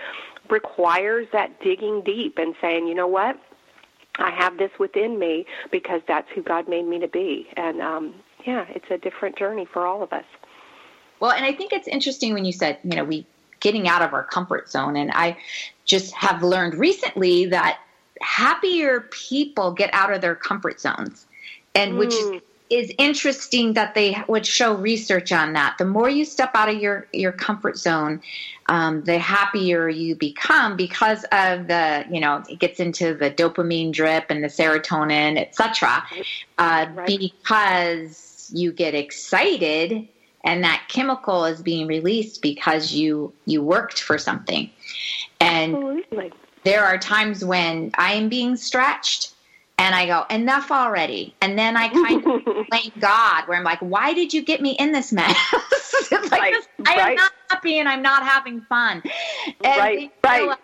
requires 0.49 1.27
that 1.31 1.61
digging 1.61 2.01
deep 2.01 2.37
and 2.37 2.55
saying, 2.61 2.87
you 2.87 2.95
know 2.95 3.07
what, 3.07 3.39
I 4.17 4.31
have 4.31 4.57
this 4.57 4.71
within 4.79 5.17
me 5.19 5.45
because 5.71 6.01
that's 6.07 6.29
who 6.33 6.41
God 6.41 6.67
made 6.67 6.85
me 6.85 6.99
to 6.99 7.07
be, 7.07 7.47
and 7.55 7.81
um, 7.81 8.15
yeah, 8.45 8.65
it's 8.69 8.89
a 8.89 8.97
different 8.97 9.37
journey 9.37 9.65
for 9.65 9.85
all 9.85 10.03
of 10.03 10.11
us. 10.13 10.25
Well, 11.19 11.31
and 11.31 11.45
I 11.45 11.53
think 11.53 11.71
it's 11.71 11.87
interesting 11.87 12.33
when 12.33 12.45
you 12.45 12.51
said, 12.51 12.79
you 12.83 12.95
know, 12.95 13.03
we 13.03 13.27
getting 13.59 13.87
out 13.87 14.01
of 14.01 14.13
our 14.13 14.23
comfort 14.23 14.69
zone, 14.69 14.95
and 14.95 15.11
I 15.13 15.37
just 15.85 16.13
have 16.15 16.41
learned 16.41 16.75
recently 16.75 17.45
that 17.45 17.79
happier 18.21 19.01
people 19.11 19.71
get 19.71 19.89
out 19.93 20.13
of 20.13 20.21
their 20.21 20.35
comfort 20.35 20.79
zones. 20.79 21.25
And 21.75 21.93
mm. 21.93 21.97
which 21.99 22.13
is, 22.13 22.41
interesting 22.97 23.73
that 23.73 23.95
they 23.95 24.17
would 24.29 24.45
show 24.45 24.73
research 24.75 25.33
on 25.33 25.53
that. 25.53 25.77
The 25.77 25.83
more 25.83 26.09
you 26.09 26.23
step 26.23 26.51
out 26.53 26.69
of 26.69 26.75
your 26.75 27.05
your 27.11 27.33
comfort 27.33 27.77
zone 27.77 28.21
um, 28.67 29.03
the 29.03 29.19
happier 29.19 29.89
you 29.89 30.15
become 30.15 30.77
because 30.77 31.25
of 31.33 31.67
the 31.67 32.05
you 32.09 32.21
know 32.21 32.41
it 32.47 32.59
gets 32.59 32.79
into 32.79 33.13
the 33.13 33.29
dopamine 33.29 33.91
drip 33.91 34.27
and 34.29 34.41
the 34.41 34.47
serotonin 34.47 35.37
etc 35.37 36.01
uh, 36.57 36.85
right. 36.93 37.07
because 37.07 38.49
you 38.53 38.71
get 38.71 38.95
excited 38.95 40.07
and 40.43 40.63
that 40.63 40.85
chemical 40.87 41.45
is 41.45 41.61
being 41.61 41.87
released 41.87 42.41
because 42.41 42.93
you 42.93 43.33
you 43.45 43.61
worked 43.61 44.01
for 44.01 44.17
something. 44.17 44.69
And 45.39 45.75
Absolutely 45.75 46.33
there 46.63 46.85
are 46.85 46.97
times 46.97 47.43
when 47.43 47.91
I 47.95 48.13
am 48.13 48.29
being 48.29 48.55
stretched 48.55 49.33
and 49.77 49.95
I 49.95 50.05
go, 50.05 50.25
enough 50.29 50.71
already. 50.71 51.33
And 51.41 51.57
then 51.57 51.75
I 51.75 51.89
kind 51.89 52.23
of 52.25 52.43
blame 52.69 52.91
God, 52.99 53.47
where 53.47 53.57
I'm 53.57 53.63
like, 53.63 53.79
why 53.79 54.13
did 54.13 54.31
you 54.31 54.43
get 54.43 54.61
me 54.61 54.71
in 54.73 54.91
this 54.91 55.11
mess? 55.11 55.35
like, 56.11 56.31
right, 56.31 56.53
this, 56.53 56.67
I 56.85 56.93
am 56.93 57.15
not 57.15 57.31
happy 57.49 57.79
and 57.79 57.89
I'm 57.89 58.03
not 58.03 58.23
having 58.23 58.61
fun. 58.61 59.01
And 59.63 59.79
right, 59.79 60.11
right. 60.23 60.47
Like, 60.47 60.59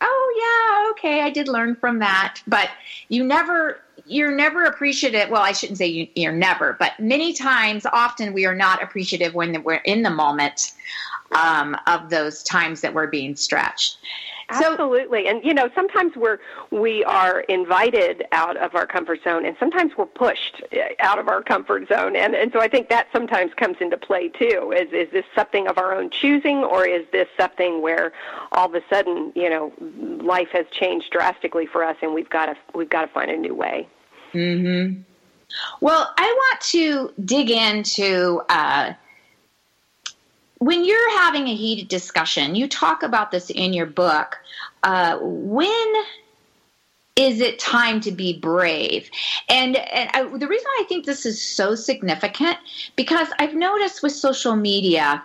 oh, 0.00 0.34
yeah, 0.42 0.90
okay, 0.90 1.22
I 1.22 1.30
did 1.30 1.46
learn 1.46 1.76
from 1.76 2.00
that. 2.00 2.40
But 2.48 2.70
you 3.08 3.22
never, 3.22 3.80
you're 4.04 4.34
never 4.34 4.64
appreciative. 4.64 5.30
Well, 5.30 5.42
I 5.42 5.52
shouldn't 5.52 5.78
say 5.78 5.86
you, 5.86 6.08
you're 6.16 6.32
never, 6.32 6.76
but 6.80 6.98
many 6.98 7.34
times, 7.34 7.86
often 7.86 8.32
we 8.32 8.46
are 8.46 8.54
not 8.54 8.82
appreciative 8.82 9.32
when 9.32 9.62
we're 9.62 9.74
in 9.84 10.02
the 10.02 10.10
moment 10.10 10.72
um, 11.32 11.76
of 11.86 12.10
those 12.10 12.42
times 12.42 12.80
that 12.80 12.92
we're 12.92 13.06
being 13.06 13.36
stretched. 13.36 13.98
Absolutely. 14.48 15.26
and 15.26 15.44
you 15.44 15.52
know, 15.52 15.68
sometimes 15.74 16.16
we're 16.16 16.38
we 16.70 17.04
are 17.04 17.40
invited 17.40 18.24
out 18.32 18.56
of 18.56 18.74
our 18.74 18.86
comfort 18.86 19.22
zone 19.24 19.44
and 19.44 19.56
sometimes 19.58 19.92
we're 19.96 20.06
pushed 20.06 20.62
eh, 20.72 20.90
out 21.00 21.18
of 21.18 21.28
our 21.28 21.42
comfort 21.42 21.88
zone. 21.88 22.14
And 22.16 22.34
and 22.34 22.52
so 22.52 22.60
I 22.60 22.68
think 22.68 22.88
that 22.88 23.08
sometimes 23.12 23.52
comes 23.54 23.76
into 23.80 23.96
play 23.96 24.28
too. 24.28 24.72
Is 24.76 24.92
is 24.92 25.10
this 25.12 25.24
something 25.34 25.66
of 25.66 25.78
our 25.78 25.94
own 25.94 26.10
choosing 26.10 26.58
or 26.58 26.86
is 26.86 27.06
this 27.12 27.28
something 27.36 27.82
where 27.82 28.12
all 28.52 28.66
of 28.66 28.74
a 28.74 28.82
sudden, 28.88 29.32
you 29.34 29.50
know, 29.50 29.72
life 30.22 30.48
has 30.52 30.66
changed 30.70 31.10
drastically 31.10 31.66
for 31.66 31.82
us 31.82 31.96
and 32.02 32.14
we've 32.14 32.30
got 32.30 32.46
to 32.46 32.56
we've 32.74 32.90
got 32.90 33.02
to 33.02 33.08
find 33.08 33.30
a 33.30 33.36
new 33.36 33.54
way. 33.54 33.88
Mhm. 34.32 35.02
Well, 35.80 36.12
I 36.16 36.24
want 36.24 36.60
to 36.62 37.12
dig 37.24 37.50
into 37.50 38.42
uh, 38.48 38.92
when 40.58 40.84
you're 40.84 41.18
having 41.18 41.48
a 41.48 41.54
heated 41.54 41.88
discussion, 41.88 42.54
you 42.54 42.68
talk 42.68 43.02
about 43.02 43.30
this 43.30 43.50
in 43.50 43.72
your 43.72 43.86
book. 43.86 44.38
Uh, 44.82 45.18
when 45.20 45.94
is 47.16 47.40
it 47.40 47.58
time 47.58 48.00
to 48.02 48.10
be 48.10 48.38
brave? 48.38 49.10
And, 49.48 49.76
and 49.76 50.10
I, 50.12 50.22
the 50.22 50.48
reason 50.48 50.66
I 50.78 50.84
think 50.88 51.04
this 51.04 51.26
is 51.26 51.40
so 51.40 51.74
significant 51.74 52.58
because 52.94 53.28
I've 53.38 53.54
noticed 53.54 54.02
with 54.02 54.12
social 54.12 54.56
media, 54.56 55.22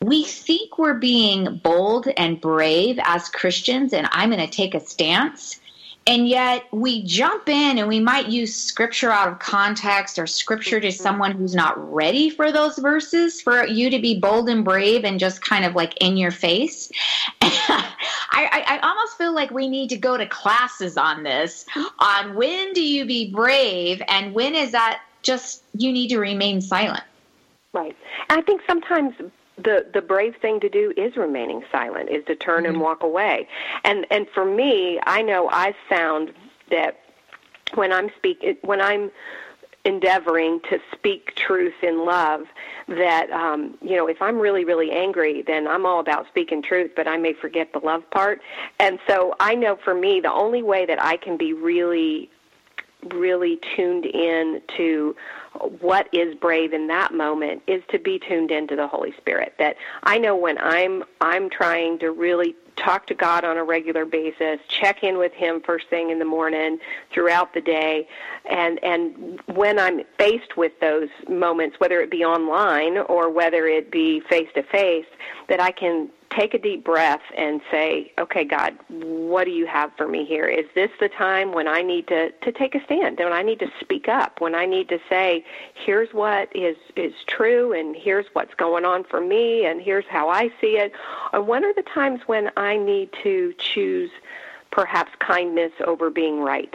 we 0.00 0.24
think 0.24 0.78
we're 0.78 0.94
being 0.94 1.58
bold 1.58 2.08
and 2.16 2.40
brave 2.40 2.98
as 3.02 3.28
Christians, 3.28 3.92
and 3.92 4.08
I'm 4.12 4.30
going 4.30 4.46
to 4.46 4.52
take 4.52 4.74
a 4.74 4.80
stance 4.80 5.60
and 6.06 6.28
yet 6.28 6.64
we 6.72 7.02
jump 7.02 7.48
in 7.48 7.78
and 7.78 7.88
we 7.88 7.98
might 7.98 8.28
use 8.28 8.54
scripture 8.54 9.10
out 9.10 9.28
of 9.28 9.38
context 9.40 10.18
or 10.18 10.26
scripture 10.26 10.78
to 10.78 10.88
mm-hmm. 10.88 11.02
someone 11.02 11.32
who's 11.32 11.54
not 11.54 11.92
ready 11.92 12.30
for 12.30 12.52
those 12.52 12.78
verses 12.78 13.40
for 13.40 13.66
you 13.66 13.90
to 13.90 13.98
be 13.98 14.18
bold 14.18 14.48
and 14.48 14.64
brave 14.64 15.04
and 15.04 15.18
just 15.18 15.42
kind 15.42 15.64
of 15.64 15.74
like 15.74 15.96
in 16.00 16.16
your 16.16 16.30
face. 16.30 16.92
I, 17.40 17.84
I, 18.32 18.64
I, 18.76 18.78
almost 18.88 19.16
feel 19.16 19.34
like 19.34 19.50
we 19.50 19.68
need 19.68 19.88
to 19.90 19.96
go 19.96 20.16
to 20.16 20.26
classes 20.26 20.96
on 20.96 21.22
this 21.22 21.64
on 21.98 22.34
when 22.34 22.72
do 22.72 22.82
you 22.82 23.04
be 23.06 23.32
brave 23.32 24.02
and 24.08 24.34
when 24.34 24.54
is 24.54 24.72
that 24.72 25.00
just 25.22 25.62
you 25.74 25.90
need 25.90 26.08
to 26.08 26.18
remain 26.18 26.60
silent. 26.60 27.04
Right. 27.72 27.96
And 28.30 28.40
i 28.40 28.42
think 28.42 28.60
sometimes 28.66 29.14
the 29.56 29.86
the 29.92 30.02
brave 30.02 30.34
thing 30.40 30.60
to 30.60 30.68
do 30.68 30.92
is 30.96 31.16
remaining 31.16 31.62
silent 31.72 32.10
is 32.10 32.24
to 32.26 32.36
turn 32.36 32.64
mm-hmm. 32.64 32.74
and 32.74 32.80
walk 32.80 33.02
away 33.02 33.48
and 33.84 34.06
and 34.10 34.26
for 34.34 34.44
me 34.44 35.00
i 35.04 35.22
know 35.22 35.48
i've 35.48 35.74
found 35.88 36.32
that 36.70 37.00
when 37.74 37.92
i'm 37.92 38.10
speak 38.16 38.58
when 38.62 38.80
i'm 38.80 39.10
endeavoring 39.84 40.60
to 40.68 40.80
speak 40.92 41.34
truth 41.36 41.74
in 41.82 42.04
love 42.04 42.42
that 42.88 43.30
um 43.30 43.78
you 43.80 43.96
know 43.96 44.08
if 44.08 44.20
i'm 44.20 44.38
really 44.38 44.64
really 44.64 44.90
angry 44.90 45.42
then 45.46 45.66
i'm 45.66 45.86
all 45.86 46.00
about 46.00 46.26
speaking 46.26 46.60
truth 46.60 46.90
but 46.96 47.06
i 47.06 47.16
may 47.16 47.32
forget 47.32 47.72
the 47.72 47.78
love 47.78 48.02
part 48.10 48.40
and 48.80 48.98
so 49.06 49.34
i 49.38 49.54
know 49.54 49.76
for 49.84 49.94
me 49.94 50.20
the 50.20 50.32
only 50.32 50.62
way 50.62 50.84
that 50.84 51.00
i 51.00 51.16
can 51.16 51.36
be 51.36 51.52
really 51.52 52.28
really 53.14 53.60
tuned 53.76 54.04
in 54.06 54.60
to 54.76 55.14
what 55.80 56.08
is 56.12 56.34
brave 56.34 56.72
in 56.72 56.86
that 56.88 57.12
moment 57.12 57.62
is 57.66 57.82
to 57.88 57.98
be 57.98 58.18
tuned 58.18 58.50
into 58.50 58.76
the 58.76 58.86
Holy 58.86 59.12
Spirit. 59.16 59.54
That 59.58 59.76
I 60.02 60.18
know 60.18 60.36
when 60.36 60.58
I'm 60.58 61.04
I'm 61.20 61.50
trying 61.50 61.98
to 62.00 62.10
really 62.10 62.54
talk 62.76 63.06
to 63.06 63.14
God 63.14 63.44
on 63.44 63.56
a 63.56 63.64
regular 63.64 64.04
basis, 64.04 64.60
check 64.68 65.02
in 65.02 65.16
with 65.18 65.32
him 65.32 65.62
first 65.62 65.88
thing 65.88 66.10
in 66.10 66.18
the 66.18 66.24
morning, 66.24 66.78
throughout 67.10 67.54
the 67.54 67.60
day, 67.60 68.06
and 68.48 68.82
and 68.84 69.40
when 69.46 69.78
I'm 69.78 70.02
faced 70.18 70.56
with 70.56 70.78
those 70.80 71.08
moments, 71.28 71.80
whether 71.80 72.00
it 72.00 72.10
be 72.10 72.24
online 72.24 72.98
or 72.98 73.30
whether 73.30 73.66
it 73.66 73.90
be 73.90 74.20
face 74.20 74.48
to 74.54 74.62
face, 74.62 75.06
that 75.48 75.60
I 75.60 75.70
can 75.70 76.10
take 76.30 76.54
a 76.54 76.58
deep 76.58 76.84
breath 76.84 77.22
and 77.36 77.60
say, 77.70 78.12
okay, 78.18 78.44
God, 78.44 78.76
what 78.88 79.44
do 79.44 79.50
you 79.50 79.66
have 79.66 79.90
for 79.96 80.08
me 80.08 80.24
here? 80.24 80.46
Is 80.46 80.66
this 80.74 80.90
the 81.00 81.08
time 81.08 81.52
when 81.52 81.68
I 81.68 81.82
need 81.82 82.08
to, 82.08 82.30
to 82.30 82.52
take 82.52 82.74
a 82.74 82.84
stand, 82.84 83.18
when 83.18 83.32
I 83.32 83.42
need 83.42 83.58
to 83.60 83.70
speak 83.80 84.08
up, 84.08 84.40
when 84.40 84.54
I 84.54 84.66
need 84.66 84.88
to 84.88 84.98
say, 85.08 85.44
here's 85.74 86.12
what 86.12 86.54
is, 86.54 86.76
is 86.96 87.12
true 87.26 87.72
and 87.72 87.96
here's 87.96 88.26
what's 88.32 88.54
going 88.54 88.84
on 88.84 89.04
for 89.04 89.20
me 89.20 89.64
and 89.64 89.80
here's 89.80 90.06
how 90.08 90.28
I 90.28 90.48
see 90.60 90.78
it? 90.78 90.92
Or 91.32 91.42
when 91.42 91.64
are 91.64 91.74
the 91.74 91.82
times 91.82 92.20
when 92.26 92.50
I 92.56 92.76
need 92.76 93.10
to 93.22 93.54
choose 93.58 94.10
perhaps 94.70 95.12
kindness 95.18 95.72
over 95.86 96.10
being 96.10 96.40
right? 96.40 96.74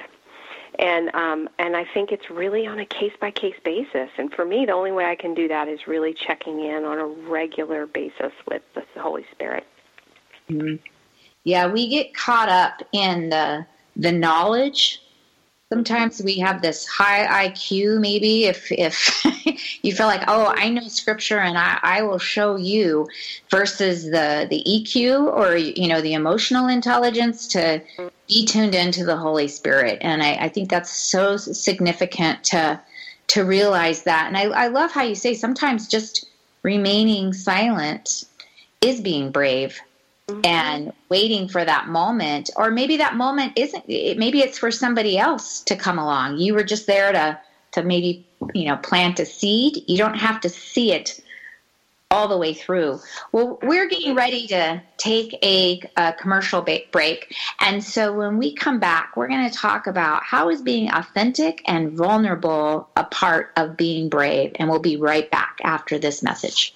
And 0.82 1.14
um, 1.14 1.48
and 1.60 1.78
I 1.78 1.86
think 1.94 2.12
it's 2.12 2.30
really 2.30 2.66
on 2.66 2.80
a 2.80 2.86
case 2.86 3.14
by 3.22 3.32
case 3.32 3.56
basis. 3.64 4.10
And 4.18 4.34
for 4.34 4.44
me, 4.44 4.66
the 4.66 4.74
only 4.74 4.92
way 4.92 5.06
I 5.06 5.16
can 5.16 5.34
do 5.34 5.48
that 5.48 5.68
is 5.68 5.88
really 5.88 6.14
checking 6.14 6.60
in 6.66 6.84
on 6.84 6.98
a 6.98 7.06
regular 7.06 7.86
basis 7.86 8.34
with 8.50 8.64
the 8.74 8.84
Holy 9.00 9.26
Spirit. 9.32 9.66
Mm-hmm. 10.50 10.76
Yeah, 11.44 11.68
we 11.68 11.88
get 11.88 12.14
caught 12.16 12.50
up 12.50 12.82
in 12.92 13.30
the 13.30 13.66
the 13.96 14.12
knowledge. 14.12 15.02
Sometimes 15.72 16.22
we 16.22 16.38
have 16.40 16.62
this 16.62 16.86
high 16.86 17.48
IQ. 17.48 18.02
Maybe 18.02 18.44
if 18.44 18.70
if 18.72 19.24
you 19.82 19.94
feel 19.96 20.08
like, 20.08 20.24
oh, 20.28 20.54
I 20.54 20.70
know 20.70 20.86
scripture 20.90 21.40
and 21.40 21.58
I, 21.58 21.80
I 21.82 22.02
will 22.02 22.20
show 22.20 22.58
you, 22.58 23.08
versus 23.50 24.04
the 24.04 24.48
the 24.50 24.62
EQ 24.68 25.34
or 25.34 25.56
you 25.56 25.88
know 25.88 26.02
the 26.02 26.14
emotional 26.14 26.68
intelligence 26.68 27.48
to 27.50 27.82
be 28.28 28.46
tuned 28.46 28.76
into 28.76 29.06
the 29.06 29.16
Holy 29.16 29.48
Spirit. 29.48 30.00
And 30.02 30.22
I, 30.22 30.34
I 30.34 30.50
think 30.50 30.70
that's 30.70 30.92
so 30.92 31.38
significant 31.38 32.44
to 32.46 32.82
to 33.28 33.46
realize 33.46 34.04
that. 34.04 34.28
And 34.28 34.36
I, 34.36 34.66
I 34.66 34.68
love 34.68 34.92
how 34.92 35.04
you 35.04 35.16
say 35.16 35.34
sometimes 35.36 35.88
just 35.88 36.26
remaining 36.64 37.32
silent 37.32 38.26
is 38.82 39.00
being 39.00 39.32
brave 39.32 39.80
mm-hmm. 40.28 40.46
and 40.46 40.94
waiting 41.10 41.48
for 41.48 41.64
that 41.64 41.88
moment 41.88 42.50
or 42.56 42.72
maybe 42.72 42.98
that 42.98 43.16
moment 43.16 43.54
isn't 43.56 43.88
maybe 43.88 44.40
it's 44.40 44.58
for 44.58 44.72
somebody 44.72 45.18
else 45.18 45.62
to 45.62 45.76
come 45.76 46.00
along 46.00 46.38
you 46.38 46.54
were 46.54 46.64
just 46.64 46.88
there 46.88 47.12
to 47.12 47.40
to 47.72 47.84
maybe 47.84 48.26
you 48.54 48.66
know 48.66 48.78
plant 48.78 49.20
a 49.20 49.26
seed 49.26 49.78
you 49.88 49.98
don't 49.98 50.18
have 50.18 50.40
to 50.42 50.50
see 50.50 50.92
it 50.92 51.22
all 52.12 52.28
the 52.28 52.38
way 52.38 52.54
through. 52.54 53.00
Well, 53.32 53.58
we're 53.64 53.88
getting 53.88 54.14
ready 54.14 54.46
to 54.48 54.82
take 54.98 55.34
a, 55.42 55.82
a 55.96 56.14
commercial 56.14 56.62
ba- 56.62 56.82
break. 56.92 57.34
And 57.62 57.82
so 57.82 58.14
when 58.14 58.38
we 58.38 58.54
come 58.54 58.80
back, 58.80 59.16
we're 59.16 59.30
going 59.30 59.50
to 59.50 59.56
talk 59.56 59.88
about 59.88 60.22
how 60.24 60.50
is 60.50 60.62
being 60.62 60.92
authentic 60.92 61.62
and 61.66 61.94
vulnerable 61.94 62.90
a 62.98 63.06
part 63.06 63.54
of 63.56 63.78
being 63.78 64.10
brave. 64.10 64.52
And 64.56 64.70
we'll 64.70 64.80
be 64.80 64.98
right 64.98 65.32
back 65.32 65.60
after 65.64 65.98
this 65.98 66.22
message. 66.22 66.76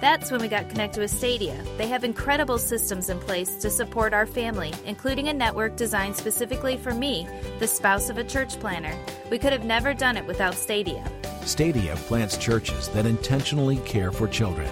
That's 0.00 0.30
when 0.30 0.40
we 0.40 0.46
got 0.46 0.68
connected 0.68 1.00
with 1.00 1.10
Stadia. 1.10 1.60
They 1.76 1.88
have 1.88 2.04
incredible 2.04 2.58
systems 2.58 3.08
in 3.08 3.18
place 3.18 3.56
to 3.56 3.68
support 3.68 4.14
our 4.14 4.26
family, 4.26 4.72
including 4.86 5.26
a 5.26 5.34
network 5.34 5.76
designed 5.76 6.14
specifically 6.14 6.76
for 6.76 6.94
me, 6.94 7.26
the 7.58 7.66
spouse 7.66 8.08
of 8.08 8.16
a 8.16 8.22
church 8.22 8.60
planter. 8.60 8.96
We 9.28 9.38
could 9.38 9.52
have 9.52 9.64
never 9.64 9.94
done 9.94 10.16
it 10.16 10.24
without 10.24 10.54
Stadia. 10.54 11.04
Stadia 11.44 11.96
plants 11.96 12.36
churches 12.36 12.88
that 12.90 13.06
intentionally 13.06 13.78
care 13.78 14.12
for 14.12 14.28
children. 14.28 14.70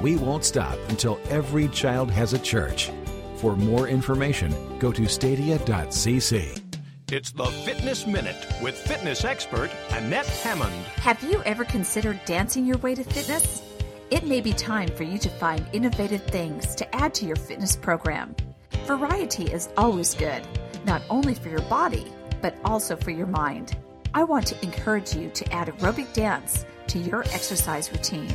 We 0.00 0.16
won't 0.16 0.44
stop 0.44 0.76
until 0.88 1.20
every 1.30 1.68
child 1.68 2.10
has 2.10 2.32
a 2.32 2.38
church. 2.38 2.90
For 3.36 3.54
more 3.54 3.86
information, 3.86 4.52
go 4.80 4.90
to 4.90 5.06
stadia.cc. 5.06 6.62
It's 7.12 7.30
the 7.30 7.46
Fitness 7.46 8.06
Minute 8.06 8.44
with 8.60 8.76
fitness 8.76 9.24
expert 9.24 9.70
Annette 9.90 10.26
Hammond. 10.26 10.74
Have 10.96 11.22
you 11.22 11.42
ever 11.44 11.64
considered 11.64 12.20
dancing 12.24 12.66
your 12.66 12.78
way 12.78 12.96
to 12.96 13.04
fitness? 13.04 13.67
It 14.10 14.26
may 14.26 14.40
be 14.40 14.54
time 14.54 14.88
for 14.88 15.02
you 15.02 15.18
to 15.18 15.28
find 15.28 15.66
innovative 15.74 16.22
things 16.24 16.74
to 16.76 16.96
add 16.96 17.12
to 17.14 17.26
your 17.26 17.36
fitness 17.36 17.76
program. 17.76 18.34
Variety 18.86 19.44
is 19.44 19.68
always 19.76 20.14
good, 20.14 20.42
not 20.86 21.02
only 21.10 21.34
for 21.34 21.50
your 21.50 21.60
body, 21.62 22.06
but 22.40 22.56
also 22.64 22.96
for 22.96 23.10
your 23.10 23.26
mind. 23.26 23.76
I 24.14 24.24
want 24.24 24.46
to 24.46 24.64
encourage 24.64 25.14
you 25.14 25.28
to 25.28 25.52
add 25.52 25.68
aerobic 25.68 26.10
dance 26.14 26.64
to 26.86 26.98
your 26.98 27.20
exercise 27.24 27.92
routine. 27.92 28.34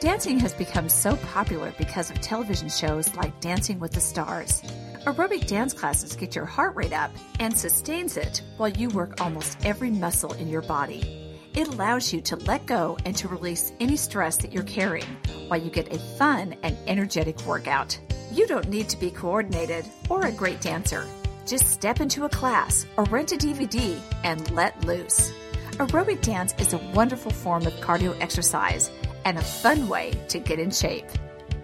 Dancing 0.00 0.38
has 0.40 0.54
become 0.54 0.88
so 0.88 1.16
popular 1.16 1.74
because 1.76 2.10
of 2.10 2.18
television 2.22 2.70
shows 2.70 3.14
like 3.14 3.38
Dancing 3.40 3.78
with 3.78 3.92
the 3.92 4.00
Stars. 4.00 4.62
Aerobic 5.04 5.46
dance 5.46 5.74
classes 5.74 6.16
get 6.16 6.34
your 6.34 6.46
heart 6.46 6.74
rate 6.74 6.94
up 6.94 7.10
and 7.38 7.56
sustains 7.56 8.16
it 8.16 8.40
while 8.56 8.70
you 8.70 8.88
work 8.88 9.20
almost 9.20 9.58
every 9.62 9.90
muscle 9.90 10.32
in 10.32 10.48
your 10.48 10.62
body. 10.62 11.21
It 11.54 11.68
allows 11.68 12.14
you 12.14 12.22
to 12.22 12.36
let 12.36 12.64
go 12.64 12.96
and 13.04 13.14
to 13.16 13.28
release 13.28 13.72
any 13.78 13.96
stress 13.96 14.38
that 14.38 14.52
you're 14.52 14.62
carrying 14.62 15.16
while 15.48 15.60
you 15.60 15.70
get 15.70 15.94
a 15.94 15.98
fun 15.98 16.56
and 16.62 16.76
energetic 16.86 17.44
workout. 17.44 17.98
You 18.32 18.46
don't 18.46 18.70
need 18.70 18.88
to 18.88 18.98
be 18.98 19.10
coordinated 19.10 19.84
or 20.08 20.24
a 20.24 20.32
great 20.32 20.62
dancer. 20.62 21.06
Just 21.46 21.66
step 21.66 22.00
into 22.00 22.24
a 22.24 22.28
class 22.30 22.86
or 22.96 23.04
rent 23.04 23.32
a 23.32 23.36
DVD 23.36 24.00
and 24.24 24.50
let 24.52 24.82
loose. 24.86 25.30
Aerobic 25.72 26.22
dance 26.22 26.54
is 26.58 26.72
a 26.72 26.90
wonderful 26.94 27.32
form 27.32 27.66
of 27.66 27.74
cardio 27.74 28.18
exercise 28.20 28.90
and 29.26 29.36
a 29.36 29.42
fun 29.42 29.88
way 29.88 30.12
to 30.28 30.38
get 30.38 30.58
in 30.58 30.70
shape. 30.70 31.06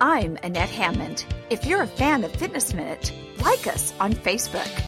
I'm 0.03 0.37
Annette 0.43 0.69
Hammond. 0.69 1.25
If 1.49 1.65
you're 1.65 1.83
a 1.83 1.87
fan 1.87 2.25
of 2.25 2.33
Fitness 2.33 2.75
Minute, 2.75 3.11
like 3.41 3.67
us 3.67 3.95
on 3.99 4.13
Facebook. 4.13 4.88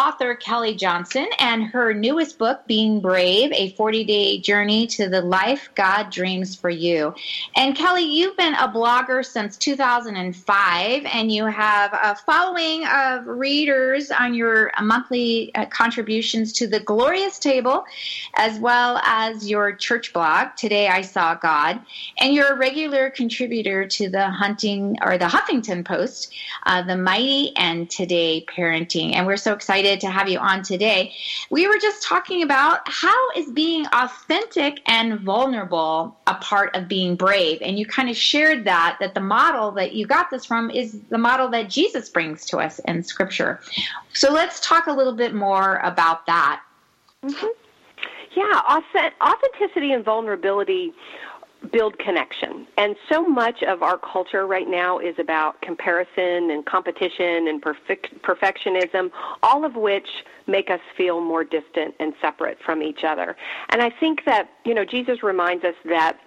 author 0.00 0.34
Kelly 0.34 0.74
Johnson 0.74 1.26
and 1.38 1.62
her 1.62 1.92
newest 1.92 2.38
book, 2.38 2.66
Being 2.66 3.00
Brave 3.00 3.52
A 3.52 3.72
40 3.72 4.04
Day 4.04 4.38
Journey 4.38 4.86
to 4.86 5.10
the 5.10 5.20
Life 5.20 5.68
God 5.74 6.10
Dreams 6.10 6.56
for 6.56 6.70
You. 6.70 7.14
And 7.54 7.76
Kelly, 7.76 8.04
you've 8.04 8.34
been 8.34 8.54
a 8.54 8.66
blogger 8.66 9.22
since 9.22 9.58
2005, 9.58 11.04
and 11.04 11.30
you 11.30 11.44
have 11.44 11.92
a 11.92 12.16
following 12.16 12.86
of 12.86 13.26
readers 13.26 14.10
on 14.10 14.32
your 14.32 14.72
monthly 14.80 15.54
uh, 15.54 15.66
contributions 15.66 16.54
to 16.54 16.66
the 16.66 16.80
Glorious 16.80 17.38
Table, 17.38 17.84
as 18.36 18.58
well 18.58 19.02
as 19.04 19.50
your 19.50 19.74
church 19.74 20.14
blog, 20.14 20.56
Today 20.56 20.88
I 20.88 21.02
Saw 21.02 21.34
God. 21.34 21.78
And 22.18 22.32
you're 22.32 22.54
a 22.54 22.56
regular 22.56 23.10
contributor 23.10 23.86
to 23.86 24.08
the 24.08 24.30
Hunting 24.30 24.96
or 25.02 25.18
the 25.18 25.26
Huffington 25.26 25.84
Post, 25.84 26.32
uh, 26.64 26.80
The 26.84 26.96
Mighty 26.96 27.54
and 27.58 27.90
Today 27.90 28.46
Parenting. 28.48 29.14
And 29.14 29.26
we're 29.26 29.36
so 29.36 29.52
excited 29.52 29.89
excited 29.90 30.00
to 30.06 30.10
have 30.10 30.28
you 30.28 30.38
on 30.38 30.62
today. 30.62 31.12
We 31.50 31.66
were 31.66 31.78
just 31.78 32.02
talking 32.02 32.42
about 32.42 32.80
how 32.86 33.30
is 33.36 33.50
being 33.50 33.86
authentic 33.92 34.80
and 34.86 35.20
vulnerable 35.20 36.16
a 36.26 36.34
part 36.34 36.74
of 36.76 36.88
being 36.88 37.16
brave. 37.16 37.58
And 37.62 37.78
you 37.78 37.86
kind 37.86 38.08
of 38.08 38.16
shared 38.16 38.64
that, 38.64 38.98
that 39.00 39.14
the 39.14 39.20
model 39.20 39.72
that 39.72 39.92
you 39.92 40.06
got 40.06 40.30
this 40.30 40.44
from 40.44 40.70
is 40.70 41.00
the 41.10 41.18
model 41.18 41.48
that 41.50 41.68
Jesus 41.68 42.08
brings 42.08 42.46
to 42.46 42.58
us 42.58 42.78
in 42.80 43.02
Scripture. 43.02 43.60
So 44.12 44.32
let's 44.32 44.60
talk 44.60 44.86
a 44.86 44.92
little 44.92 45.14
bit 45.14 45.34
more 45.34 45.78
about 45.78 46.26
that. 46.26 46.62
Mm-hmm. 47.24 47.46
Yeah, 48.36 48.62
authenticity 49.20 49.92
and 49.92 50.04
vulnerability 50.04 50.92
build 51.72 51.98
connection. 51.98 52.66
And 52.78 52.96
so 53.10 53.22
much 53.22 53.62
of 53.62 53.82
our 53.82 53.98
culture 53.98 54.46
right 54.46 54.68
now 54.68 54.98
is 54.98 55.14
about 55.18 55.60
comparison 55.60 56.50
and 56.50 56.64
competition 56.64 57.48
and 57.48 57.60
perfect, 57.60 58.22
perfectionism, 58.22 59.10
all 59.42 59.64
of 59.64 59.76
which 59.76 60.08
make 60.46 60.70
us 60.70 60.80
feel 60.96 61.20
more 61.20 61.44
distant 61.44 61.94
and 62.00 62.14
separate 62.20 62.58
from 62.64 62.82
each 62.82 63.04
other. 63.04 63.36
And 63.70 63.82
I 63.82 63.90
think 63.90 64.24
that, 64.24 64.50
you 64.64 64.74
know, 64.74 64.84
Jesus 64.84 65.22
reminds 65.22 65.64
us 65.64 65.74
that 65.84 66.18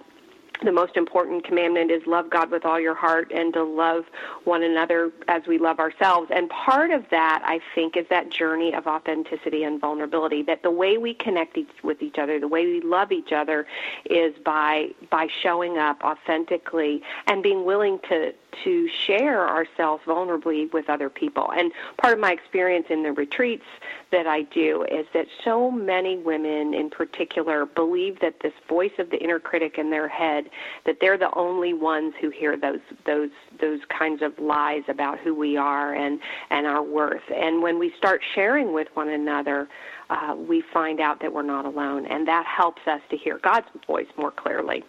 the 0.61 0.71
most 0.71 0.95
important 0.95 1.43
commandment 1.43 1.91
is 1.91 2.05
love 2.05 2.29
God 2.29 2.51
with 2.51 2.65
all 2.65 2.79
your 2.79 2.93
heart 2.95 3.31
and 3.33 3.53
to 3.53 3.63
love 3.63 4.05
one 4.43 4.63
another 4.63 5.11
as 5.27 5.45
we 5.47 5.57
love 5.57 5.79
ourselves. 5.79 6.29
And 6.33 6.49
part 6.49 6.91
of 6.91 7.05
that, 7.11 7.41
I 7.45 7.59
think, 7.75 7.97
is 7.97 8.05
that 8.09 8.29
journey 8.29 8.73
of 8.73 8.87
authenticity 8.87 9.63
and 9.63 9.79
vulnerability. 9.79 10.43
That 10.43 10.63
the 10.63 10.71
way 10.71 10.97
we 10.97 11.15
connect 11.15 11.57
each, 11.57 11.69
with 11.83 12.01
each 12.01 12.17
other, 12.17 12.39
the 12.39 12.47
way 12.47 12.65
we 12.65 12.81
love 12.81 13.11
each 13.11 13.31
other, 13.31 13.65
is 14.05 14.35
by 14.45 14.89
by 15.09 15.27
showing 15.41 15.77
up 15.77 16.03
authentically 16.03 17.01
and 17.27 17.43
being 17.43 17.65
willing 17.65 17.99
to 18.09 18.33
to 18.63 18.87
share 18.89 19.47
ourselves 19.47 20.03
vulnerably 20.05 20.71
with 20.71 20.89
other 20.89 21.09
people. 21.09 21.51
And 21.51 21.71
part 21.97 22.13
of 22.13 22.19
my 22.19 22.31
experience 22.31 22.87
in 22.89 23.03
the 23.03 23.11
retreats 23.11 23.65
that 24.11 24.27
I 24.27 24.43
do 24.43 24.83
is 24.83 25.05
that 25.13 25.27
so 25.43 25.71
many 25.71 26.17
women 26.17 26.73
in 26.73 26.89
particular 26.89 27.65
believe 27.65 28.19
that 28.19 28.39
this 28.41 28.53
voice 28.67 28.91
of 28.99 29.09
the 29.09 29.17
inner 29.17 29.39
critic 29.39 29.77
in 29.77 29.89
their 29.89 30.07
head 30.07 30.49
that 30.85 30.99
they're 30.99 31.17
the 31.17 31.33
only 31.35 31.73
ones 31.73 32.13
who 32.19 32.29
hear 32.29 32.57
those 32.57 32.79
those 33.05 33.31
those 33.59 33.79
kinds 33.89 34.21
of 34.21 34.37
lies 34.39 34.83
about 34.87 35.19
who 35.19 35.33
we 35.33 35.57
are 35.57 35.93
and 35.93 36.19
and 36.49 36.67
our 36.67 36.83
worth. 36.83 37.23
And 37.33 37.61
when 37.61 37.79
we 37.79 37.93
start 37.97 38.21
sharing 38.33 38.73
with 38.73 38.87
one 38.93 39.09
another, 39.09 39.67
uh, 40.09 40.35
we 40.37 40.61
find 40.61 40.99
out 40.99 41.19
that 41.21 41.33
we're 41.33 41.41
not 41.41 41.65
alone, 41.65 42.05
and 42.05 42.27
that 42.27 42.45
helps 42.45 42.81
us 42.87 43.01
to 43.09 43.17
hear 43.17 43.39
God's 43.39 43.67
voice 43.87 44.07
more 44.17 44.31
clearly. 44.31 44.83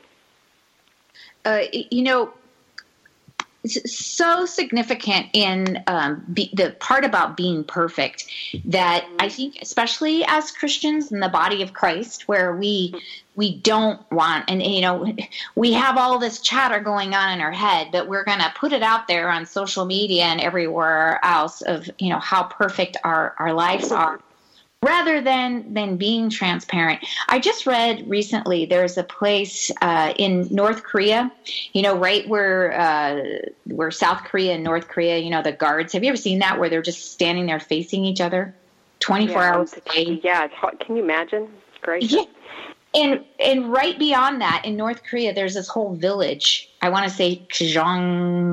Uh, 1.45 1.63
you 1.73 2.03
know, 2.03 2.33
so 3.67 4.45
significant 4.45 5.27
in 5.33 5.83
um, 5.87 6.25
be, 6.33 6.51
the 6.53 6.77
part 6.81 7.05
about 7.05 7.37
being 7.37 7.65
perfect 7.65 8.27
that 8.67 9.07
I 9.19 9.29
think, 9.29 9.59
especially 9.63 10.25
as 10.27 10.51
Christians 10.51 11.13
in 11.13 11.21
the 11.21 11.29
body 11.29 11.63
of 11.63 11.73
Christ, 11.73 12.29
where 12.29 12.55
we 12.55 12.95
we 13.37 13.59
don't 13.59 14.01
want, 14.13 14.49
and 14.49 14.63
you 14.63 14.81
know, 14.81 15.17
we 15.55 15.73
have 15.73 15.97
all 15.97 16.19
this 16.19 16.41
chatter 16.41 16.79
going 16.79 17.15
on 17.15 17.33
in 17.33 17.41
our 17.41 17.53
head, 17.53 17.89
but 17.91 18.07
we're 18.07 18.25
going 18.25 18.39
to 18.39 18.53
put 18.57 18.73
it 18.73 18.83
out 18.83 19.09
there 19.09 19.29
on 19.29 19.47
social 19.47 19.85
media 19.85 20.25
and 20.25 20.41
everywhere 20.41 21.19
else 21.25 21.63
of 21.63 21.89
you 21.99 22.11
know 22.11 22.19
how 22.19 22.45
perfect 22.45 22.97
our 23.03 23.35
our 23.39 23.53
lives 23.53 23.91
are 23.91 24.21
rather 24.85 25.21
than 25.21 25.73
than 25.73 25.97
being 25.97 26.31
transparent. 26.31 27.05
I 27.29 27.39
just 27.39 27.67
read 27.67 28.09
recently 28.09 28.67
there's 28.67 28.99
a 28.99 29.05
place 29.05 29.71
uh, 29.81 30.13
in 30.17 30.49
North 30.51 30.83
Korea, 30.83 31.33
you 31.73 31.83
know, 31.83 31.97
right 31.97 32.29
where 32.29 32.79
uh, 32.79 33.23
where 33.65 33.91
South 33.91 34.25
Korea 34.25 34.55
and 34.55 34.65
North 34.65 34.89
Korea, 34.89 35.19
you 35.19 35.31
know, 35.31 35.43
the 35.43 35.53
guards. 35.53 35.93
Have 35.93 36.05
you 36.05 36.09
ever 36.11 36.17
seen 36.17 36.41
that 36.41 36.59
where 36.59 36.69
they're 36.69 36.83
just 36.83 37.13
standing 37.13 37.47
there 37.47 37.61
facing 37.61 38.05
each 38.05 38.21
other, 38.21 38.55
24 39.01 39.33
yeah, 39.35 39.55
hours 39.55 39.75
a 39.75 39.81
day? 39.81 40.21
Yeah, 40.23 40.49
can 40.81 40.97
you 40.97 41.03
imagine? 41.03 41.49
Great. 41.81 42.05
Yeah 42.05 42.25
and 42.95 43.25
and 43.41 43.73
right 43.73 43.99
beyond 43.99 44.41
that, 44.41 44.63
in 44.65 44.77
North 44.77 45.03
Korea, 45.03 45.35
there's 45.35 45.55
this 45.55 45.69
whole 45.69 45.95
village. 45.95 46.71
I 46.85 46.91
want 46.91 47.09
to 47.09 47.11
say 47.11 47.47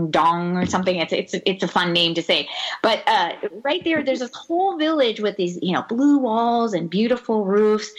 Dong 0.09 0.57
or 0.57 0.65
something. 0.65 0.95
It's 0.95 1.11
it's 1.11 1.35
it's 1.45 1.63
a 1.63 1.67
fun 1.67 1.91
name 1.91 2.13
to 2.13 2.23
say, 2.23 2.47
but 2.81 3.03
uh, 3.05 3.33
right 3.63 3.83
there, 3.83 4.01
there's 4.03 4.19
this 4.19 4.33
whole 4.33 4.77
village 4.77 5.19
with 5.19 5.35
these 5.35 5.59
you 5.61 5.73
know 5.73 5.83
blue 5.89 6.17
walls 6.17 6.73
and 6.73 6.89
beautiful 6.89 7.43
roofs, 7.43 7.91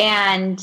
and 0.00 0.60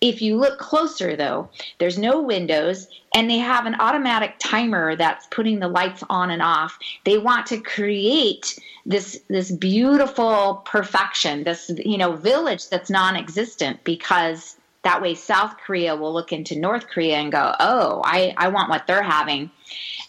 if 0.00 0.22
you 0.22 0.36
look 0.36 0.60
closer, 0.60 1.16
though, 1.16 1.48
there's 1.78 1.98
no 1.98 2.20
windows, 2.20 2.86
and 3.16 3.28
they 3.28 3.38
have 3.38 3.66
an 3.66 3.74
automatic 3.80 4.34
timer 4.38 4.94
that's 4.94 5.26
putting 5.32 5.58
the 5.58 5.68
lights 5.68 6.04
on 6.08 6.30
and 6.30 6.42
off. 6.42 6.78
They 7.04 7.18
want 7.18 7.46
to 7.46 7.58
create 7.58 8.60
this 8.86 9.20
this 9.28 9.50
beautiful 9.50 10.62
perfection, 10.64 11.42
this 11.42 11.68
you 11.84 11.98
know 11.98 12.12
village 12.12 12.68
that's 12.68 12.90
non-existent 12.90 13.82
because 13.82 14.56
that 14.84 15.00
way, 15.00 15.14
South 15.14 15.56
Korea 15.58 15.94
will 15.94 16.12
look 16.12 16.32
into 16.32 16.58
North 16.58 16.88
Korea 16.88 17.16
and 17.16 17.30
go, 17.30 17.54
"Oh, 17.60 18.02
I 18.04 18.34
I 18.36 18.48
want 18.48 18.68
what 18.68 18.86
they're 18.86 19.02
having," 19.02 19.50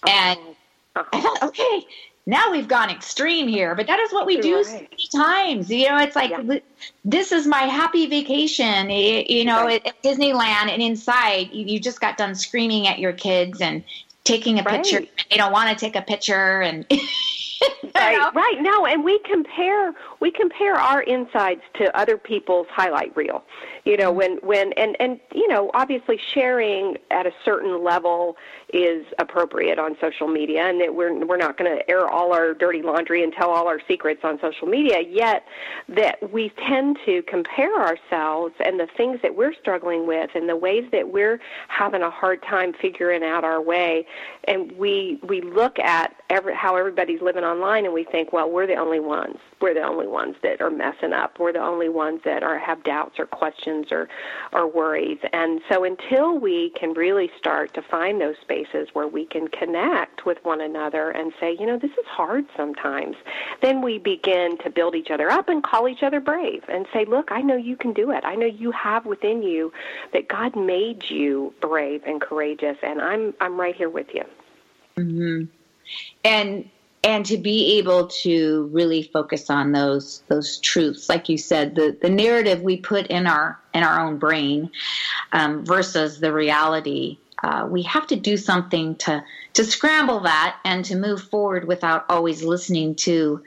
and 0.08 0.40
I 0.96 1.22
thought, 1.22 1.44
okay, 1.44 1.86
now 2.26 2.52
we've 2.52 2.68
gone 2.68 2.90
extreme 2.90 3.48
here, 3.48 3.76
but 3.76 3.88
that 3.88 4.00
is 4.00 4.14
what 4.14 4.26
we 4.26 4.40
do 4.40 4.58
right. 4.58 4.66
so 4.66 4.74
many 4.74 5.08
times. 5.14 5.70
You 5.70 5.90
know, 5.90 5.98
it's 5.98 6.16
like 6.16 6.32
yeah. 6.32 6.60
this 7.04 7.32
is 7.32 7.46
my 7.46 7.64
happy 7.64 8.08
vacation. 8.08 8.90
You 8.90 9.46
know, 9.46 9.66
right. 9.66 9.86
at 9.86 10.02
Disneyland, 10.04 10.70
and 10.70 10.82
inside 10.82 11.52
you 11.52 11.80
just 11.80 12.00
got 12.00 12.18
done 12.18 12.36
screaming 12.36 12.88
at 12.88 13.00
your 13.00 13.14
kids 13.14 13.62
and 13.62 13.84
taking 14.24 14.60
a 14.60 14.64
right. 14.64 14.84
picture. 14.84 15.06
They 15.30 15.38
don't 15.38 15.52
want 15.52 15.70
to 15.70 15.76
take 15.76 15.96
a 15.96 16.02
picture, 16.02 16.62
and 16.62 16.86
right, 17.96 18.34
right. 18.34 18.58
No, 18.62 18.86
and 18.86 19.04
we 19.04 19.20
compare 19.20 19.94
we 20.20 20.32
compare 20.32 20.76
our 20.76 21.02
insides 21.02 21.62
to 21.76 21.96
other 21.98 22.18
people's 22.18 22.68
highlight 22.70 23.16
reel. 23.18 23.44
You 23.86 23.98
know, 23.98 24.12
when 24.12 24.38
when 24.38 24.72
and 24.74 24.96
and 25.00 25.20
you 25.34 25.48
know, 25.48 25.70
obviously 25.74 26.18
sharing 26.34 26.98
at 27.12 27.26
a 27.26 27.32
certain 27.44 27.84
level 27.84 28.38
is 28.74 29.06
appropriate 29.20 29.78
on 29.78 29.96
social 30.02 30.28
media, 30.28 30.64
and 30.64 30.82
that 30.82 30.96
we're 30.96 31.14
we're 31.26 31.38
not 31.38 31.58
going 31.58 31.72
to 31.72 31.88
air 31.90 32.08
all 32.10 32.34
our 32.34 32.56
dirty 32.56 32.82
laundry 32.82 33.24
and 33.24 33.32
tell 33.32 33.52
all 33.52 33.68
our 33.68 33.80
secrets 33.88 34.22
on 34.24 34.40
social 34.42 34.68
media. 34.68 35.02
Yet, 35.08 35.46
that 35.90 36.34
we 36.34 36.50
tend 36.68 36.98
to 37.06 37.22
compare 37.24 37.76
ourselves 37.76 38.56
and 38.66 38.80
the 38.80 38.88
things 38.98 39.20
that 39.22 39.36
we're 39.36 39.54
struggling 39.54 40.08
with, 40.08 40.32
and 40.34 40.50
the 40.50 40.56
ways 40.56 40.90
that 40.92 41.10
we're 41.10 41.40
having 41.68 42.02
a 42.02 42.10
hard 42.10 42.42
time 42.42 42.74
figuring 42.74 43.24
out 43.24 43.44
our 43.44 43.62
way, 43.62 44.08
and 44.46 44.72
we 44.72 45.20
we 45.22 45.42
look 45.42 45.78
at 45.78 46.16
every, 46.32 46.56
how 46.56 46.76
everybody's 46.76 47.22
living 47.22 47.44
online, 47.44 47.86
and 47.86 47.94
we 47.94 48.04
think, 48.04 48.34
well, 48.34 48.50
we're 48.50 48.68
the 48.68 48.76
only 48.76 49.00
ones. 49.00 49.38
We're 49.62 49.76
the 49.76 49.84
only 49.84 50.08
ones 50.08 50.36
that 50.42 50.62
are 50.62 50.72
messing 50.72 51.14
up. 51.14 51.40
We're 51.40 51.54
the 51.54 51.64
only 51.64 51.90
ones 51.90 52.22
that 52.26 52.42
are 52.42 52.58
have 52.58 52.84
doubts 52.84 53.20
or 53.20 53.28
questions 53.28 53.92
or 53.92 54.10
or 54.52 54.68
worries. 54.68 55.20
And 55.32 55.62
so, 55.70 55.84
until 55.84 56.40
we 56.40 56.72
can 56.72 56.94
really 56.94 57.30
start 57.38 57.76
to 57.76 57.84
find 57.84 58.20
those 58.20 58.36
spaces 58.42 58.63
where 58.94 59.08
we 59.08 59.26
can 59.26 59.48
connect 59.48 60.26
with 60.26 60.38
one 60.44 60.62
another 60.62 61.12
and 61.12 61.34
say, 61.40 61.56
you 61.60 61.66
know, 61.66 61.78
this 61.78 61.92
is 61.92 62.06
hard 62.06 62.46
sometimes, 62.56 63.16
then 63.62 63.82
we 63.82 63.98
begin 64.00 64.58
to 64.60 64.70
build 64.70 64.96
each 64.96 65.12
other 65.12 65.30
up 65.30 65.50
and 65.50 65.64
call 65.64 65.88
each 65.88 66.04
other 66.04 66.20
brave 66.20 66.64
and 66.68 66.86
say, 66.94 67.06
look, 67.06 67.32
I 67.32 67.42
know 67.42 67.56
you 67.56 67.76
can 67.76 67.94
do 67.94 68.12
it. 68.12 68.24
I 68.24 68.36
know 68.36 68.46
you 68.46 68.72
have 68.72 69.06
within 69.06 69.44
you 69.44 69.72
that 70.14 70.28
God 70.28 70.56
made 70.56 71.10
you 71.10 71.54
brave 71.62 72.04
and 72.06 72.22
courageous, 72.22 72.78
and 72.84 73.02
I'm 73.02 73.34
I'm 73.40 73.60
right 73.60 73.76
here 73.76 73.90
with 73.90 74.08
you. 74.14 74.24
Mm-hmm. 74.98 75.46
And 76.24 76.70
and 77.04 77.26
to 77.26 77.38
be 77.38 77.78
able 77.78 78.08
to 78.08 78.70
really 78.72 79.04
focus 79.04 79.50
on 79.50 79.74
those 79.74 80.24
those 80.30 80.58
truths, 80.60 81.10
like 81.10 81.28
you 81.28 81.38
said, 81.38 81.76
the 81.76 81.98
the 82.02 82.10
narrative 82.10 82.62
we 82.62 82.78
put 82.78 83.08
in 83.08 83.28
our 83.28 83.60
in 83.74 83.84
our 83.84 84.00
own 84.00 84.18
brain 84.18 84.72
um, 85.34 85.66
versus 85.66 86.20
the 86.20 86.32
reality. 86.32 87.18
Uh, 87.44 87.68
we 87.70 87.84
have 87.84 88.08
to 88.08 88.16
do 88.16 88.38
something 88.38 88.96
to 88.96 89.24
to 89.54 89.66
scramble 89.66 90.22
that 90.22 90.58
and 90.64 90.86
to 90.86 90.96
move 90.96 91.22
forward 91.22 91.68
without 91.68 92.06
always 92.10 92.42
listening 92.44 92.96
to 92.96 93.44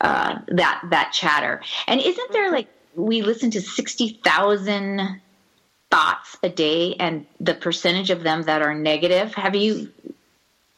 uh, 0.00 0.38
that 0.48 0.82
that 0.90 1.12
chatter. 1.12 1.62
And 1.86 2.00
isn't 2.00 2.32
there 2.32 2.50
like 2.50 2.68
we 2.94 3.22
listen 3.22 3.50
to 3.52 3.60
sixty 3.60 4.20
thousand 4.24 5.20
thoughts 5.90 6.36
a 6.42 6.48
day, 6.48 6.94
and 6.98 7.26
the 7.40 7.54
percentage 7.54 8.10
of 8.10 8.22
them 8.22 8.42
that 8.42 8.60
are 8.60 8.74
negative? 8.74 9.34
Have 9.34 9.54
you 9.54 9.92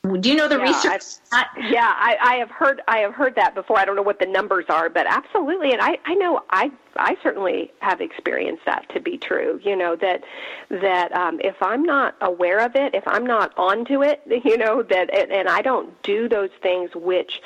do 0.02 0.30
you 0.30 0.34
know 0.34 0.48
the 0.48 0.56
yeah, 0.56 0.62
research? 0.62 1.20
I, 1.30 1.44
yeah, 1.68 1.92
I, 1.94 2.16
I 2.22 2.34
have 2.36 2.50
heard 2.50 2.80
I 2.88 2.98
have 2.98 3.12
heard 3.12 3.34
that 3.34 3.54
before. 3.54 3.78
I 3.78 3.84
don't 3.84 3.96
know 3.96 4.02
what 4.02 4.18
the 4.18 4.26
numbers 4.26 4.64
are, 4.70 4.88
but 4.88 5.06
absolutely, 5.06 5.72
and 5.72 5.82
I 5.82 5.98
I 6.06 6.14
know 6.14 6.42
I 6.48 6.72
I 6.96 7.18
certainly 7.22 7.70
have 7.80 8.00
experienced 8.00 8.64
that 8.64 8.88
to 8.94 9.00
be 9.00 9.18
true. 9.18 9.60
You 9.62 9.76
know 9.76 9.96
that 9.96 10.24
that 10.70 11.12
um, 11.12 11.38
if 11.44 11.54
I'm 11.60 11.82
not 11.82 12.16
aware 12.22 12.60
of 12.60 12.76
it, 12.76 12.94
if 12.94 13.06
I'm 13.06 13.26
not 13.26 13.52
onto 13.58 14.02
it, 14.02 14.22
you 14.44 14.56
know 14.56 14.82
that, 14.82 15.14
and 15.14 15.48
I 15.48 15.60
don't 15.60 16.02
do 16.02 16.30
those 16.30 16.50
things 16.62 16.90
which 16.94 17.42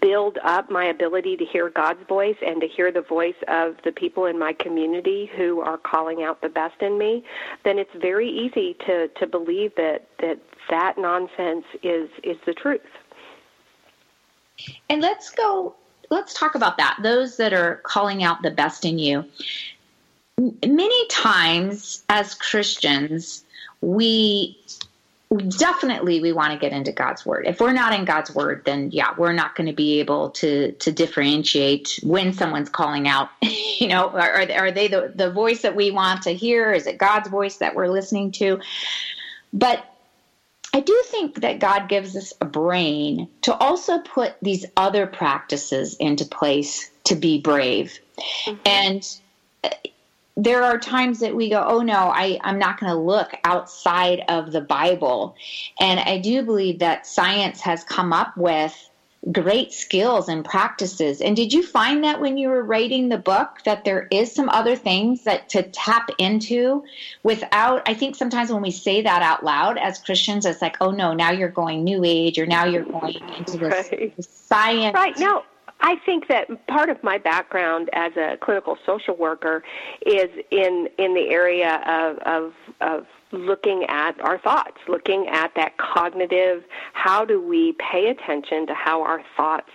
build 0.00 0.38
up 0.44 0.70
my 0.70 0.84
ability 0.84 1.36
to 1.38 1.44
hear 1.44 1.70
God's 1.70 2.06
voice 2.06 2.36
and 2.40 2.60
to 2.60 2.68
hear 2.68 2.92
the 2.92 3.02
voice 3.02 3.34
of 3.48 3.76
the 3.82 3.90
people 3.90 4.26
in 4.26 4.38
my 4.38 4.52
community 4.52 5.28
who 5.36 5.60
are 5.60 5.76
calling 5.76 6.22
out 6.22 6.40
the 6.40 6.48
best 6.48 6.80
in 6.80 6.98
me, 6.98 7.24
then 7.64 7.80
it's 7.80 7.94
very 7.96 8.30
easy 8.30 8.76
to 8.86 9.08
to 9.08 9.26
believe 9.26 9.74
that 9.74 10.06
that 10.20 10.38
that 10.70 10.98
nonsense 10.98 11.64
is 11.82 12.08
is 12.22 12.36
the 12.46 12.54
truth. 12.54 12.80
And 14.88 15.02
let's 15.02 15.30
go 15.30 15.74
let's 16.10 16.34
talk 16.34 16.54
about 16.54 16.76
that. 16.78 16.98
Those 17.02 17.36
that 17.36 17.52
are 17.52 17.76
calling 17.84 18.22
out 18.22 18.42
the 18.42 18.50
best 18.50 18.84
in 18.84 18.98
you. 18.98 19.24
Many 20.38 21.08
times 21.08 22.04
as 22.08 22.34
Christians, 22.34 23.44
we 23.80 24.58
definitely 25.58 26.20
we 26.20 26.32
want 26.32 26.52
to 26.52 26.58
get 26.58 26.72
into 26.72 26.92
God's 26.92 27.26
word. 27.26 27.46
If 27.46 27.60
we're 27.60 27.72
not 27.72 27.92
in 27.92 28.04
God's 28.04 28.34
word, 28.34 28.62
then 28.64 28.90
yeah, 28.92 29.14
we're 29.16 29.32
not 29.32 29.56
going 29.56 29.66
to 29.66 29.72
be 29.72 29.98
able 30.00 30.30
to 30.30 30.72
to 30.72 30.92
differentiate 30.92 31.98
when 32.02 32.32
someone's 32.32 32.68
calling 32.68 33.08
out. 33.08 33.30
you 33.42 33.88
know, 33.88 34.10
are, 34.10 34.50
are 34.52 34.70
they 34.70 34.88
the 34.88 35.12
the 35.14 35.30
voice 35.30 35.62
that 35.62 35.74
we 35.74 35.90
want 35.90 36.22
to 36.22 36.34
hear? 36.34 36.72
Is 36.72 36.86
it 36.86 36.98
God's 36.98 37.28
voice 37.28 37.56
that 37.56 37.74
we're 37.74 37.88
listening 37.88 38.30
to? 38.32 38.60
But 39.52 39.84
I 40.76 40.80
do 40.80 41.02
think 41.06 41.40
that 41.40 41.58
God 41.58 41.88
gives 41.88 42.14
us 42.14 42.34
a 42.42 42.44
brain 42.44 43.28
to 43.40 43.56
also 43.56 43.98
put 44.00 44.34
these 44.42 44.66
other 44.76 45.06
practices 45.06 45.96
into 45.98 46.26
place 46.26 46.90
to 47.04 47.14
be 47.14 47.40
brave. 47.40 47.98
Mm-hmm. 48.44 48.60
And 48.66 49.20
uh, 49.64 49.70
there 50.36 50.62
are 50.62 50.78
times 50.78 51.20
that 51.20 51.34
we 51.34 51.48
go, 51.48 51.64
oh 51.66 51.80
no, 51.80 51.94
I, 51.94 52.38
I'm 52.44 52.58
not 52.58 52.78
going 52.78 52.92
to 52.92 52.98
look 52.98 53.30
outside 53.44 54.22
of 54.28 54.52
the 54.52 54.60
Bible. 54.60 55.34
And 55.80 55.98
I 55.98 56.18
do 56.18 56.42
believe 56.42 56.80
that 56.80 57.06
science 57.06 57.62
has 57.62 57.82
come 57.82 58.12
up 58.12 58.36
with 58.36 58.76
great 59.32 59.72
skills 59.72 60.28
and 60.28 60.44
practices. 60.44 61.20
And 61.20 61.34
did 61.34 61.52
you 61.52 61.62
find 61.62 62.04
that 62.04 62.20
when 62.20 62.38
you 62.38 62.48
were 62.48 62.62
writing 62.62 63.08
the 63.08 63.18
book 63.18 63.58
that 63.64 63.84
there 63.84 64.06
is 64.10 64.32
some 64.32 64.48
other 64.48 64.76
things 64.76 65.24
that 65.24 65.48
to 65.50 65.64
tap 65.64 66.10
into 66.18 66.84
without 67.22 67.82
I 67.88 67.94
think 67.94 68.14
sometimes 68.14 68.52
when 68.52 68.62
we 68.62 68.70
say 68.70 69.02
that 69.02 69.22
out 69.22 69.44
loud 69.44 69.78
as 69.78 69.98
Christians 69.98 70.46
it's 70.46 70.62
like, 70.62 70.76
"Oh 70.80 70.90
no, 70.90 71.12
now 71.12 71.30
you're 71.30 71.48
going 71.48 71.82
new 71.82 72.02
age 72.04 72.38
or 72.38 72.46
now 72.46 72.64
you're 72.64 72.84
going 72.84 73.20
into 73.36 73.58
this 73.58 73.90
right. 73.90 74.14
science." 74.24 74.94
Right. 74.94 75.18
Now, 75.18 75.44
I 75.80 75.96
think 76.06 76.28
that 76.28 76.66
part 76.68 76.88
of 76.88 77.02
my 77.02 77.18
background 77.18 77.90
as 77.92 78.16
a 78.16 78.38
clinical 78.40 78.78
social 78.86 79.16
worker 79.16 79.62
is 80.04 80.30
in 80.50 80.88
in 80.98 81.14
the 81.14 81.28
area 81.28 81.82
of 81.86 82.18
of, 82.18 82.52
of 82.80 83.06
looking 83.32 83.84
at 83.88 84.20
our 84.20 84.38
thoughts, 84.38 84.78
looking 84.88 85.26
at 85.28 85.52
that 85.56 85.76
cognitive, 85.78 86.64
how 86.92 87.24
do 87.24 87.40
we 87.40 87.72
pay 87.72 88.08
attention 88.08 88.66
to 88.66 88.74
how 88.74 89.02
our 89.02 89.22
thoughts 89.36 89.70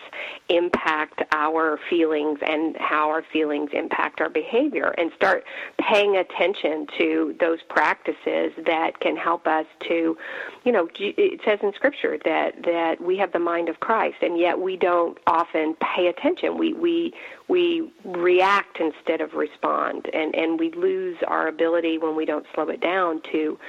impact 0.49 1.21
our 1.33 1.79
feelings 1.89 2.39
and 2.45 2.77
how 2.77 3.09
our 3.09 3.23
feelings 3.31 3.69
impact 3.73 4.21
our 4.21 4.29
behavior 4.29 4.93
and 4.97 5.11
start 5.15 5.43
paying 5.79 6.15
attention 6.17 6.87
to 6.97 7.35
those 7.39 7.59
practices 7.69 8.51
that 8.65 8.99
can 8.99 9.15
help 9.15 9.47
us 9.47 9.65
to, 9.79 10.17
you 10.63 10.71
know, 10.71 10.87
it 10.99 11.41
says 11.45 11.59
in 11.61 11.73
scripture 11.73 12.17
that 12.25 12.63
that 12.63 13.01
we 13.01 13.17
have 13.17 13.31
the 13.31 13.39
mind 13.39 13.69
of 13.69 13.79
Christ 13.79 14.17
and 14.21 14.39
yet 14.39 14.59
we 14.59 14.77
don't 14.77 15.17
often 15.27 15.75
pay 15.75 16.07
attention. 16.07 16.57
We 16.57 16.73
we 16.73 17.13
we 17.51 17.91
react 18.05 18.79
instead 18.79 19.19
of 19.19 19.33
respond, 19.33 20.09
and, 20.13 20.33
and 20.35 20.57
we 20.57 20.71
lose 20.71 21.17
our 21.27 21.49
ability 21.49 21.97
when 21.97 22.15
we 22.15 22.25
don't 22.25 22.45
slow 22.55 22.69
it 22.69 22.79
down 22.79 23.21
to 23.33 23.59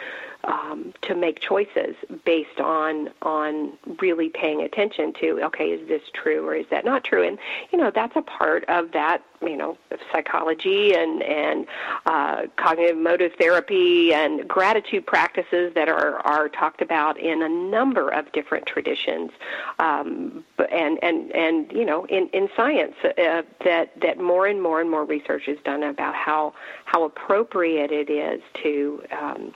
um, 0.45 0.93
to 1.03 1.15
make 1.15 1.41
choices 1.41 1.95
based 2.25 2.61
on 2.61 3.11
on 3.23 3.73
really 4.01 4.29
paying 4.29 4.63
attention 4.63 5.13
to 5.15 5.43
okay 5.43 5.67
is 5.71 5.89
this 5.89 6.03
true 6.13 6.47
or 6.47 6.55
is 6.55 6.67
that 6.71 6.85
not 6.85 7.05
true? 7.05 7.27
And 7.27 7.39
you 7.71 7.79
know 7.79 7.91
that's 7.95 8.17
a 8.17 8.23
part 8.23 8.65
of 8.69 8.93
that 8.93 9.23
you 9.41 9.57
know 9.57 9.77
psychology 10.13 10.95
and 10.95 11.23
and 11.23 11.67
uh, 12.07 12.43
cognitive 12.57 12.97
motive 12.97 13.33
therapy 13.39 14.13
and 14.13 14.47
gratitude 14.49 15.07
practices 15.07 15.73
that 15.75 15.89
are 15.89 16.17
are 16.21 16.49
talked 16.49 16.83
about 16.83 17.19
in 17.19 17.43
a 17.43 17.49
number 17.49 18.09
of 18.11 18.31
different 18.33 18.67
traditions 18.67 19.31
um, 19.79 20.45
and 20.71 20.99
and 21.03 21.31
and 21.33 21.73
you 21.73 21.85
know 21.85 22.05
in 22.07 22.29
in 22.29 22.49
science 22.57 22.95
uh, 23.05 23.43
that 23.65 23.93
that 24.01 24.19
more 24.19 24.47
and 24.47 24.63
more 24.63 24.81
and 24.81 24.91
more 24.91 25.05
research 25.05 25.49
is 25.49 25.59
done 25.65 25.83
about 25.83 26.15
how 26.15 26.53
how 26.85 27.05
appropriate 27.05 27.91
it 27.91 28.11
is 28.11 28.41
to 28.55 29.03
um, 29.13 29.53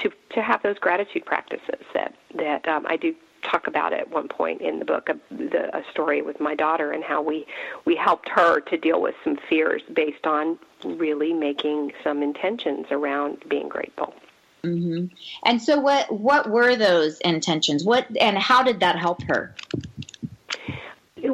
to 0.00 0.10
to 0.30 0.42
have 0.42 0.62
those 0.62 0.78
gratitude 0.78 1.24
practices 1.24 1.84
that 1.94 2.14
that 2.34 2.66
um, 2.68 2.86
I 2.86 2.96
do 2.96 3.14
talk 3.42 3.66
about 3.66 3.92
at 3.92 4.10
one 4.10 4.28
point 4.28 4.60
in 4.60 4.78
the 4.78 4.84
book 4.84 5.08
a, 5.08 5.16
the, 5.34 5.76
a 5.76 5.82
story 5.90 6.22
with 6.22 6.40
my 6.40 6.54
daughter 6.54 6.92
and 6.92 7.02
how 7.02 7.22
we 7.22 7.46
we 7.84 7.96
helped 7.96 8.28
her 8.28 8.60
to 8.60 8.76
deal 8.76 9.00
with 9.00 9.14
some 9.24 9.38
fears 9.48 9.82
based 9.92 10.26
on 10.26 10.58
really 10.84 11.32
making 11.32 11.92
some 12.04 12.22
intentions 12.22 12.86
around 12.90 13.42
being 13.48 13.68
grateful. 13.68 14.14
Mm-hmm. 14.64 15.06
And 15.44 15.62
so, 15.62 15.80
what 15.80 16.12
what 16.12 16.50
were 16.50 16.76
those 16.76 17.18
intentions? 17.20 17.84
What 17.84 18.06
and 18.20 18.36
how 18.36 18.62
did 18.62 18.80
that 18.80 18.96
help 18.96 19.22
her? 19.24 19.54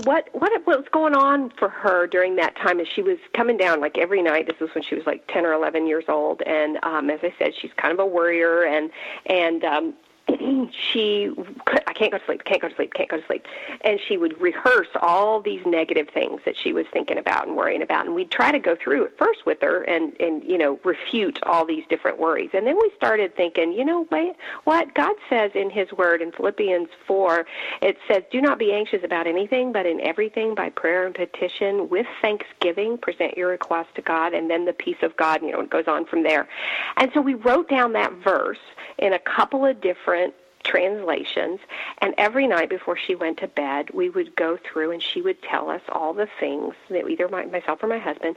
What 0.04 0.28
what 0.32 0.52
what 0.64 0.78
was 0.78 0.88
going 0.92 1.14
on 1.14 1.50
for 1.58 1.68
her 1.68 2.06
during 2.06 2.36
that 2.36 2.56
time 2.56 2.80
is 2.80 2.88
she 2.88 3.02
was 3.02 3.18
coming 3.34 3.56
down 3.56 3.80
like 3.80 3.98
every 3.98 4.22
night. 4.22 4.46
This 4.46 4.60
was 4.60 4.70
when 4.74 4.84
she 4.84 4.94
was 4.94 5.06
like 5.06 5.26
10 5.28 5.44
or 5.44 5.52
11 5.52 5.86
years 5.86 6.04
old. 6.08 6.42
And 6.42 6.78
um 6.82 7.10
as 7.10 7.20
i 7.22 7.34
said 7.38 7.52
she's 7.60 7.72
kind 7.76 7.92
of 7.92 7.98
a 7.98 8.06
worrier 8.06 8.64
and 8.64 8.90
and 9.26 9.64
um 9.64 9.94
she 10.92 11.30
I 11.66 11.92
can't 11.92 12.10
go 12.10 12.18
to 12.18 12.24
sleep, 12.24 12.44
can't 12.44 12.60
go 12.60 12.68
to 12.68 12.74
sleep, 12.74 12.94
can't 12.94 13.08
go 13.08 13.18
to 13.18 13.26
sleep. 13.26 13.46
And 13.82 14.00
she 14.00 14.16
would 14.16 14.40
rehearse 14.40 14.88
all 15.00 15.40
these 15.40 15.64
negative 15.64 16.08
things 16.12 16.40
that 16.44 16.56
she 16.56 16.72
was 16.72 16.86
thinking 16.92 17.18
about 17.18 17.46
and 17.46 17.56
worrying 17.56 17.82
about. 17.82 18.06
And 18.06 18.14
we'd 18.14 18.30
try 18.30 18.50
to 18.50 18.58
go 18.58 18.76
through 18.76 19.04
it 19.04 19.14
first 19.18 19.46
with 19.46 19.58
her 19.62 19.82
and, 19.82 20.18
and 20.20 20.42
you 20.44 20.58
know, 20.58 20.80
refute 20.84 21.38
all 21.44 21.64
these 21.64 21.84
different 21.88 22.18
worries. 22.18 22.50
And 22.54 22.66
then 22.66 22.76
we 22.76 22.90
started 22.96 23.36
thinking, 23.36 23.72
you 23.72 23.84
know, 23.84 24.06
what 24.64 24.94
God 24.94 25.14
says 25.28 25.52
in 25.54 25.70
His 25.70 25.92
Word 25.92 26.22
in 26.22 26.32
Philippians 26.32 26.88
4, 27.06 27.46
it 27.82 27.98
says, 28.08 28.22
Do 28.32 28.40
not 28.40 28.58
be 28.58 28.72
anxious 28.72 29.04
about 29.04 29.26
anything, 29.26 29.72
but 29.72 29.86
in 29.86 30.00
everything 30.00 30.54
by 30.54 30.70
prayer 30.70 31.06
and 31.06 31.14
petition 31.14 31.88
with 31.88 32.06
thanksgiving, 32.20 32.98
present 32.98 33.36
your 33.36 33.48
request 33.48 33.90
to 33.94 34.02
God, 34.02 34.34
and 34.34 34.50
then 34.50 34.64
the 34.64 34.72
peace 34.72 34.96
of 35.02 35.16
God, 35.16 35.42
you 35.42 35.52
know, 35.52 35.60
it 35.60 35.70
goes 35.70 35.86
on 35.86 36.06
from 36.06 36.22
there. 36.22 36.48
And 36.96 37.10
so 37.14 37.20
we 37.20 37.34
wrote 37.34 37.68
down 37.68 37.92
that 37.92 38.12
verse 38.24 38.58
in 38.98 39.12
a 39.12 39.18
couple 39.18 39.64
of 39.64 39.80
different 39.80 40.15
translations. 40.66 41.60
And 41.98 42.14
every 42.18 42.46
night 42.46 42.68
before 42.68 42.96
she 42.96 43.14
went 43.14 43.38
to 43.38 43.48
bed, 43.48 43.90
we 43.90 44.10
would 44.10 44.34
go 44.36 44.58
through 44.58 44.90
and 44.90 45.02
she 45.02 45.22
would 45.22 45.40
tell 45.42 45.70
us 45.70 45.82
all 45.88 46.12
the 46.12 46.28
things 46.40 46.74
that 46.90 47.08
either 47.08 47.28
my, 47.28 47.46
myself 47.46 47.82
or 47.82 47.86
my 47.86 47.98
husband, 47.98 48.36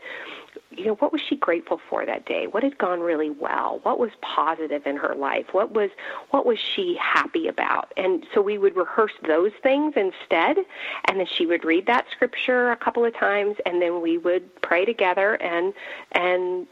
you 0.80 0.86
know, 0.86 0.96
what 0.96 1.12
was 1.12 1.22
she 1.22 1.36
grateful 1.36 1.82
for 1.90 2.06
that 2.06 2.26
day? 2.26 2.48
What 2.48 2.64
had 2.64 2.78
gone 2.78 3.02
really 3.02 3.30
well? 3.30 3.82
What 3.84 4.00
was 4.00 4.12
positive 4.22 4.88
in 4.88 4.96
her 4.96 5.14
life? 5.14 5.48
What 5.52 5.74
was 5.74 5.90
what 6.32 6.46
was 6.46 6.58
she 6.58 6.98
happy 7.00 7.48
about? 7.48 7.94
And 7.98 8.26
so 8.34 8.42
we 8.42 8.58
would 8.58 8.76
rehearse 8.78 9.12
those 9.28 9.52
things 9.62 9.96
instead, 9.98 10.58
and 11.06 11.20
then 11.20 11.28
she 11.28 11.46
would 11.46 11.66
read 11.66 11.86
that 11.88 12.06
scripture 12.12 12.72
a 12.72 12.78
couple 12.78 13.04
of 13.04 13.14
times, 13.14 13.58
and 13.66 13.82
then 13.82 14.02
we 14.02 14.18
would 14.18 14.62
pray 14.62 14.86
together 14.86 15.34
and 15.42 15.74
and 16.14 16.68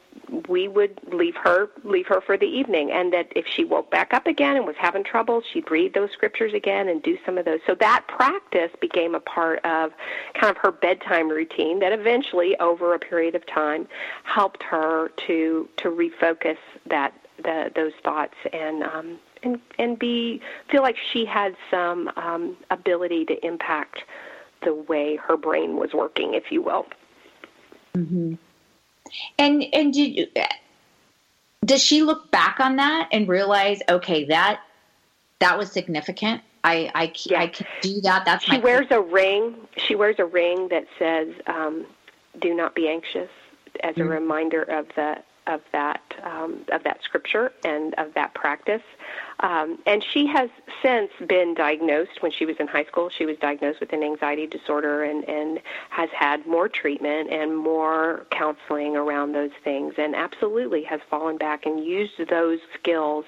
we 0.49 0.67
would 0.67 0.99
leave 1.11 1.35
her 1.35 1.69
leave 1.83 2.07
her 2.07 2.21
for 2.21 2.37
the 2.37 2.45
evening 2.45 2.91
and 2.91 3.13
that 3.13 3.31
if 3.35 3.45
she 3.47 3.63
woke 3.63 3.89
back 3.91 4.13
up 4.13 4.27
again 4.27 4.55
and 4.55 4.65
was 4.65 4.75
having 4.77 5.03
trouble 5.03 5.41
she'd 5.53 5.69
read 5.69 5.93
those 5.93 6.11
scriptures 6.11 6.53
again 6.53 6.87
and 6.89 7.01
do 7.03 7.17
some 7.25 7.37
of 7.37 7.45
those 7.45 7.59
so 7.65 7.75
that 7.75 8.03
practice 8.07 8.71
became 8.81 9.15
a 9.15 9.19
part 9.19 9.63
of 9.63 9.91
kind 10.33 10.49
of 10.49 10.57
her 10.57 10.71
bedtime 10.71 11.29
routine 11.29 11.79
that 11.79 11.91
eventually 11.91 12.57
over 12.59 12.93
a 12.93 12.99
period 12.99 13.35
of 13.35 13.45
time 13.47 13.87
helped 14.23 14.63
her 14.63 15.09
to 15.27 15.67
to 15.77 15.89
refocus 15.89 16.57
that 16.85 17.13
the 17.43 17.71
those 17.75 17.93
thoughts 18.03 18.35
and 18.53 18.83
um 18.83 19.19
and 19.43 19.59
and 19.77 19.99
be 19.99 20.41
feel 20.69 20.81
like 20.81 20.97
she 20.97 21.25
had 21.25 21.55
some 21.69 22.09
um 22.15 22.57
ability 22.71 23.25
to 23.25 23.45
impact 23.45 24.03
the 24.63 24.73
way 24.73 25.15
her 25.15 25.37
brain 25.37 25.77
was 25.77 25.93
working 25.93 26.33
if 26.33 26.51
you 26.51 26.61
will 26.61 26.85
Mm-hmm. 27.95 28.35
and 29.39 29.65
and 29.73 29.93
did 29.93 30.29
does 31.65 31.83
she 31.83 32.01
look 32.01 32.31
back 32.31 32.59
on 32.59 32.77
that 32.77 33.09
and 33.11 33.27
realize, 33.27 33.81
okay, 33.89 34.25
that 34.25 34.61
that 35.39 35.57
was 35.57 35.71
significant? 35.71 36.41
I 36.63 36.91
I, 36.95 37.13
yeah. 37.25 37.41
I 37.41 37.47
can 37.47 37.67
do 37.81 38.01
that. 38.01 38.25
That's 38.25 38.43
she 38.43 38.57
wears 38.57 38.87
a 38.89 39.01
ring. 39.01 39.55
She 39.77 39.95
wears 39.95 40.15
a 40.19 40.25
ring 40.25 40.69
that 40.69 40.85
says, 40.97 41.27
um, 41.47 41.85
"Do 42.39 42.53
not 42.55 42.73
be 42.73 42.87
anxious," 42.87 43.29
as 43.83 43.95
mm-hmm. 43.95 44.01
a 44.01 44.05
reminder 44.05 44.63
of 44.63 44.87
the 44.95 45.17
of 45.47 45.61
that 45.71 46.01
um, 46.23 46.65
of 46.71 46.83
that 46.83 47.01
scripture 47.03 47.51
and 47.63 47.93
of 47.95 48.13
that 48.13 48.33
practice. 48.33 48.81
Um, 49.39 49.77
and 49.85 50.03
she 50.03 50.27
has 50.27 50.49
since 50.83 51.11
been 51.27 51.53
diagnosed. 51.53 52.21
When 52.21 52.31
she 52.31 52.45
was 52.45 52.57
in 52.59 52.67
high 52.67 52.85
school, 52.85 53.09
she 53.09 53.25
was 53.25 53.37
diagnosed 53.37 53.79
with 53.79 53.93
an 53.93 54.03
anxiety 54.03 54.45
disorder 54.45 55.03
and 55.03 55.27
and 55.27 55.59
has 55.89 56.09
had 56.11 56.45
more 56.45 56.67
treatment 56.67 57.31
and 57.31 57.57
more 57.57 58.25
counseling 58.31 58.95
around 58.95 59.31
those 59.31 59.51
things. 59.63 59.93
And 59.97 60.15
absolutely 60.15 60.83
has 60.83 60.99
fallen 61.09 61.37
back 61.37 61.65
and 61.65 61.83
used 61.83 62.13
those 62.29 62.59
skills 62.77 63.25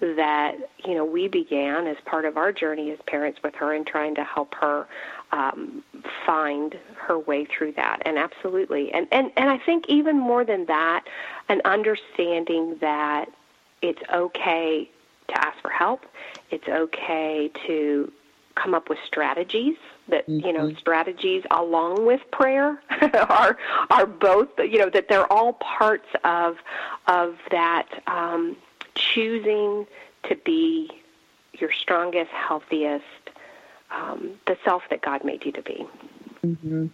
that 0.00 0.56
you 0.84 0.94
know 0.94 1.04
we 1.04 1.28
began 1.28 1.86
as 1.86 1.96
part 2.04 2.24
of 2.24 2.36
our 2.36 2.52
journey 2.52 2.90
as 2.90 2.98
parents 3.06 3.40
with 3.42 3.54
her 3.54 3.72
in 3.72 3.84
trying 3.84 4.14
to 4.16 4.24
help 4.24 4.54
her 4.54 4.86
um, 5.32 5.82
find 6.26 6.76
her 6.96 7.18
way 7.18 7.44
through 7.44 7.72
that. 7.72 8.02
And 8.04 8.18
absolutely, 8.18 8.92
and 8.92 9.06
and 9.12 9.30
and 9.36 9.50
I 9.50 9.58
think 9.58 9.86
even 9.88 10.18
more 10.18 10.44
than 10.44 10.66
that, 10.66 11.04
an 11.48 11.60
understanding 11.64 12.76
that 12.80 13.26
it's 13.82 14.02
okay 14.12 14.90
to 15.28 15.46
ask 15.46 15.60
for 15.60 15.70
help. 15.70 16.04
It's 16.50 16.68
okay 16.68 17.50
to 17.66 18.12
come 18.54 18.74
up 18.74 18.88
with 18.88 18.98
strategies 19.06 19.76
that 20.08 20.28
mm-hmm. 20.28 20.46
you 20.46 20.52
know 20.52 20.66
mm-hmm. 20.66 20.78
strategies 20.78 21.44
along 21.50 22.04
with 22.04 22.20
prayer 22.30 22.82
are 23.28 23.56
are 23.90 24.06
both 24.06 24.48
you 24.58 24.78
know 24.78 24.90
that 24.90 25.08
they're 25.08 25.30
all 25.32 25.54
parts 25.54 26.08
of 26.24 26.58
of 27.06 27.36
that 27.50 28.02
um, 28.06 28.56
choosing 28.94 29.86
to 30.28 30.36
be 30.36 30.90
your 31.54 31.72
strongest 31.72 32.30
healthiest 32.30 33.04
um, 33.90 34.32
the 34.46 34.56
self 34.64 34.82
that 34.90 35.02
God 35.02 35.24
made 35.24 35.44
you 35.44 35.52
to 35.52 35.62
be. 35.62 35.86
Mm-hmm. 36.44 36.86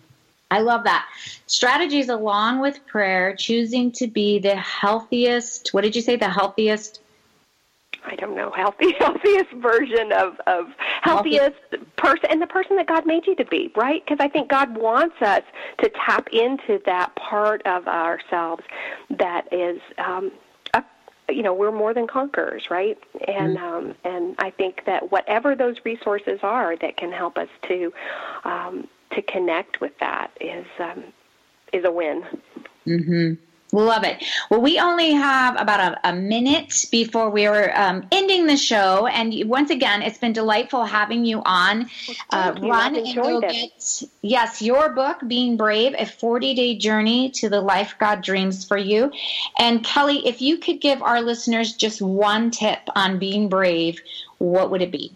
I 0.51 0.61
love 0.61 0.84
that. 0.84 1.07
Strategies 1.47 2.09
along 2.09 2.61
with 2.61 2.86
prayer, 2.86 3.34
choosing 3.34 3.90
to 3.92 4.07
be 4.07 4.38
the 4.38 4.55
healthiest, 4.57 5.70
what 5.72 5.82
did 5.82 5.97
you 5.97 6.03
say, 6.03 6.16
the 6.16 6.28
healthiest? 6.28 7.01
I 8.05 8.14
don't 8.14 8.36
know, 8.36 8.53
healthy, 8.53 8.92
healthiest 8.99 9.51
version 9.55 10.12
of, 10.12 10.38
of 10.47 10.66
healthiest 11.03 11.57
Healthy. 11.70 11.86
person 11.97 12.26
and 12.30 12.40
the 12.40 12.47
person 12.47 12.76
that 12.76 12.86
God 12.86 13.07
made 13.07 13.26
you 13.26 13.34
to 13.36 13.44
be, 13.44 13.72
right? 13.74 14.05
Because 14.05 14.18
I 14.20 14.28
think 14.28 14.49
God 14.49 14.76
wants 14.76 15.16
us 15.20 15.42
to 15.82 15.90
tap 16.07 16.28
into 16.32 16.80
that 16.86 17.14
part 17.16 17.62
of 17.66 17.88
ourselves 17.88 18.62
that 19.11 19.53
is 19.53 19.80
um, 19.99 20.30
you 21.28 21.42
know 21.42 21.54
we're 21.54 21.72
more 21.72 21.92
than 21.94 22.06
conquerors 22.06 22.70
right? 22.70 22.98
And 23.26 23.56
mm-hmm. 23.56 23.64
um 23.64 23.94
and 24.04 24.34
i 24.38 24.50
think 24.50 24.84
that 24.86 25.10
whatever 25.10 25.54
those 25.54 25.76
resources 25.84 26.40
are 26.42 26.76
that 26.76 26.96
can 26.96 27.12
help 27.12 27.36
us 27.38 27.48
to 27.68 27.92
um 28.44 28.88
to 29.12 29.22
connect 29.22 29.80
with 29.80 29.98
that 30.00 30.30
is 30.40 30.66
um 30.78 31.04
is 31.72 31.84
a 31.84 31.90
win. 31.90 32.24
Mhm 32.86 33.38
Love 33.72 34.04
it. 34.04 34.22
Well, 34.48 34.60
we 34.60 34.78
only 34.78 35.12
have 35.12 35.60
about 35.60 35.80
a, 35.80 36.10
a 36.10 36.12
minute 36.14 36.72
before 36.90 37.30
we 37.30 37.46
are 37.46 37.76
um, 37.76 38.06
ending 38.12 38.46
the 38.46 38.56
show. 38.56 39.06
And 39.06 39.34
once 39.48 39.70
again, 39.70 40.02
it's 40.02 40.18
been 40.18 40.32
delightful 40.32 40.84
having 40.84 41.24
you 41.24 41.42
on. 41.44 41.90
Uh, 42.30 42.54
you. 42.56 42.70
Run 42.70 42.94
and 42.94 43.14
go 43.14 43.40
get, 43.40 44.02
yes, 44.22 44.62
your 44.62 44.90
book, 44.90 45.18
Being 45.26 45.56
Brave, 45.56 45.94
a 45.98 46.06
40 46.06 46.54
day 46.54 46.76
journey 46.76 47.30
to 47.32 47.48
the 47.48 47.60
life 47.60 47.96
God 47.98 48.22
dreams 48.22 48.64
for 48.64 48.78
you. 48.78 49.10
And 49.58 49.84
Kelly, 49.84 50.26
if 50.26 50.40
you 50.40 50.58
could 50.58 50.80
give 50.80 51.02
our 51.02 51.20
listeners 51.20 51.74
just 51.74 52.00
one 52.00 52.52
tip 52.52 52.80
on 52.94 53.18
being 53.18 53.48
brave, 53.48 54.00
what 54.38 54.70
would 54.70 54.82
it 54.82 54.92
be? 54.92 55.12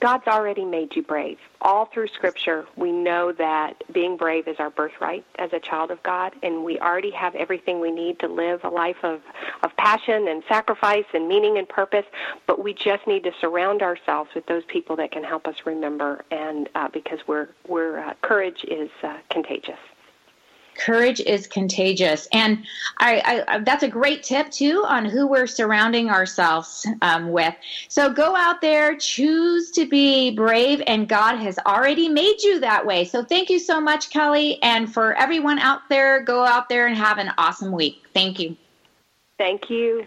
God's 0.00 0.26
already 0.26 0.64
made 0.64 0.96
you 0.96 1.02
brave. 1.02 1.38
All 1.66 1.86
through 1.86 2.06
Scripture, 2.14 2.64
we 2.76 2.92
know 2.92 3.32
that 3.32 3.82
being 3.92 4.16
brave 4.16 4.46
is 4.46 4.54
our 4.60 4.70
birthright 4.70 5.26
as 5.40 5.52
a 5.52 5.58
child 5.58 5.90
of 5.90 6.00
God, 6.04 6.32
and 6.44 6.62
we 6.62 6.78
already 6.78 7.10
have 7.10 7.34
everything 7.34 7.80
we 7.80 7.90
need 7.90 8.20
to 8.20 8.28
live 8.28 8.62
a 8.62 8.68
life 8.68 9.02
of, 9.02 9.20
of 9.64 9.76
passion 9.76 10.28
and 10.28 10.44
sacrifice 10.48 11.06
and 11.12 11.26
meaning 11.26 11.58
and 11.58 11.68
purpose. 11.68 12.04
But 12.46 12.62
we 12.62 12.72
just 12.72 13.04
need 13.08 13.24
to 13.24 13.32
surround 13.40 13.82
ourselves 13.82 14.30
with 14.32 14.46
those 14.46 14.62
people 14.68 14.94
that 14.94 15.10
can 15.10 15.24
help 15.24 15.48
us 15.48 15.56
remember, 15.64 16.24
and 16.30 16.68
uh, 16.76 16.86
because 16.92 17.18
we're, 17.26 17.48
we're 17.66 17.98
uh, 17.98 18.14
courage 18.22 18.64
is 18.68 18.90
uh, 19.02 19.16
contagious 19.28 19.80
courage 20.78 21.20
is 21.20 21.46
contagious. 21.46 22.28
And 22.32 22.64
I, 22.98 23.44
I, 23.48 23.58
that's 23.60 23.82
a 23.82 23.88
great 23.88 24.22
tip 24.22 24.50
too 24.50 24.84
on 24.86 25.04
who 25.04 25.26
we're 25.26 25.46
surrounding 25.46 26.10
ourselves 26.10 26.86
um, 27.02 27.30
with. 27.30 27.54
So 27.88 28.12
go 28.12 28.34
out 28.36 28.60
there 28.60 28.96
choose 28.96 29.70
to 29.72 29.86
be 29.86 30.34
brave 30.34 30.82
and 30.86 31.08
god 31.08 31.36
has 31.36 31.58
already 31.66 32.08
made 32.08 32.42
you 32.42 32.60
that 32.60 32.84
way. 32.84 33.04
So 33.04 33.24
thank 33.24 33.50
you 33.50 33.58
so 33.58 33.80
much 33.80 34.10
kelly. 34.10 34.62
And 34.62 34.92
for 34.92 35.14
everyone 35.14 35.58
out 35.58 35.88
there 35.88 36.22
go 36.22 36.44
out 36.44 36.68
there 36.68 36.86
and 36.86 36.96
have 36.96 37.18
an 37.18 37.32
awesome 37.38 37.72
week. 37.72 38.04
Thank 38.14 38.38
you. 38.38 38.56
Thank 39.38 39.68
you 39.70 40.06